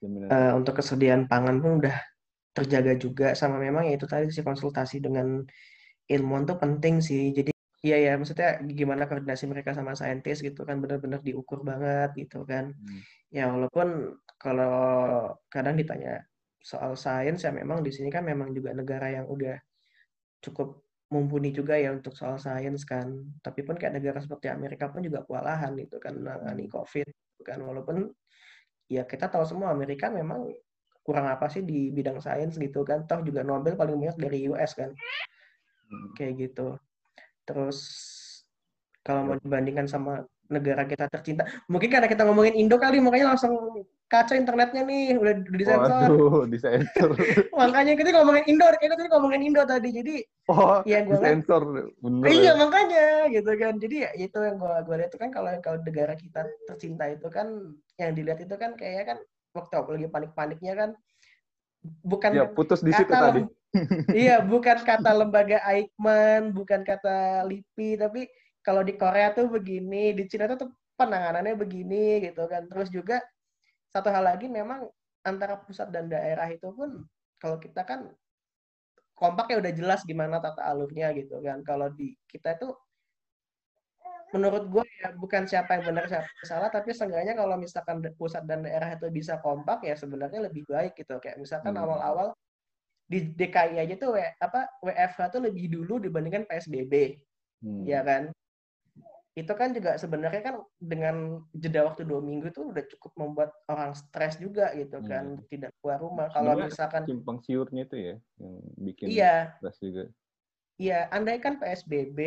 Jaminan. 0.00 0.28
eh, 0.32 0.52
untuk 0.56 0.80
kesediaan 0.80 1.28
pangan 1.28 1.60
pun 1.60 1.72
udah 1.84 1.96
terjaga 2.54 2.94
juga 2.96 3.26
sama 3.34 3.58
memang 3.58 3.90
ya 3.90 3.98
itu 3.98 4.06
tadi 4.06 4.30
sih 4.30 4.46
konsultasi 4.46 5.02
dengan 5.02 5.42
ilmuwan 6.08 6.44
tuh 6.48 6.56
penting 6.60 7.02
sih. 7.02 7.32
Jadi 7.34 7.50
iya 7.84 7.96
ya 8.00 8.12
maksudnya 8.16 8.62
gimana 8.64 9.04
koordinasi 9.08 9.44
mereka 9.50 9.76
sama 9.76 9.92
saintis 9.98 10.40
gitu 10.40 10.64
kan 10.68 10.80
benar-benar 10.80 11.20
diukur 11.20 11.60
banget 11.66 12.14
gitu 12.16 12.46
kan. 12.48 12.72
Hmm. 12.72 13.00
Ya 13.34 13.50
walaupun 13.52 14.16
kalau 14.40 14.76
kadang 15.50 15.74
ditanya 15.76 16.24
soal 16.64 16.96
sains 16.96 17.44
ya 17.44 17.52
memang 17.52 17.84
di 17.84 17.92
sini 17.92 18.08
kan 18.08 18.24
memang 18.24 18.56
juga 18.56 18.72
negara 18.72 19.12
yang 19.12 19.28
udah 19.28 19.60
cukup 20.40 20.83
mumpuni 21.14 21.54
juga 21.54 21.78
ya 21.78 21.94
untuk 21.94 22.18
soal 22.18 22.42
sains 22.42 22.82
kan. 22.82 23.06
Tapi 23.38 23.62
pun 23.62 23.78
kayak 23.78 24.02
negara 24.02 24.18
seperti 24.18 24.50
Amerika 24.50 24.90
pun 24.90 25.06
juga 25.06 25.22
kewalahan 25.22 25.78
gitu 25.78 26.02
kan 26.02 26.18
menangani 26.18 26.66
COVID 26.66 27.06
gitu 27.06 27.42
kan. 27.46 27.62
Walaupun 27.62 28.10
ya 28.90 29.06
kita 29.06 29.30
tahu 29.30 29.46
semua 29.46 29.70
Amerika 29.70 30.10
memang 30.10 30.50
kurang 31.06 31.30
apa 31.30 31.46
sih 31.46 31.62
di 31.62 31.94
bidang 31.94 32.18
sains 32.18 32.58
gitu 32.58 32.82
kan. 32.82 33.06
Toh 33.06 33.22
juga 33.22 33.46
Nobel 33.46 33.78
paling 33.78 33.94
banyak 33.94 34.18
dari 34.18 34.50
US 34.50 34.74
kan. 34.74 34.90
Hmm. 35.86 36.10
Kayak 36.18 36.50
gitu. 36.50 36.74
Terus 37.46 37.78
kalau 39.06 39.30
mau 39.30 39.36
dibandingkan 39.38 39.86
sama 39.86 40.26
negara 40.50 40.82
kita 40.84 41.06
tercinta, 41.08 41.46
mungkin 41.70 41.88
karena 41.88 42.10
kita 42.10 42.26
ngomongin 42.26 42.58
Indo 42.58 42.76
kali 42.76 43.00
makanya 43.00 43.36
langsung 43.36 43.84
kacau 44.08 44.36
internetnya 44.36 44.82
nih, 44.84 45.16
udah 45.16 45.34
disensor. 45.48 46.08
Waduh, 46.12 46.46
disensor. 46.46 47.10
Makanya 47.60 47.96
kita 47.98 48.14
ngomongin 48.14 48.44
Indo, 48.46 48.66
kita 48.78 48.94
tadi 48.94 49.08
ngomongin 49.10 49.42
Indo 49.42 49.62
tadi. 49.64 49.88
Jadi 49.90 50.16
Oh, 50.44 50.84
ya 50.84 51.00
liat, 51.00 51.08
disensor 51.08 51.88
bener. 52.04 52.28
iya 52.28 52.52
ya. 52.52 52.60
makanya 52.60 53.06
gitu 53.32 53.48
kan. 53.56 53.80
Jadi 53.80 53.96
ya 54.04 54.10
itu 54.12 54.38
yang 54.38 54.60
gue 54.60 54.74
gue 54.84 54.94
lihat 55.00 55.08
itu 55.08 55.18
kan 55.18 55.30
kalau 55.32 55.50
kalau 55.64 55.78
negara 55.80 56.12
kita 56.20 56.44
tercinta 56.68 57.08
itu 57.08 57.26
kan 57.32 57.48
yang 57.96 58.12
dilihat 58.12 58.44
itu 58.44 58.52
kan 58.60 58.76
kayaknya 58.76 59.16
kan 59.16 59.18
waktu 59.56 59.72
lagi 59.96 60.08
panik-paniknya 60.12 60.72
kan 60.76 60.90
bukan 62.04 62.30
Ya, 62.36 62.44
putus 62.44 62.84
di 62.84 62.92
situ 62.92 63.08
tadi. 63.08 63.48
iya 64.28 64.38
bukan 64.44 64.84
kata 64.84 65.10
lembaga 65.16 65.58
Aikman, 65.66 66.52
bukan 66.54 66.86
kata 66.86 67.42
LIPI, 67.48 67.90
tapi 67.98 68.20
kalau 68.62 68.84
di 68.86 68.94
Korea 68.94 69.34
tuh 69.34 69.50
begini, 69.50 70.14
di 70.14 70.24
Cina 70.30 70.46
tuh 70.54 70.70
penanganannya 70.94 71.58
begini 71.58 72.22
gitu 72.22 72.46
kan. 72.46 72.68
Terus 72.70 72.88
juga 72.92 73.18
satu 73.94 74.10
hal 74.10 74.26
lagi 74.26 74.50
memang 74.50 74.90
antara 75.22 75.54
pusat 75.54 75.94
dan 75.94 76.10
daerah 76.10 76.50
itu 76.50 76.66
pun 76.74 77.06
kalau 77.38 77.62
kita 77.62 77.86
kan 77.86 78.10
kompaknya 79.14 79.62
udah 79.62 79.72
jelas 79.72 80.00
gimana 80.02 80.42
tata 80.42 80.66
alurnya 80.66 81.14
gitu 81.14 81.38
kan. 81.38 81.62
Kalau 81.62 81.86
di 81.94 82.18
kita 82.26 82.58
itu 82.58 82.74
menurut 84.34 84.66
gue 84.66 84.82
ya 84.98 85.14
bukan 85.14 85.46
siapa 85.46 85.78
yang 85.78 85.94
benar 85.94 86.10
siapa 86.10 86.26
yang 86.26 86.48
salah 86.50 86.66
tapi 86.66 86.90
seenggaknya 86.90 87.38
kalau 87.38 87.54
misalkan 87.54 88.02
pusat 88.18 88.42
dan 88.50 88.66
daerah 88.66 88.98
itu 88.98 89.06
bisa 89.14 89.38
kompak 89.38 89.86
ya 89.86 89.94
sebenarnya 89.94 90.50
lebih 90.50 90.66
baik 90.66 90.98
gitu 90.98 91.22
kayak 91.22 91.38
misalkan 91.38 91.78
Hmm. 91.78 91.86
awal-awal 91.86 92.34
di 93.06 93.30
DKI 93.30 93.78
aja 93.78 93.94
tuh 93.94 94.18
W- 94.18 94.34
apa 94.42 94.66
WFH 94.82 95.38
tuh 95.38 95.40
lebih 95.46 95.70
dulu 95.70 96.02
dibandingkan 96.02 96.50
PSBB 96.50 97.14
Hmm. 97.62 97.86
ya 97.86 98.02
kan 98.02 98.34
itu 99.34 99.50
kan 99.50 99.74
juga 99.74 99.98
sebenarnya 99.98 100.42
kan 100.46 100.54
dengan 100.78 101.42
jeda 101.58 101.82
waktu 101.90 102.06
dua 102.06 102.22
minggu 102.22 102.54
tuh 102.54 102.70
udah 102.70 102.86
cukup 102.86 103.12
membuat 103.18 103.50
orang 103.66 103.90
stres 103.98 104.38
juga 104.38 104.70
gitu 104.78 105.02
Iya. 105.02 105.10
kan 105.10 105.24
tidak 105.50 105.74
keluar 105.82 105.98
rumah 105.98 106.30
kalau 106.30 106.54
misalkan 106.54 107.02
simpang 107.02 107.42
siurnya 107.42 107.82
itu 107.82 107.96
ya 107.98 108.16
yang 108.38 108.54
bikin 108.78 109.06
iya 109.10 109.34
stres 109.58 109.78
juga. 109.82 110.04
Iya, 110.74 111.06
andai 111.14 111.38
kan 111.38 111.62
PSBB 111.62 112.18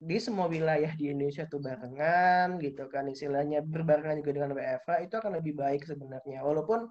di 0.00 0.16
semua 0.18 0.50
wilayah 0.50 0.90
di 0.96 1.12
Indonesia 1.12 1.46
tuh 1.46 1.62
barengan 1.62 2.58
gitu 2.58 2.90
kan 2.90 3.06
istilahnya 3.06 3.62
berbarengan 3.62 4.18
juga 4.18 4.32
dengan 4.42 4.50
WFH 4.58 5.06
itu 5.06 5.14
akan 5.18 5.38
lebih 5.38 5.54
baik 5.54 5.86
sebenarnya. 5.86 6.42
Walaupun 6.42 6.90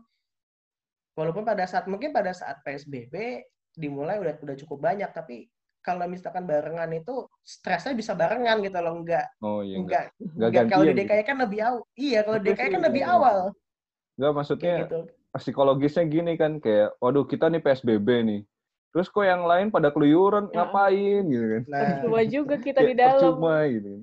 walaupun 1.19 1.43
pada 1.43 1.67
saat 1.67 1.87
mungkin 1.91 2.15
pada 2.15 2.31
saat 2.31 2.63
PSBB 2.63 3.43
dimulai 3.75 4.23
udah 4.23 4.39
udah 4.39 4.55
cukup 4.55 4.79
banyak 4.79 5.11
tapi 5.11 5.51
kalau 5.79 6.05
misalkan 6.05 6.43
barengan 6.43 6.91
itu 6.91 7.23
stresnya 7.39 7.95
bisa 7.95 8.11
barengan 8.13 8.59
gitu 8.59 8.77
loh 8.77 8.99
enggak 8.99 9.25
Oh 9.39 9.63
iya 9.63 9.79
enggak 9.79 10.11
enggak. 10.19 10.29
Enggak 10.35 10.49
enggak 10.49 10.65
kalau 10.67 10.83
di 10.83 10.91
gantian 10.91 10.99
gitu. 10.99 11.13
DKI 11.15 11.23
kan 11.23 11.37
lebih 11.39 11.59
awal. 11.61 11.77
Iya, 11.95 12.19
kalau 12.21 12.37
di 12.37 12.45
DKI 12.47 12.67
kan 12.69 12.81
lebih 12.83 13.03
iya. 13.03 13.11
awal 13.11 13.37
Enggak 14.13 14.31
maksudnya 14.35 14.73
kayak 14.75 14.83
gitu. 14.85 14.99
psikologisnya 15.31 16.03
gini 16.05 16.33
kan 16.35 16.51
kayak 16.57 16.89
waduh 16.99 17.23
kita 17.23 17.45
nih 17.47 17.61
PSBB 17.61 18.07
nih. 18.25 18.41
Terus 18.89 19.05
kok 19.05 19.21
yang 19.21 19.45
lain 19.45 19.69
pada 19.69 19.93
keluyuran 19.93 20.49
Ya. 20.49 20.65
ngapain 20.65 21.21
gitu 21.23 21.45
kan. 21.45 21.61
Nah, 21.69 21.81
Percuma 22.01 22.21
juga 22.25 22.55
kita 22.67 22.79
di 22.81 22.93
dalam. 22.93 23.37
percuma 23.37 23.55
gitu. 23.65 23.93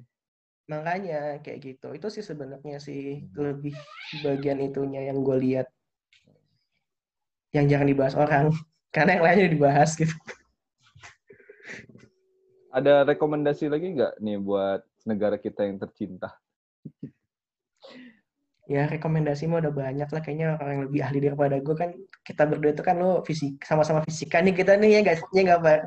makanya 0.67 1.21
kayak 1.43 1.59
gitu. 1.63 1.89
Itu 1.93 2.07
sih 2.09 2.23
sebenarnya 2.23 2.79
sih 2.79 3.23
Hmm. 3.23 3.53
lebih 3.53 3.75
bagian 4.23 4.59
itunya 4.59 5.07
yang 5.07 5.21
gue 5.21 5.37
lihat. 5.37 5.67
Yang 7.55 7.67
jangan 7.71 7.87
dibahas 7.87 8.15
orang. 8.15 8.45
Karena 8.95 9.11
yang 9.19 9.25
lainnya 9.27 9.49
dibahas 9.53 9.91
gitu. 9.95 10.15
Ada 12.77 13.09
rekomendasi 13.09 13.73
lagi 13.73 13.97
nggak 13.97 14.21
nih 14.21 14.37
buat 14.37 14.85
negara 15.09 15.41
kita 15.41 15.65
yang 15.65 15.81
tercinta? 15.81 16.37
ya 18.67 18.83
rekomendasi 18.91 19.47
mah 19.47 19.63
udah 19.63 19.71
banyak 19.71 20.09
lah 20.11 20.21
kayaknya 20.27 20.59
orang 20.59 20.71
yang 20.75 20.85
lebih 20.91 21.01
ahli 21.07 21.19
daripada 21.23 21.57
gue 21.63 21.77
kan 21.79 21.95
kita 22.27 22.51
berdua 22.51 22.75
itu 22.75 22.83
kan 22.83 22.99
lo 22.99 23.23
fisik 23.23 23.63
sama-sama 23.63 24.03
fisika 24.03 24.43
nih 24.43 24.59
kita 24.59 24.75
nih 24.75 24.91
ya 24.91 24.99
nggak 25.07 25.17
ya 25.31 25.43
nggak 25.47 25.61
pak 25.63 25.81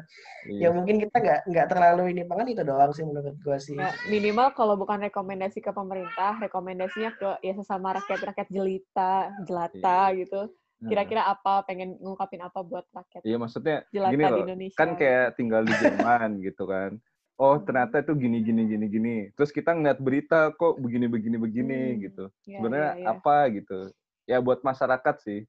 Iya. 0.47 0.63
ya 0.63 0.67
mungkin 0.71 1.03
kita 1.03 1.15
nggak 1.19 1.39
nggak 1.51 1.67
terlalu 1.67 2.15
ini 2.15 2.23
banget 2.23 2.55
itu 2.55 2.63
doang 2.63 2.95
sih 2.95 3.03
menurut 3.03 3.35
gue 3.43 3.57
sih 3.59 3.75
Ya, 3.75 3.91
minimal 4.07 4.55
kalau 4.55 4.79
bukan 4.79 5.03
rekomendasi 5.03 5.59
ke 5.59 5.75
pemerintah, 5.75 6.39
rekomendasinya 6.39 7.11
ke 7.19 7.43
ya 7.43 7.53
sesama 7.59 7.99
rakyat-rakyat 7.99 8.47
jelita, 8.47 9.35
jelata 9.43 10.15
gitu. 10.15 10.47
Kira-kira 10.79 11.27
apa, 11.27 11.67
pengen 11.67 11.99
ngungkapin 11.99 12.39
apa 12.39 12.63
buat 12.63 12.87
rakyat 12.95 13.27
Iya 13.27 13.35
maksudnya 13.35 13.83
jelata 13.91 14.11
gini 14.15 14.23
di 14.23 14.31
loh. 14.31 14.39
Indonesia. 14.47 14.79
Kan 14.79 14.89
kayak 14.95 15.35
tinggal 15.35 15.61
di 15.67 15.73
Jerman 15.75 16.29
gitu 16.47 16.63
kan. 16.63 16.91
Oh 17.39 17.55
Hmm. 17.55 17.63
ternyata 17.67 18.03
itu 18.03 18.13
gini 18.15 18.39
gini 18.43 18.61
gini 18.67 18.85
gini. 18.87 19.15
Terus 19.35 19.51
kita 19.51 19.75
ngeliat 19.75 19.99
berita 19.99 20.55
kok 20.55 20.79
begini 20.79 21.07
begini 21.11 21.35
begini 21.39 21.79
Hmm, 21.95 21.99
gitu. 22.03 22.25
Ya, 22.47 22.59
Sebenarnya 22.59 22.91
ya, 22.95 23.03
ya. 23.03 23.07
apa 23.11 23.37
gitu? 23.51 23.79
Ya 24.23 24.37
buat 24.39 24.59
masyarakat 24.63 25.15
sih. 25.23 25.39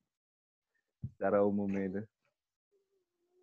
Secara 1.14 1.46
umumnya 1.46 1.82
itu. 1.86 2.02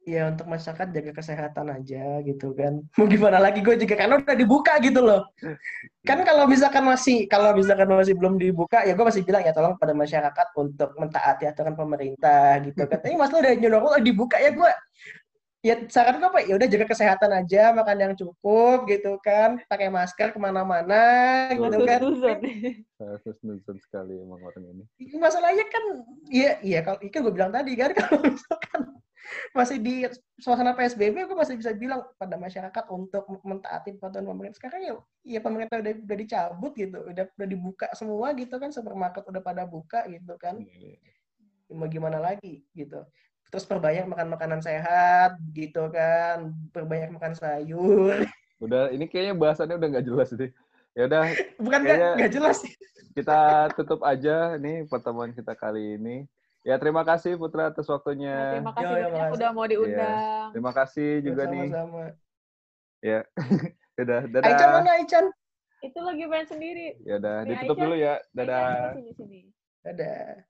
Ya 0.07 0.31
untuk 0.31 0.47
masyarakat 0.47 0.87
jaga 0.95 1.11
kesehatan 1.11 1.67
aja 1.67 2.23
gitu 2.23 2.55
kan. 2.55 2.79
Mau 2.95 3.11
gimana 3.11 3.43
lagi 3.43 3.59
gue 3.59 3.75
juga 3.75 3.99
karena 3.99 4.23
udah 4.23 4.37
dibuka 4.39 4.79
gitu 4.79 5.03
loh. 5.03 5.27
Kan 6.07 6.23
kalau 6.23 6.47
misalkan 6.47 6.87
masih 6.87 7.27
kalau 7.27 7.51
misalkan 7.51 7.91
masih 7.91 8.15
belum 8.15 8.39
dibuka 8.39 8.87
ya 8.87 8.95
gue 8.95 9.03
masih 9.03 9.27
bilang 9.27 9.43
ya 9.43 9.51
tolong 9.51 9.75
pada 9.75 9.91
masyarakat 9.91 10.47
untuk 10.55 10.95
mentaati 10.95 11.43
aturan 11.51 11.75
pemerintah 11.75 12.63
gitu 12.63 12.87
kan. 12.87 13.03
Tapi 13.03 13.19
mas 13.19 13.35
lo 13.35 13.43
udah 13.43 13.53
nyuruh 13.59 13.99
dibuka 13.99 14.39
ya 14.39 14.55
gue 14.55 14.71
ya 15.59 15.75
saran 15.91 16.23
gue 16.23 16.29
apa? 16.31 16.39
Ya 16.47 16.55
udah 16.55 16.67
jaga 16.71 16.85
kesehatan 16.87 17.31
aja 17.43 17.75
makan 17.75 17.97
yang 17.99 18.13
cukup 18.15 18.87
gitu 18.87 19.19
kan. 19.19 19.59
Pakai 19.67 19.91
masker 19.91 20.31
ke 20.31 20.39
mana-mana 20.39 21.51
gitu 21.51 21.83
kan. 21.83 21.99
Saya 22.95 23.35
nuzon 23.43 23.75
sekali 23.83 24.15
emang 24.23 24.39
orang 24.39 24.71
ini. 24.71 24.83
masalahnya 25.19 25.67
kan 25.67 25.83
iya 26.31 26.63
iya 26.63 26.79
kalau 26.79 26.95
kan 27.03 27.19
gue 27.19 27.33
bilang 27.35 27.51
tadi 27.51 27.75
kan 27.75 27.91
kalau 27.99 28.23
misalkan 28.23 28.81
masih 29.51 29.77
di 29.81 30.05
suasana 30.39 30.71
PSBB 30.77 31.27
gue 31.27 31.37
masih 31.37 31.59
bisa 31.59 31.73
bilang 31.73 32.05
pada 32.15 32.37
masyarakat 32.37 32.83
untuk 32.93 33.25
mentaati 33.43 33.97
peraturan 33.97 34.27
pemerintah. 34.27 34.57
Sekarang 34.57 34.81
ya 34.83 34.93
ya 35.25 35.39
pemerintah 35.43 35.81
udah 35.81 35.93
udah 36.03 36.17
dicabut 36.17 36.73
gitu 36.77 36.99
udah 37.11 37.25
udah 37.27 37.47
dibuka 37.47 37.87
semua 37.97 38.31
gitu 38.37 38.55
kan 38.55 38.71
supermarket 38.71 39.23
udah 39.27 39.41
pada 39.43 39.63
buka 39.67 40.05
gitu 40.07 40.33
kan. 40.39 40.59
Mau 41.71 41.87
gimana 41.91 42.21
lagi 42.21 42.63
gitu. 42.71 43.03
Terus 43.47 43.63
perbanyak 43.63 44.07
makan 44.11 44.27
makanan 44.35 44.59
sehat 44.59 45.39
gitu 45.55 45.87
kan 45.91 46.51
perbanyak 46.71 47.11
makan 47.15 47.33
sayur. 47.35 48.27
Udah 48.63 48.89
ini 48.89 49.05
kayaknya 49.05 49.35
bahasannya 49.37 49.75
udah 49.77 49.87
nggak 49.97 50.07
jelas 50.07 50.29
deh. 50.33 50.51
Ya 50.97 51.05
udah 51.05 51.23
bukan 51.61 51.79
nggak 51.85 52.33
jelas 52.33 52.63
sih. 52.63 52.73
kita 53.17 53.73
tutup 53.73 54.05
aja 54.05 54.61
nih 54.61 54.85
pertemuan 54.85 55.33
kita 55.33 55.57
kali 55.57 55.97
ini. 55.97 56.29
Ya 56.67 56.75
terima 56.75 57.07
kasih 57.07 57.39
Putra 57.39 57.71
atas 57.71 57.87
Ya, 57.87 57.93
waktunya. 57.95 58.35
terima 58.59 58.75
kasih 58.75 58.91
Yo, 58.91 58.99
yo, 58.99 59.07
banyak 59.07 59.31
udah 59.39 59.49
mau 59.55 59.65
diundang. 59.65 60.47
Terima 60.51 60.71
kasih 60.75 61.09
juga 61.23 61.43
nih. 61.47 61.67
sama-sama 61.71 62.03
Ya. 62.99 63.19
Udah, 63.95 64.19
Aichan 64.43 64.43
dadah. 64.43 64.69
mana 64.75 64.91
Aichan 64.99 65.25
Itu 65.79 65.99
lagi 66.03 66.25
main 66.27 66.43
sendiri. 66.43 66.99
Ya 67.07 67.23
udah, 67.23 67.47
ditutup 67.47 67.79
Aisyah. 67.79 67.85
dulu 67.87 67.95
ya. 67.95 68.13
Dadah. 68.35 68.91
sini, 68.99 69.11
sini. 69.15 69.41
dadah 69.87 70.43